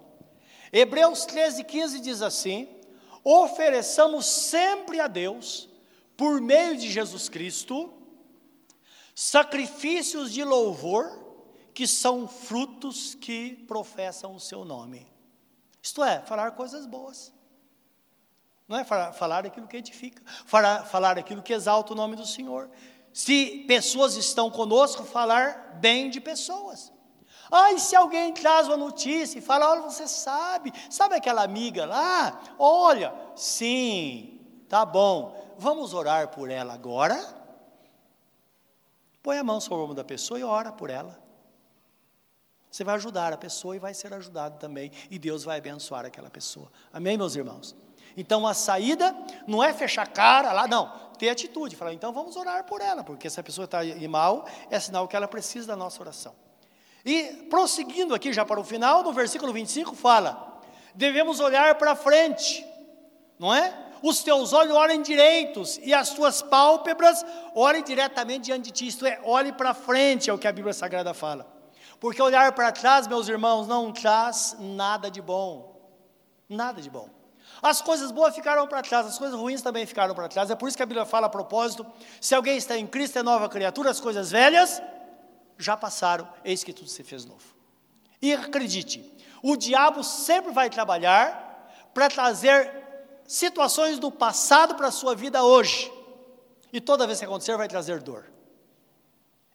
Hebreus 0.72 1.24
13, 1.24 1.64
15 1.64 2.00
diz 2.00 2.20
assim: 2.20 2.68
ofereçamos 3.22 4.26
sempre 4.26 5.00
a 5.00 5.06
Deus, 5.06 5.68
por 6.16 6.40
meio 6.40 6.76
de 6.76 6.90
Jesus 6.90 7.28
Cristo, 7.28 7.92
sacrifícios 9.14 10.32
de 10.32 10.42
louvor, 10.42 11.31
que 11.74 11.86
são 11.86 12.28
frutos 12.28 13.14
que 13.14 13.56
professam 13.66 14.34
o 14.34 14.40
seu 14.40 14.64
nome. 14.64 15.06
Isto 15.82 16.04
é, 16.04 16.20
falar 16.20 16.52
coisas 16.52 16.86
boas. 16.86 17.32
Não 18.68 18.78
é 18.78 18.84
falar, 18.84 19.12
falar 19.12 19.46
aquilo 19.46 19.66
que 19.66 19.76
edifica, 19.76 20.22
falar, 20.46 20.84
falar 20.84 21.18
aquilo 21.18 21.42
que 21.42 21.52
exalta 21.52 21.92
o 21.92 21.96
nome 21.96 22.16
do 22.16 22.26
Senhor. 22.26 22.70
Se 23.12 23.64
pessoas 23.66 24.16
estão 24.16 24.50
conosco, 24.50 25.04
falar 25.04 25.78
bem 25.80 26.08
de 26.08 26.20
pessoas. 26.20 26.92
Ah, 27.50 27.72
e 27.72 27.78
se 27.78 27.94
alguém 27.94 28.32
traz 28.32 28.66
uma 28.66 28.78
notícia 28.78 29.38
e 29.38 29.42
fala, 29.42 29.70
olha, 29.70 29.82
você 29.82 30.08
sabe, 30.08 30.72
sabe 30.88 31.16
aquela 31.16 31.42
amiga 31.42 31.84
lá? 31.84 32.40
Olha, 32.58 33.14
sim, 33.36 34.40
tá 34.70 34.86
bom, 34.86 35.54
vamos 35.58 35.92
orar 35.92 36.28
por 36.28 36.50
ela 36.50 36.72
agora? 36.72 37.42
Põe 39.22 39.36
a 39.36 39.44
mão 39.44 39.60
sobre 39.60 39.80
o 39.80 39.82
ombro 39.82 39.94
da 39.94 40.04
pessoa 40.04 40.40
e 40.40 40.44
ora 40.44 40.72
por 40.72 40.88
ela. 40.88 41.22
Você 42.72 42.84
vai 42.84 42.94
ajudar 42.94 43.34
a 43.34 43.36
pessoa 43.36 43.76
e 43.76 43.78
vai 43.78 43.92
ser 43.92 44.14
ajudado 44.14 44.58
também. 44.58 44.90
E 45.10 45.18
Deus 45.18 45.44
vai 45.44 45.58
abençoar 45.58 46.06
aquela 46.06 46.30
pessoa. 46.30 46.72
Amém, 46.90 47.18
meus 47.18 47.36
irmãos? 47.36 47.76
Então 48.16 48.46
a 48.46 48.54
saída 48.54 49.14
não 49.46 49.62
é 49.62 49.74
fechar 49.74 50.04
a 50.04 50.06
cara 50.06 50.52
lá, 50.54 50.66
não. 50.66 50.90
Ter 51.18 51.28
atitude, 51.28 51.76
falar, 51.76 51.92
então 51.92 52.14
vamos 52.14 52.34
orar 52.34 52.64
por 52.64 52.80
ela, 52.80 53.04
porque 53.04 53.28
se 53.28 53.38
a 53.38 53.42
pessoa 53.42 53.66
está 53.66 53.80
mal, 54.08 54.46
é 54.70 54.80
sinal 54.80 55.06
que 55.06 55.14
ela 55.14 55.28
precisa 55.28 55.66
da 55.66 55.76
nossa 55.76 56.00
oração. 56.02 56.34
E 57.04 57.46
prosseguindo 57.50 58.14
aqui 58.14 58.32
já 58.32 58.42
para 58.42 58.58
o 58.58 58.64
final, 58.64 59.02
no 59.02 59.12
versículo 59.12 59.52
25 59.52 59.94
fala: 59.94 60.62
devemos 60.94 61.40
olhar 61.40 61.74
para 61.74 61.94
frente, 61.94 62.66
não 63.38 63.54
é? 63.54 63.90
Os 64.02 64.22
teus 64.22 64.54
olhos 64.54 64.74
olhem 64.74 65.02
direitos 65.02 65.78
e 65.82 65.92
as 65.92 66.10
tuas 66.10 66.40
pálpebras 66.40 67.22
olhem 67.54 67.84
diretamente 67.84 68.46
diante 68.46 68.64
de 68.64 68.70
ti, 68.72 68.86
isto 68.86 69.04
é, 69.04 69.20
olhe 69.24 69.52
para 69.52 69.74
frente, 69.74 70.30
é 70.30 70.32
o 70.32 70.38
que 70.38 70.48
a 70.48 70.52
Bíblia 70.52 70.72
Sagrada 70.72 71.12
fala. 71.12 71.61
Porque 72.02 72.20
olhar 72.20 72.50
para 72.50 72.72
trás, 72.72 73.06
meus 73.06 73.28
irmãos, 73.28 73.68
não 73.68 73.92
traz 73.92 74.56
nada 74.58 75.08
de 75.08 75.22
bom. 75.22 75.80
Nada 76.48 76.82
de 76.82 76.90
bom. 76.90 77.08
As 77.62 77.80
coisas 77.80 78.10
boas 78.10 78.34
ficaram 78.34 78.66
para 78.66 78.82
trás, 78.82 79.06
as 79.06 79.16
coisas 79.16 79.38
ruins 79.38 79.62
também 79.62 79.86
ficaram 79.86 80.12
para 80.12 80.26
trás. 80.26 80.50
É 80.50 80.56
por 80.56 80.66
isso 80.66 80.76
que 80.76 80.82
a 80.82 80.86
Bíblia 80.86 81.06
fala 81.06 81.28
a 81.28 81.30
propósito: 81.30 81.86
se 82.20 82.34
alguém 82.34 82.56
está 82.56 82.76
em 82.76 82.88
Cristo 82.88 83.20
é 83.20 83.22
nova 83.22 83.48
criatura, 83.48 83.88
as 83.88 84.00
coisas 84.00 84.32
velhas 84.32 84.82
já 85.56 85.76
passaram, 85.76 86.28
eis 86.44 86.64
que 86.64 86.72
tudo 86.72 86.90
se 86.90 87.04
fez 87.04 87.24
novo. 87.24 87.54
E 88.20 88.32
acredite, 88.32 89.14
o 89.40 89.56
diabo 89.56 90.02
sempre 90.02 90.50
vai 90.50 90.68
trabalhar 90.68 91.70
para 91.94 92.08
trazer 92.08 92.68
situações 93.28 94.00
do 94.00 94.10
passado 94.10 94.74
para 94.74 94.88
a 94.88 94.92
sua 94.92 95.14
vida 95.14 95.44
hoje. 95.44 95.88
E 96.72 96.80
toda 96.80 97.06
vez 97.06 97.20
que 97.20 97.26
acontecer, 97.26 97.56
vai 97.56 97.68
trazer 97.68 98.02
dor. 98.02 98.28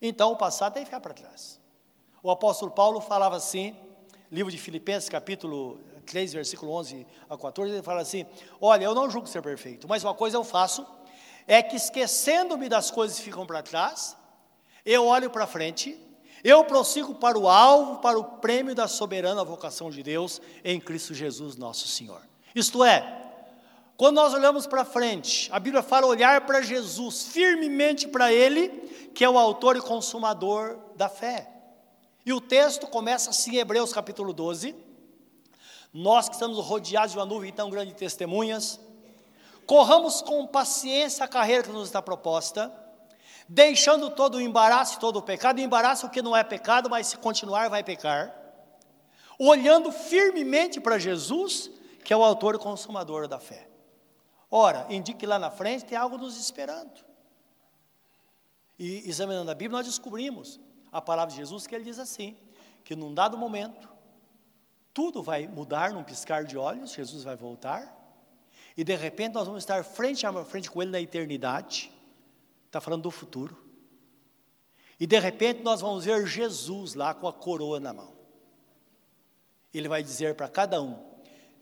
Então 0.01 0.31
o 0.31 0.37
passado 0.37 0.75
tem 0.75 0.83
que 0.83 0.85
ficar 0.85 1.01
para 1.01 1.13
trás. 1.13 1.66
O 2.21 2.31
apóstolo 2.31 2.71
Paulo 2.71 2.99
falava 2.99 3.35
assim, 3.35 3.75
livro 4.31 4.51
de 4.51 4.57
Filipenses, 4.57 5.09
capítulo 5.09 5.79
3, 6.05 6.33
versículo 6.33 6.71
11 6.73 7.05
a 7.29 7.37
14, 7.37 7.73
ele 7.73 7.83
fala 7.83 8.01
assim: 8.01 8.25
Olha, 8.59 8.85
eu 8.85 8.95
não 8.95 9.09
julgo 9.09 9.27
ser 9.27 9.41
perfeito, 9.41 9.87
mas 9.87 10.03
uma 10.03 10.13
coisa 10.13 10.37
eu 10.37 10.43
faço, 10.43 10.85
é 11.45 11.61
que 11.61 11.75
esquecendo-me 11.75 12.67
das 12.67 12.89
coisas 12.89 13.17
que 13.17 13.23
ficam 13.23 13.45
para 13.45 13.61
trás, 13.61 14.15
eu 14.85 15.05
olho 15.05 15.29
para 15.29 15.45
frente 15.45 15.99
Eu 16.43 16.63
prossigo 16.63 17.15
para 17.15 17.37
o 17.37 17.47
alvo, 17.47 17.97
para 17.97 18.17
o 18.17 18.23
prêmio 18.23 18.73
da 18.73 18.87
soberana 18.87 19.43
vocação 19.43 19.89
de 19.89 20.01
Deus 20.03 20.41
em 20.63 20.79
Cristo 20.79 21.13
Jesus, 21.13 21.57
nosso 21.57 21.87
Senhor. 21.87 22.21
Isto 22.55 22.83
é, 22.83 23.27
quando 23.97 24.15
nós 24.15 24.33
olhamos 24.33 24.67
para 24.67 24.85
frente, 24.85 25.49
a 25.51 25.59
Bíblia 25.59 25.81
fala 25.81 26.05
olhar 26.05 26.45
para 26.45 26.61
Jesus, 26.61 27.23
firmemente 27.23 28.07
para 28.07 28.31
Ele, 28.31 28.69
que 29.13 29.25
é 29.25 29.29
o 29.29 29.37
autor 29.37 29.75
e 29.75 29.81
consumador 29.81 30.77
da 30.95 31.09
fé. 31.09 31.56
E 32.27 32.33
o 32.33 32.41
texto 32.41 32.87
começa 32.87 33.29
assim, 33.29 33.55
em 33.55 33.59
Hebreus 33.59 33.93
capítulo 33.93 34.33
12. 34.33 34.75
Nós 35.93 36.27
que 36.27 36.35
estamos 36.35 36.57
rodeados 36.57 37.13
de 37.13 37.17
uma 37.17 37.25
nuvem 37.25 37.53
tão 37.53 37.69
grande 37.69 37.93
de 37.93 37.97
testemunhas, 37.97 38.81
corramos 39.65 40.21
com 40.21 40.45
paciência 40.45 41.23
a 41.23 41.27
carreira 41.29 41.63
que 41.63 41.69
nos 41.69 41.87
está 41.87 42.01
proposta, 42.01 42.69
deixando 43.47 44.09
todo 44.09 44.35
o 44.35 44.41
embaraço 44.41 44.97
e 44.97 44.99
todo 44.99 45.19
o 45.19 45.21
pecado, 45.21 45.61
embaraço 45.61 46.07
o 46.07 46.09
que 46.09 46.21
não 46.21 46.35
é 46.35 46.43
pecado, 46.43 46.89
mas 46.89 47.07
se 47.07 47.17
continuar 47.17 47.69
vai 47.69 47.81
pecar, 47.81 48.35
olhando 49.39 49.89
firmemente 49.89 50.81
para 50.81 50.99
Jesus, 50.99 51.71
que 52.03 52.11
é 52.11 52.17
o 52.17 52.25
autor 52.25 52.55
e 52.55 52.59
consumador 52.59 53.29
da 53.29 53.39
fé. 53.39 53.69
Ora, 54.51 54.85
indique 54.89 55.19
que 55.19 55.25
lá 55.25 55.39
na 55.39 55.49
frente 55.49 55.85
tem 55.85 55.97
algo 55.97 56.17
nos 56.17 56.37
esperando. 56.37 56.91
E 58.77 59.09
examinando 59.09 59.49
a 59.49 59.55
Bíblia, 59.55 59.77
nós 59.77 59.87
descobrimos 59.87 60.59
a 60.97 61.01
palavra 61.01 61.31
de 61.31 61.37
Jesus 61.37 61.67
que 61.67 61.75
ele 61.75 61.83
diz 61.83 61.99
assim: 61.99 62.35
que 62.83 62.95
num 62.95 63.13
dado 63.13 63.37
momento, 63.37 63.89
tudo 64.93 65.21
vai 65.21 65.47
mudar 65.47 65.91
num 65.91 66.03
piscar 66.03 66.43
de 66.43 66.57
olhos, 66.57 66.93
Jesus 66.93 67.23
vai 67.23 67.35
voltar, 67.35 67.93
e 68.75 68.83
de 68.83 68.95
repente 68.95 69.33
nós 69.33 69.45
vamos 69.45 69.63
estar 69.63 69.83
frente 69.83 70.25
a 70.25 70.45
frente 70.45 70.71
com 70.71 70.81
Ele 70.81 70.91
na 70.91 71.01
eternidade, 71.01 71.91
está 72.65 72.81
falando 72.81 73.03
do 73.03 73.11
futuro, 73.11 73.55
e 74.99 75.05
de 75.05 75.19
repente 75.19 75.61
nós 75.61 75.81
vamos 75.81 76.05
ver 76.05 76.25
Jesus 76.25 76.95
lá 76.95 77.13
com 77.13 77.27
a 77.27 77.33
coroa 77.33 77.79
na 77.79 77.93
mão. 77.93 78.15
Ele 79.73 79.87
vai 79.87 80.01
dizer 80.01 80.33
para 80.33 80.47
cada 80.47 80.81
um: 80.81 80.97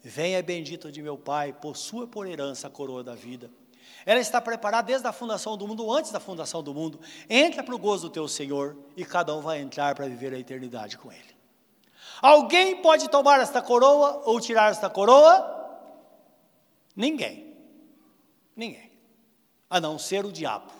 Venha 0.01 0.41
bendito 0.41 0.91
de 0.91 1.01
meu 1.01 1.17
Pai, 1.17 1.51
possua 1.51 2.07
por 2.07 2.25
herança 2.27 2.67
a 2.67 2.69
coroa 2.69 3.03
da 3.03 3.15
vida. 3.15 3.51
Ela 4.05 4.19
está 4.19 4.39
preparada 4.39 4.87
desde 4.87 5.07
a 5.07 5.11
fundação 5.11 5.57
do 5.57 5.67
mundo, 5.67 5.91
antes 5.91 6.11
da 6.11 6.19
fundação 6.19 6.61
do 6.61 6.73
mundo. 6.73 6.99
Entra 7.29 7.63
para 7.63 7.73
o 7.73 7.79
gozo 7.79 8.07
do 8.07 8.13
teu 8.13 8.27
Senhor 8.27 8.77
e 8.95 9.03
cada 9.03 9.35
um 9.35 9.41
vai 9.41 9.59
entrar 9.59 9.95
para 9.95 10.07
viver 10.07 10.33
a 10.33 10.39
eternidade 10.39 10.97
com 10.97 11.11
Ele. 11.11 11.35
Alguém 12.21 12.81
pode 12.81 13.09
tomar 13.09 13.39
esta 13.39 13.61
coroa 13.61 14.21
ou 14.25 14.39
tirar 14.39 14.71
esta 14.71 14.89
coroa? 14.89 15.53
Ninguém. 16.95 17.53
Ninguém. 18.55 18.91
A 19.69 19.79
não 19.79 19.99
ser 19.99 20.25
o 20.25 20.31
diabo. 20.31 20.71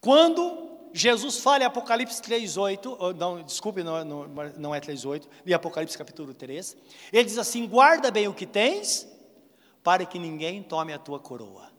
Quando 0.00 0.70
Jesus 0.92 1.38
fala 1.38 1.64
em 1.64 1.66
Apocalipse 1.66 2.20
3,8, 2.22 3.16
não, 3.16 3.42
desculpe, 3.42 3.82
não, 3.82 4.04
não, 4.04 4.28
não 4.56 4.74
é 4.74 4.80
3,8, 4.80 5.26
em 5.46 5.52
Apocalipse 5.52 5.96
capítulo 5.96 6.34
3, 6.34 6.76
ele 7.12 7.24
diz 7.24 7.38
assim: 7.38 7.66
guarda 7.66 8.10
bem 8.10 8.28
o 8.28 8.34
que 8.34 8.46
tens, 8.46 9.06
para 9.82 10.04
que 10.04 10.18
ninguém 10.18 10.62
tome 10.62 10.92
a 10.92 10.98
tua 10.98 11.18
coroa. 11.18 11.70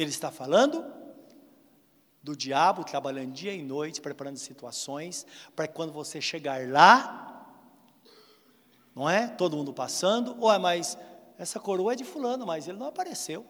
Ele 0.00 0.10
está 0.10 0.30
falando 0.30 0.84
do 2.22 2.36
diabo 2.36 2.84
trabalhando 2.84 3.32
dia 3.32 3.52
e 3.52 3.62
noite, 3.62 4.00
preparando 4.00 4.36
situações, 4.36 5.26
para 5.56 5.66
que 5.66 5.74
quando 5.74 5.92
você 5.92 6.20
chegar 6.20 6.68
lá, 6.68 7.26
não 8.94 9.08
é? 9.08 9.28
Todo 9.28 9.56
mundo 9.56 9.72
passando, 9.72 10.36
ou 10.40 10.52
é 10.52 10.58
mais, 10.58 10.98
essa 11.38 11.58
coroa 11.58 11.92
é 11.92 11.96
de 11.96 12.04
fulano, 12.04 12.46
mas 12.46 12.68
ele 12.68 12.78
não 12.78 12.86
apareceu, 12.86 13.46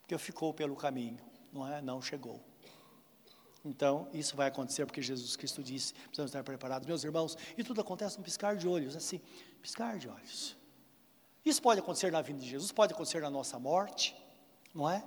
porque 0.00 0.16
ficou 0.18 0.54
pelo 0.54 0.76
caminho, 0.76 1.18
não 1.52 1.66
é? 1.66 1.80
Não 1.82 2.00
chegou. 2.00 2.40
Então, 3.64 4.08
isso 4.12 4.36
vai 4.36 4.48
acontecer 4.48 4.84
porque 4.86 5.00
Jesus 5.00 5.36
Cristo 5.36 5.62
disse: 5.62 5.94
precisamos 5.94 6.30
estar 6.30 6.42
preparados. 6.42 6.86
Meus 6.86 7.04
irmãos, 7.04 7.36
e 7.56 7.62
tudo 7.62 7.80
acontece 7.80 8.16
num 8.16 8.24
piscar 8.24 8.56
de 8.56 8.66
olhos, 8.66 8.96
assim, 8.96 9.20
piscar 9.60 9.98
de 9.98 10.08
olhos. 10.08 10.56
Isso 11.44 11.62
pode 11.62 11.78
acontecer 11.80 12.10
na 12.10 12.22
vida 12.22 12.40
de 12.40 12.48
Jesus, 12.48 12.72
pode 12.72 12.92
acontecer 12.92 13.20
na 13.20 13.30
nossa 13.30 13.58
morte, 13.58 14.16
não 14.74 14.88
é? 14.88 15.04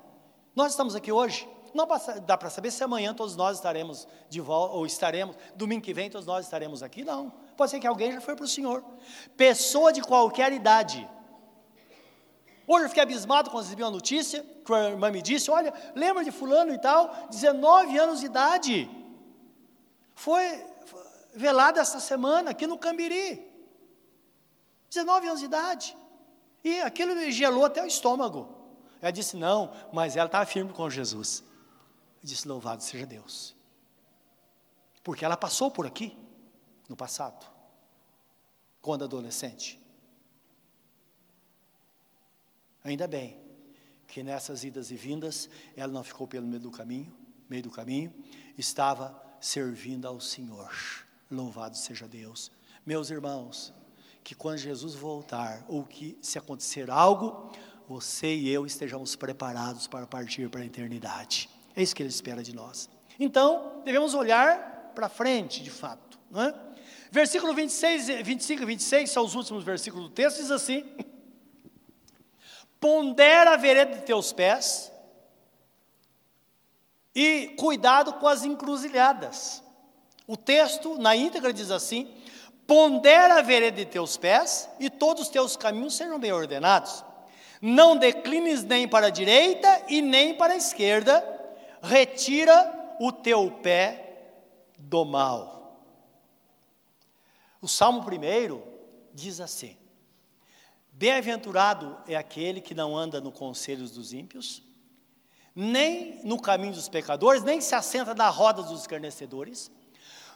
Nós 0.56 0.72
estamos 0.72 0.96
aqui 0.96 1.12
hoje, 1.12 1.48
não 1.74 1.88
dá 2.26 2.38
para 2.38 2.50
saber 2.50 2.72
se 2.72 2.84
amanhã 2.84 3.14
todos 3.14 3.36
nós 3.36 3.58
estaremos 3.58 4.08
de 4.30 4.40
volta, 4.40 4.76
ou 4.76 4.86
estaremos, 4.86 5.36
domingo 5.56 5.84
que 5.84 5.94
vem 5.94 6.10
todos 6.10 6.26
nós 6.26 6.46
estaremos 6.46 6.82
aqui, 6.82 7.04
não. 7.04 7.32
Pode 7.58 7.72
ser 7.72 7.80
que 7.80 7.88
alguém 7.88 8.12
já 8.12 8.22
foi 8.22 8.36
para 8.36 8.46
o 8.46 8.48
Senhor. 8.48 8.84
Pessoa 9.36 9.92
de 9.92 10.02
qualquer 10.02 10.54
idade, 10.54 11.08
Hoje 12.68 12.86
eu 12.86 12.90
fiquei 12.90 13.04
abismado 13.04 13.52
quando 13.52 13.64
recebi 13.64 13.84
uma 13.84 13.92
notícia, 13.92 14.44
que 14.66 14.74
a 14.74 14.90
irmã 14.90 15.12
me 15.12 15.22
disse, 15.22 15.52
olha, 15.52 15.72
lembra 15.94 16.24
de 16.24 16.32
fulano 16.32 16.74
e 16.74 16.80
tal, 16.80 17.28
19 17.30 17.98
anos 17.98 18.22
de 18.22 18.26
idade. 18.26 18.90
Foi 20.16 20.66
velada 21.36 21.80
essa 21.80 22.00
semana 22.00 22.52
aqui 22.52 22.66
no 22.66 22.78
Cambiri. 22.78 23.46
19 24.90 25.28
anos 25.28 25.40
de 25.40 25.46
idade. 25.46 25.96
E 26.64 26.80
aquilo 26.80 27.16
me 27.16 27.32
gelou 27.32 27.66
até 27.66 27.84
o 27.84 27.86
estômago. 27.86 28.55
Ela 29.06 29.12
disse, 29.12 29.38
não, 29.38 29.72
mas 29.94 30.16
ela 30.16 30.26
estava 30.26 30.48
firme 30.48 30.74
com 30.74 30.90
Jesus. 30.90 31.44
Eu 32.24 32.28
disse, 32.28 32.48
louvado 32.48 32.82
seja 32.82 33.06
Deus. 33.06 33.56
Porque 35.04 35.24
ela 35.24 35.38
passou 35.38 35.70
por 35.70 35.86
aqui, 35.86 36.18
no 36.90 36.96
passado, 36.96 37.46
quando 38.82 39.04
adolescente. 39.04 39.80
Ainda 42.84 43.08
bem 43.08 43.40
que 44.08 44.24
nessas 44.24 44.64
idas 44.64 44.90
e 44.90 44.96
vindas 44.96 45.52
ela 45.78 45.94
não 45.94 46.04
ficou 46.04 46.28
pelo 46.28 46.48
meio 46.48 46.64
do 46.64 46.72
caminho, 46.72 47.16
meio 47.48 47.62
do 47.62 47.70
caminho, 47.70 48.12
estava 48.58 49.24
servindo 49.40 50.08
ao 50.08 50.20
Senhor. 50.20 50.74
Louvado 51.30 51.78
seja 51.78 52.08
Deus. 52.08 52.52
Meus 52.84 53.12
irmãos, 53.12 53.72
que 54.24 54.34
quando 54.34 54.58
Jesus 54.58 54.96
voltar 54.96 55.64
ou 55.68 55.84
que 55.84 56.18
se 56.24 56.40
acontecer 56.40 56.90
algo, 56.90 57.52
você 57.88 58.34
e 58.34 58.50
eu 58.50 58.66
estejamos 58.66 59.16
preparados 59.16 59.88
para 59.88 60.08
partir 60.08 60.50
para 60.50 60.62
a 60.62 60.66
eternidade. 60.66 61.50
É 61.76 61.84
isso 61.84 61.96
que 61.96 62.02
ele 62.02 62.10
espera 62.10 62.42
de 62.42 62.56
nós. 62.56 62.90
Então, 63.20 63.82
devemos 63.84 64.14
olhar 64.14 64.92
para 64.96 65.10
frente, 65.10 65.62
de 65.62 65.70
fato, 65.70 66.20
não 66.30 66.42
é? 66.42 66.54
Versículo 67.12 67.54
26, 67.54 68.08
25 68.24 68.64
e 68.64 68.66
26 68.66 69.10
são 69.10 69.24
os 69.24 69.36
últimos 69.36 69.64
versículos 69.64 70.10
do 70.10 70.14
texto, 70.14 70.38
diz 70.38 70.52
assim: 70.52 70.84
pondera 72.80 73.54
a 73.54 73.58
vereda 73.58 73.96
de 73.96 74.04
teus 74.04 74.34
pés 74.34 74.92
e 77.16 77.56
cuidado 77.58 78.14
com 78.14 78.28
as 78.28 78.44
encruzilhadas. 78.44 79.64
O 80.28 80.36
texto, 80.36 80.98
na 80.98 81.16
íntegra, 81.16 81.54
diz 81.54 81.72
assim: 81.72 82.14
pondera 82.68 83.40
a 83.40 83.42
vereda 83.42 83.78
de 83.78 83.86
teus 83.86 84.18
pés 84.18 84.70
e 84.80 84.90
todos 84.90 85.24
os 85.24 85.30
teus 85.30 85.56
caminhos 85.56 85.96
sejam 85.96 86.20
bem 86.20 86.32
ordenados. 86.32 87.04
Não 87.68 87.98
declines 87.98 88.64
nem 88.64 88.88
para 88.88 89.08
a 89.08 89.10
direita 89.10 89.86
e 89.90 90.00
nem 90.00 90.36
para 90.36 90.54
a 90.54 90.56
esquerda, 90.56 91.26
retira 91.82 92.96
o 93.00 93.12
teu 93.12 93.50
pé 93.64 94.36
do 94.78 95.04
mal. 95.04 95.82
O 97.60 97.68
Salmo 97.68 98.06
primeiro 98.06 98.64
diz 99.12 99.42
assim: 99.42 99.76
Bem-aventurado 100.92 101.98
é 102.08 102.16
aquele 102.16 102.62
que 102.62 102.76
não 102.76 102.96
anda 102.96 103.20
no 103.20 103.32
conselho 103.32 103.90
dos 103.90 104.14
ímpios, 104.14 104.62
nem 105.56 106.24
no 106.24 106.40
caminho 106.40 106.74
dos 106.74 106.88
pecadores, 106.88 107.42
nem 107.44 107.60
se 107.60 107.74
assenta 107.74 108.14
na 108.14 108.30
roda 108.30 108.62
dos 108.62 108.82
escarnecedores. 108.82 109.72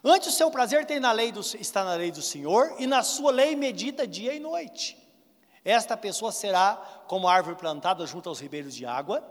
Antes 0.03 0.29
o 0.29 0.35
seu 0.35 0.49
prazer 0.49 0.83
tem 0.87 0.99
na 0.99 1.11
lei 1.11 1.31
do, 1.31 1.41
está 1.41 1.83
na 1.83 1.93
lei 1.93 2.09
do 2.09 2.23
Senhor, 2.23 2.75
e 2.79 2.87
na 2.87 3.03
sua 3.03 3.29
lei 3.29 3.55
medita 3.55 4.07
dia 4.07 4.33
e 4.33 4.39
noite. 4.39 5.08
Esta 5.63 5.97
pessoa 5.97 6.31
será 6.31 6.75
como 7.07 7.27
árvore 7.27 7.55
plantada 7.55 8.05
junto 8.05 8.29
aos 8.29 8.39
ribeiros 8.39 8.73
de 8.73 8.85
água, 8.85 9.23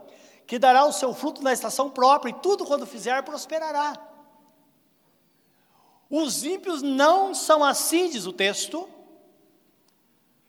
que 0.45 0.59
dará 0.59 0.85
o 0.85 0.93
seu 0.93 1.13
fruto 1.13 1.41
na 1.41 1.53
estação 1.53 1.89
própria, 1.89 2.31
e 2.31 2.41
tudo 2.41 2.65
quando 2.65 2.85
fizer 2.85 3.23
prosperará. 3.23 4.09
Os 6.09 6.43
ímpios 6.43 6.81
não 6.81 7.35
são 7.35 7.63
assim, 7.63 8.09
diz 8.09 8.25
o 8.25 8.33
texto, 8.33 8.89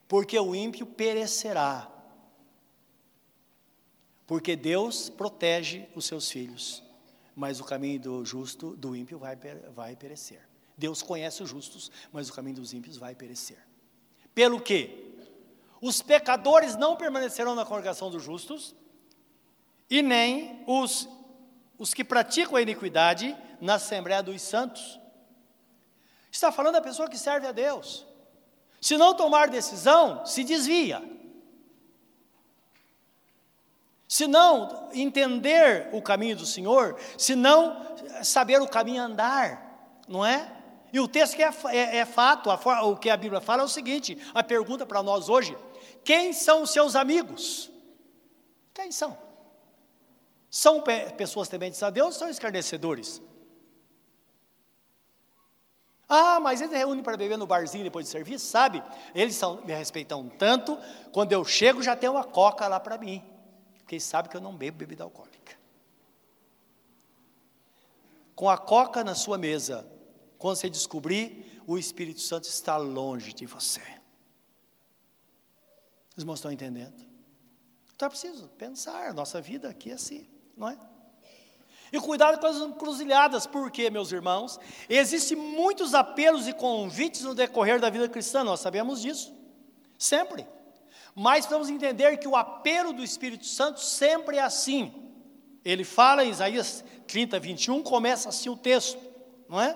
porque 0.09 0.39
o 0.39 0.55
ímpio 0.55 0.87
perecerá. 0.87 1.87
Porque 4.27 4.57
Deus 4.57 5.11
protege 5.11 5.87
os 5.95 6.07
seus 6.07 6.31
filhos, 6.31 6.83
mas 7.35 7.61
o 7.61 7.65
caminho 7.65 8.01
do 8.01 8.25
justo, 8.25 8.75
do 8.77 8.97
ímpio, 8.97 9.19
vai, 9.19 9.37
vai 9.75 9.97
perecer. 9.97 10.41
Deus 10.79 11.03
conhece 11.03 11.43
os 11.43 11.51
justos, 11.51 11.91
mas 12.11 12.31
o 12.31 12.33
caminho 12.33 12.57
dos 12.57 12.73
ímpios 12.73 12.97
vai 12.97 13.15
perecer. 13.15 13.59
Pelo 14.35 14.61
que? 14.61 15.10
Os 15.81 16.03
pecadores 16.03 16.77
não 16.77 16.97
permanecerão 16.97 17.55
na 17.55 17.65
congregação 17.65 18.11
dos 18.11 18.23
justos, 18.23 18.75
e 19.89 20.03
nem 20.03 20.63
os, 20.67 21.09
os 21.79 21.93
que 21.95 22.05
praticam 22.05 22.57
a 22.57 22.63
iniquidade 22.63 23.37
na 23.61 23.75
Assembleia 23.75 24.23
dos 24.23 24.41
Santos. 24.43 25.01
Está 26.31 26.53
falando 26.53 26.75
da 26.75 26.81
pessoa 26.81 27.09
que 27.09 27.19
serve 27.19 27.47
a 27.47 27.53
Deus. 27.53 28.07
Se 28.81 28.97
não 28.97 29.15
tomar 29.15 29.49
decisão, 29.49 30.25
se 30.25 30.45
desvia. 30.45 31.03
Se 34.07 34.27
não 34.27 34.89
entender 34.93 35.89
o 35.93 36.03
caminho 36.03 36.37
do 36.37 36.47
Senhor, 36.47 36.99
se 37.17 37.35
não 37.35 37.97
saber 38.23 38.61
o 38.61 38.69
caminho 38.69 39.03
andar, 39.03 40.01
não 40.09 40.25
é? 40.25 40.53
E 40.93 40.99
o 40.99 41.07
texto 41.07 41.37
que 41.37 41.43
é, 41.43 41.53
é, 41.69 41.97
é 41.99 42.05
fato, 42.05 42.51
a, 42.51 42.83
o 42.83 42.97
que 42.97 43.09
a 43.09 43.17
Bíblia 43.17 43.41
fala 43.41 43.63
é 43.63 43.65
o 43.65 43.69
seguinte: 43.69 44.19
a 44.35 44.43
pergunta 44.43 44.85
para 44.85 45.03
nós 45.03 45.29
hoje: 45.29 45.57
quem 46.05 46.33
são 46.33 46.63
os 46.63 46.71
seus 46.71 46.97
amigos? 46.97 47.71
Quem 48.73 48.91
são? 48.91 49.17
São 50.51 50.83
pessoas 51.17 51.49
tementes 51.49 51.83
a 51.83 51.91
Deus 51.91 52.15
ou 52.15 52.19
são 52.19 52.29
escarnecedores? 52.29 53.23
Ah, 56.09 56.41
mas 56.41 56.61
eles 56.61 56.75
reúnem 56.75 57.05
para 57.05 57.17
beber 57.17 57.39
no 57.39 57.47
barzinho 57.47 57.85
depois 57.85 58.07
de 58.07 58.11
serviço, 58.11 58.45
sabe? 58.47 58.83
Eles 59.15 59.37
são, 59.37 59.65
me 59.65 59.73
respeitam 59.73 60.29
tanto, 60.29 60.77
quando 61.13 61.33
eu 61.33 61.45
chego 61.45 61.81
já 61.81 61.95
tem 61.95 62.11
uma 62.11 62.25
coca 62.25 62.67
lá 62.67 62.81
para 62.81 62.99
mim, 62.99 63.23
eles 63.89 64.03
sabem 64.03 64.29
que 64.29 64.37
eu 64.37 64.41
não 64.41 64.57
bebo 64.57 64.79
bebida 64.79 65.05
alcoólica. 65.05 65.57
Com 68.35 68.49
a 68.49 68.59
coca 68.59 69.05
na 69.05 69.15
sua 69.15 69.39
mesa, 69.39 69.87
quando 70.37 70.57
você 70.57 70.69
descobrir, 70.69 71.63
o 71.67 71.79
Espírito 71.79 72.21
Santo 72.21 72.45
está 72.45 72.77
longe 72.77 73.33
de 73.33 73.47
você. 73.47 74.00
Os 76.21 76.23
irmãos 76.23 76.35
estão 76.35 76.53
entendendo? 76.53 76.93
Então 77.97 78.05
é 78.05 78.11
preciso 78.11 78.47
pensar, 78.59 79.15
nossa 79.15 79.41
vida 79.41 79.71
aqui 79.71 79.91
é 79.91 79.95
assim, 79.95 80.29
não 80.55 80.69
é? 80.69 80.79
E 81.91 81.99
cuidado 81.99 82.39
com 82.39 82.47
as 82.47 82.59
encruzilhadas, 82.59 83.47
porque, 83.47 83.89
meus 83.89 84.13
irmãos, 84.13 84.61
existem 84.87 85.35
muitos 85.35 85.95
apelos 85.95 86.47
e 86.47 86.53
convites 86.53 87.23
no 87.23 87.35
decorrer 87.35 87.81
da 87.81 87.89
vida 87.89 88.07
cristã, 88.07 88.45
nós 88.45 88.61
sabemos 88.61 89.01
disso, 89.01 89.35
sempre. 89.97 90.47
Mas 91.15 91.47
precisamos 91.47 91.71
entender 91.71 92.19
que 92.19 92.29
o 92.29 92.37
apelo 92.37 92.93
do 92.93 93.03
Espírito 93.03 93.47
Santo 93.47 93.81
sempre 93.81 94.37
é 94.37 94.43
assim. 94.43 94.93
Ele 95.65 95.85
fala 95.85 96.23
em 96.23 96.29
Isaías 96.29 96.85
30, 97.07 97.41
21, 97.41 97.83
começa 97.83 98.29
assim 98.29 98.51
o 98.51 98.57
texto, 98.57 99.01
não 99.49 99.59
é? 99.59 99.75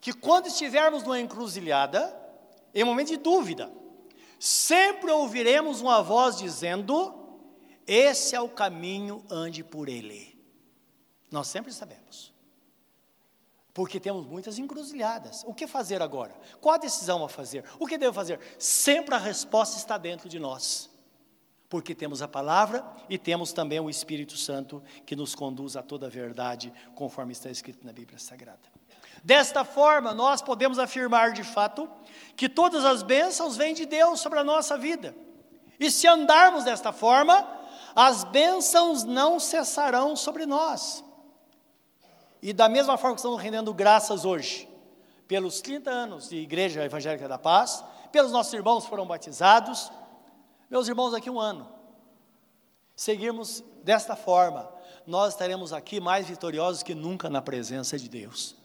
Que 0.00 0.12
quando 0.12 0.48
estivermos 0.48 1.04
numa 1.04 1.20
encruzilhada, 1.20 2.12
em 2.74 2.82
momento 2.82 3.08
de 3.10 3.18
dúvida, 3.18 3.70
sempre 4.44 5.10
ouviremos 5.10 5.80
uma 5.80 6.02
voz 6.02 6.36
dizendo: 6.36 7.14
Esse 7.86 8.36
é 8.36 8.40
o 8.40 8.48
caminho, 8.48 9.24
ande 9.30 9.64
por 9.64 9.88
ele. 9.88 10.38
Nós 11.30 11.46
sempre 11.48 11.72
sabemos. 11.72 12.34
Porque 13.72 13.98
temos 13.98 14.26
muitas 14.26 14.58
encruzilhadas. 14.58 15.42
O 15.46 15.54
que 15.54 15.66
fazer 15.66 16.02
agora? 16.02 16.38
Qual 16.60 16.74
a 16.74 16.78
decisão 16.78 17.24
a 17.24 17.28
fazer? 17.28 17.64
O 17.78 17.86
que 17.86 17.98
devo 17.98 18.12
fazer? 18.12 18.38
Sempre 18.58 19.14
a 19.14 19.18
resposta 19.18 19.78
está 19.78 19.96
dentro 19.96 20.28
de 20.28 20.38
nós. 20.38 20.90
Porque 21.68 21.94
temos 21.94 22.22
a 22.22 22.28
palavra 22.28 22.86
e 23.08 23.18
temos 23.18 23.52
também 23.52 23.80
o 23.80 23.90
Espírito 23.90 24.36
Santo 24.36 24.82
que 25.06 25.16
nos 25.16 25.34
conduz 25.34 25.74
a 25.74 25.82
toda 25.82 26.06
a 26.06 26.10
verdade, 26.10 26.72
conforme 26.94 27.32
está 27.32 27.50
escrito 27.50 27.84
na 27.84 27.92
Bíblia 27.92 28.18
Sagrada. 28.18 28.68
Desta 29.24 29.64
forma, 29.64 30.12
nós 30.12 30.42
podemos 30.42 30.78
afirmar 30.78 31.32
de 31.32 31.42
fato 31.42 31.88
que 32.36 32.46
todas 32.46 32.84
as 32.84 33.02
bênçãos 33.02 33.56
vêm 33.56 33.72
de 33.72 33.86
Deus 33.86 34.20
sobre 34.20 34.38
a 34.38 34.44
nossa 34.44 34.76
vida. 34.76 35.16
E 35.80 35.90
se 35.90 36.06
andarmos 36.06 36.62
desta 36.62 36.92
forma, 36.92 37.48
as 37.96 38.22
bênçãos 38.24 39.02
não 39.02 39.40
cessarão 39.40 40.14
sobre 40.14 40.44
nós. 40.44 41.02
E 42.42 42.52
da 42.52 42.68
mesma 42.68 42.98
forma 42.98 43.14
que 43.14 43.20
estamos 43.20 43.40
rendendo 43.40 43.72
graças 43.72 44.26
hoje, 44.26 44.68
pelos 45.26 45.62
30 45.62 45.90
anos 45.90 46.28
de 46.28 46.36
Igreja 46.36 46.84
Evangélica 46.84 47.26
da 47.26 47.38
Paz, 47.38 47.82
pelos 48.12 48.30
nossos 48.30 48.52
irmãos 48.52 48.84
que 48.84 48.90
foram 48.90 49.06
batizados, 49.06 49.90
meus 50.68 50.86
irmãos, 50.86 51.14
aqui 51.14 51.30
um 51.30 51.40
ano, 51.40 51.66
seguirmos 52.94 53.64
desta 53.82 54.14
forma, 54.14 54.70
nós 55.06 55.32
estaremos 55.32 55.72
aqui 55.72 55.98
mais 55.98 56.26
vitoriosos 56.26 56.82
que 56.82 56.94
nunca 56.94 57.30
na 57.30 57.40
presença 57.40 57.98
de 57.98 58.06
Deus. 58.06 58.62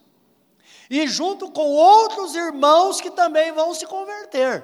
E 0.90 1.08
junto 1.08 1.52
com 1.52 1.68
outros 1.68 2.36
irmãos 2.36 3.00
que 3.00 3.12
também 3.12 3.52
vão 3.52 3.74
se 3.74 3.86
converter. 3.86 4.64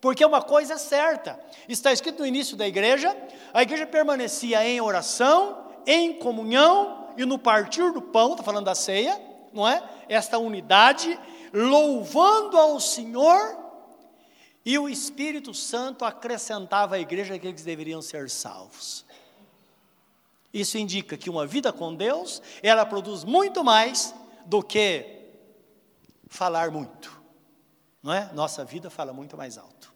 Porque 0.00 0.24
uma 0.24 0.42
coisa 0.42 0.74
é 0.74 0.78
certa, 0.78 1.38
está 1.68 1.92
escrito 1.92 2.18
no 2.18 2.26
início 2.26 2.56
da 2.56 2.66
igreja, 2.66 3.16
a 3.54 3.62
igreja 3.62 3.86
permanecia 3.86 4.66
em 4.66 4.80
oração, 4.80 5.64
em 5.86 6.14
comunhão 6.14 7.12
e 7.16 7.24
no 7.24 7.38
partir 7.38 7.92
do 7.92 8.02
pão, 8.02 8.32
está 8.32 8.42
falando 8.42 8.64
da 8.64 8.74
ceia, 8.74 9.20
não 9.52 9.68
é? 9.68 9.80
Esta 10.08 10.38
unidade, 10.38 11.16
louvando 11.52 12.58
ao 12.58 12.80
Senhor, 12.80 13.62
e 14.64 14.76
o 14.78 14.88
Espírito 14.88 15.52
Santo 15.54 16.04
acrescentava 16.04 16.96
à 16.96 16.98
igreja 16.98 17.38
que 17.38 17.46
eles 17.46 17.62
deveriam 17.62 18.00
ser 18.02 18.28
salvos. 18.28 19.04
Isso 20.52 20.78
indica 20.78 21.16
que 21.16 21.30
uma 21.30 21.46
vida 21.46 21.72
com 21.72 21.94
Deus, 21.94 22.42
ela 22.62 22.84
produz 22.84 23.24
muito 23.24 23.64
mais 23.64 24.14
do 24.46 24.62
que 24.62 25.22
falar 26.28 26.70
muito. 26.70 27.22
Não 28.02 28.12
é? 28.12 28.32
Nossa 28.32 28.64
vida 28.64 28.90
fala 28.90 29.12
muito 29.12 29.36
mais 29.36 29.56
alto. 29.56 29.92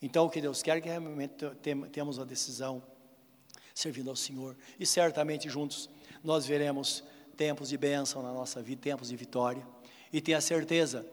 Então, 0.00 0.26
o 0.26 0.30
que 0.30 0.40
Deus 0.40 0.62
quer 0.62 0.78
é 0.78 0.80
que 0.80 0.88
realmente 0.88 1.34
temos 1.92 2.18
a 2.18 2.24
decisão 2.24 2.82
servindo 3.74 4.08
ao 4.08 4.16
Senhor 4.16 4.56
e 4.78 4.86
certamente 4.86 5.48
juntos 5.48 5.90
nós 6.24 6.46
veremos 6.46 7.04
tempos 7.36 7.68
de 7.68 7.76
bênção 7.76 8.22
na 8.22 8.32
nossa 8.32 8.62
vida, 8.62 8.80
tempos 8.80 9.08
de 9.08 9.16
vitória. 9.16 9.66
E 10.12 10.20
tenha 10.20 10.40
certeza 10.40 11.06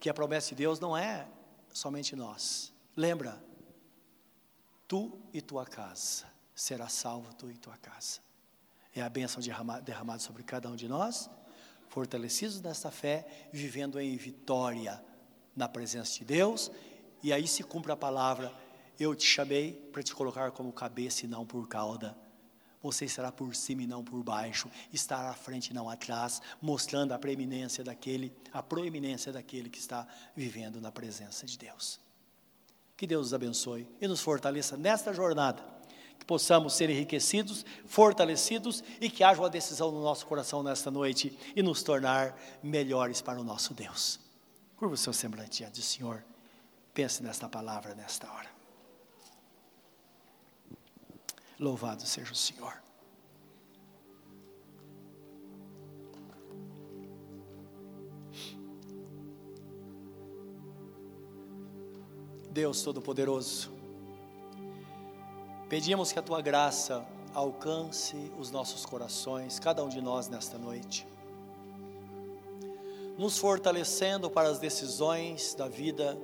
que 0.00 0.10
a 0.10 0.14
promessa 0.14 0.50
de 0.50 0.56
Deus 0.56 0.80
não 0.80 0.96
é 0.96 1.28
somente 1.72 2.16
nós. 2.16 2.72
Lembra, 2.96 3.42
tu 4.86 5.18
e 5.32 5.40
tua 5.40 5.64
casa, 5.64 6.24
será 6.54 6.88
salvo 6.88 7.32
tu 7.34 7.50
e 7.50 7.56
tua 7.56 7.76
casa. 7.78 8.20
É 8.94 9.00
a 9.00 9.08
bênção 9.08 9.40
derramada 9.82 10.18
sobre 10.18 10.42
cada 10.42 10.68
um 10.68 10.76
de 10.76 10.86
nós, 10.86 11.30
fortalecidos 11.92 12.62
nessa 12.62 12.90
fé, 12.90 13.26
vivendo 13.52 14.00
em 14.00 14.16
vitória 14.16 15.04
na 15.54 15.68
presença 15.68 16.18
de 16.18 16.24
Deus, 16.24 16.70
e 17.22 17.32
aí 17.32 17.46
se 17.46 17.62
cumpre 17.62 17.92
a 17.92 17.96
palavra: 17.96 18.50
eu 18.98 19.14
te 19.14 19.26
chamei 19.26 19.72
para 19.92 20.02
te 20.02 20.14
colocar 20.14 20.50
como 20.52 20.72
cabeça 20.72 21.26
e 21.26 21.28
não 21.28 21.44
por 21.44 21.68
cauda. 21.68 22.16
Você 22.82 23.04
estará 23.04 23.30
por 23.30 23.54
cima 23.54 23.82
e 23.82 23.86
não 23.86 24.02
por 24.02 24.22
baixo, 24.24 24.68
estará 24.92 25.30
à 25.30 25.34
frente 25.34 25.68
e 25.68 25.74
não 25.74 25.88
atrás, 25.88 26.40
mostrando 26.60 27.12
a 27.12 27.18
preeminência 27.18 27.84
daquele, 27.84 28.32
a 28.52 28.62
proeminência 28.62 29.30
daquele 29.30 29.68
que 29.68 29.78
está 29.78 30.08
vivendo 30.34 30.80
na 30.80 30.90
presença 30.90 31.46
de 31.46 31.56
Deus. 31.58 32.00
Que 32.96 33.06
Deus 33.06 33.26
nos 33.26 33.34
abençoe 33.34 33.86
e 34.00 34.08
nos 34.08 34.20
fortaleça 34.20 34.76
nesta 34.76 35.12
jornada, 35.12 35.62
possamos 36.24 36.74
ser 36.74 36.90
enriquecidos, 36.90 37.64
fortalecidos 37.86 38.82
e 39.00 39.10
que 39.10 39.24
haja 39.24 39.40
uma 39.40 39.50
decisão 39.50 39.90
no 39.90 40.02
nosso 40.02 40.26
coração 40.26 40.62
nesta 40.62 40.90
noite 40.90 41.36
e 41.54 41.62
nos 41.62 41.82
tornar 41.82 42.38
melhores 42.62 43.20
para 43.20 43.40
o 43.40 43.44
nosso 43.44 43.74
Deus. 43.74 44.20
Curva 44.76 44.94
o 44.94 44.98
seu 44.98 45.12
semblante 45.12 45.58
diante 45.58 45.80
do 45.80 45.84
Senhor. 45.84 46.24
Pense 46.92 47.22
nesta 47.22 47.48
palavra 47.48 47.94
nesta 47.94 48.30
hora. 48.30 48.50
Louvado 51.58 52.04
seja 52.06 52.32
o 52.32 52.34
Senhor. 52.34 52.82
Deus 62.52 62.82
Todo-Poderoso, 62.82 63.71
pedimos 65.72 66.12
que 66.12 66.18
a 66.18 66.22
tua 66.22 66.42
graça 66.42 67.02
alcance 67.32 68.30
os 68.38 68.50
nossos 68.50 68.84
corações, 68.84 69.58
cada 69.58 69.82
um 69.82 69.88
de 69.88 70.02
nós 70.02 70.28
nesta 70.28 70.58
noite, 70.58 71.08
nos 73.16 73.38
fortalecendo 73.38 74.28
para 74.28 74.50
as 74.50 74.58
decisões 74.58 75.54
da 75.54 75.68
vida 75.68 76.14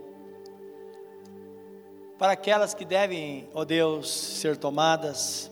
para 2.19 2.33
aquelas 2.33 2.75
que 2.75 2.85
devem, 2.85 3.49
ó 3.55 3.65
Deus, 3.65 4.13
ser 4.13 4.55
tomadas 4.59 5.51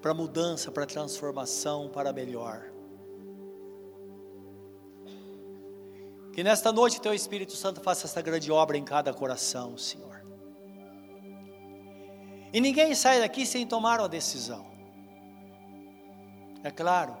para 0.00 0.14
mudança, 0.14 0.72
para 0.72 0.86
transformação, 0.86 1.90
para 1.90 2.10
melhor. 2.10 2.70
Que 6.32 6.42
nesta 6.42 6.72
noite 6.72 7.02
Teu 7.02 7.12
Espírito 7.12 7.52
Santo 7.52 7.82
faça 7.82 8.06
essa 8.06 8.22
grande 8.22 8.50
obra 8.50 8.78
em 8.78 8.84
cada 8.84 9.12
coração, 9.12 9.76
Senhor. 9.76 10.13
E 12.54 12.60
ninguém 12.60 12.94
sai 12.94 13.18
daqui 13.18 13.44
sem 13.44 13.66
tomar 13.66 13.98
uma 13.98 14.08
decisão. 14.08 14.64
É 16.62 16.70
claro 16.70 17.16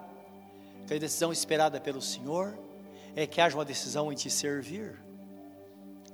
que 0.86 0.94
a 0.94 0.98
decisão 0.98 1.32
esperada 1.32 1.80
pelo 1.80 2.00
Senhor 2.00 2.56
é 3.16 3.26
que 3.26 3.40
haja 3.40 3.56
uma 3.56 3.64
decisão 3.64 4.12
em 4.12 4.14
te 4.14 4.30
servir, 4.30 5.04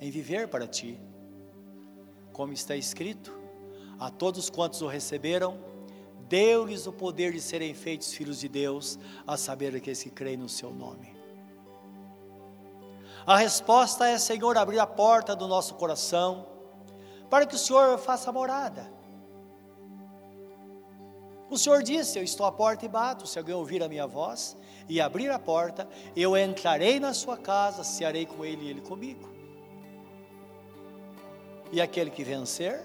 em 0.00 0.10
viver 0.10 0.48
para 0.48 0.66
ti 0.66 0.98
como 2.32 2.54
está 2.54 2.74
escrito: 2.74 3.38
a 3.98 4.10
todos 4.10 4.48
quantos 4.48 4.80
o 4.80 4.86
receberam, 4.86 5.58
deu-lhes 6.26 6.86
o 6.86 6.92
poder 6.92 7.30
de 7.30 7.42
serem 7.42 7.74
feitos 7.74 8.14
filhos 8.14 8.40
de 8.40 8.48
Deus, 8.48 8.98
a 9.26 9.36
saber 9.36 9.76
aqueles 9.76 10.02
que 10.02 10.08
creem 10.08 10.38
no 10.38 10.48
seu 10.48 10.72
nome. 10.72 11.14
A 13.26 13.36
resposta 13.36 14.08
é, 14.08 14.16
Senhor, 14.16 14.56
abrir 14.56 14.78
a 14.78 14.86
porta 14.86 15.36
do 15.36 15.46
nosso 15.46 15.74
coração, 15.74 16.46
para 17.28 17.44
que 17.44 17.54
o 17.54 17.58
Senhor 17.58 17.98
faça 17.98 18.32
morada. 18.32 18.99
O 21.51 21.59
Senhor 21.59 21.82
disse: 21.82 22.18
Eu 22.18 22.22
estou 22.22 22.46
à 22.46 22.53
porta 22.53 22.84
e 22.84 22.88
bato. 22.88 23.26
Se 23.26 23.38
alguém 23.38 23.55
ouvir 23.55 23.82
a 23.82 23.88
minha 23.88 24.07
voz 24.07 24.57
e 24.88 25.01
abrir 25.01 25.30
a 25.30 25.38
porta, 25.38 25.88
eu 26.16 26.36
entrarei 26.36 27.01
na 27.01 27.12
sua 27.12 27.36
casa, 27.36 27.82
cearei 27.82 28.24
com 28.24 28.44
ele 28.44 28.66
e 28.66 28.70
ele 28.70 28.80
comigo. 28.80 29.28
E 31.72 31.80
aquele 31.80 32.11
que 32.11 32.22
vencer, 32.22 32.80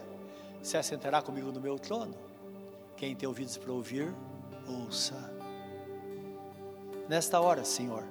se 0.61 0.78
assentará 0.78 1.22
comigo 1.22 1.51
no 1.51 1.61
meu 1.61 1.78
trono. 1.78 2.16
Quem 2.97 3.16
tem 3.16 3.28
ouvidos 3.28 3.55
para 3.57 3.72
ouvir, 3.72 4.13
ouça. 4.68 5.16
Nesta 7.07 7.39
hora, 7.39 7.63
Senhor, 7.63 8.03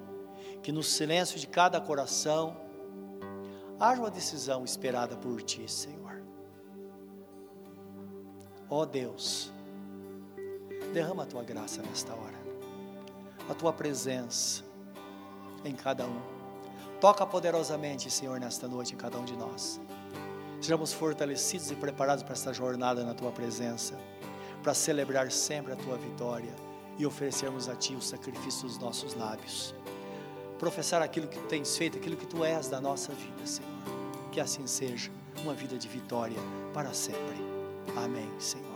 que 0.62 0.70
no 0.70 0.82
silêncio 0.82 1.38
de 1.38 1.48
cada 1.48 1.80
coração, 1.80 2.56
haja 3.78 4.00
uma 4.00 4.10
decisão 4.10 4.64
esperada 4.64 5.16
por 5.16 5.42
Ti, 5.42 5.68
Senhor. 5.68 6.22
Ó 8.70 8.82
oh 8.82 8.86
Deus, 8.86 9.52
derrama 10.94 11.24
a 11.24 11.26
Tua 11.26 11.42
graça 11.42 11.82
nesta 11.82 12.12
hora, 12.14 12.38
a 13.50 13.54
Tua 13.54 13.72
presença 13.72 14.62
em 15.64 15.74
cada 15.74 16.06
um. 16.06 16.20
Toca 17.00 17.26
poderosamente, 17.26 18.10
Senhor, 18.10 18.38
nesta 18.38 18.68
noite 18.68 18.94
em 18.94 18.96
cada 18.96 19.18
um 19.18 19.24
de 19.24 19.36
nós. 19.36 19.80
Sejamos 20.60 20.92
fortalecidos 20.92 21.70
e 21.70 21.74
preparados 21.74 22.22
para 22.22 22.32
esta 22.32 22.54
jornada 22.54 23.04
na 23.04 23.12
Tua 23.12 23.32
presença, 23.32 23.98
para 24.62 24.72
celebrar 24.72 25.30
sempre 25.30 25.72
a 25.72 25.76
Tua 25.76 25.98
vitória 25.98 26.54
e 26.96 27.04
oferecermos 27.04 27.68
a 27.68 27.74
Ti 27.74 27.94
o 27.94 28.00
sacrifício 28.00 28.66
dos 28.66 28.78
nossos 28.78 29.14
lábios. 29.14 29.74
Professar 30.58 31.02
aquilo 31.02 31.26
que 31.26 31.38
Tu 31.38 31.46
tens 31.48 31.76
feito, 31.76 31.98
aquilo 31.98 32.16
que 32.16 32.26
Tu 32.26 32.42
és 32.44 32.68
da 32.68 32.80
nossa 32.80 33.12
vida, 33.12 33.44
Senhor. 33.44 33.70
Que 34.30 34.40
assim 34.40 34.66
seja, 34.66 35.10
uma 35.42 35.52
vida 35.52 35.76
de 35.76 35.88
vitória 35.88 36.38
para 36.72 36.94
sempre. 36.94 37.36
Amém, 37.96 38.30
Senhor. 38.38 38.73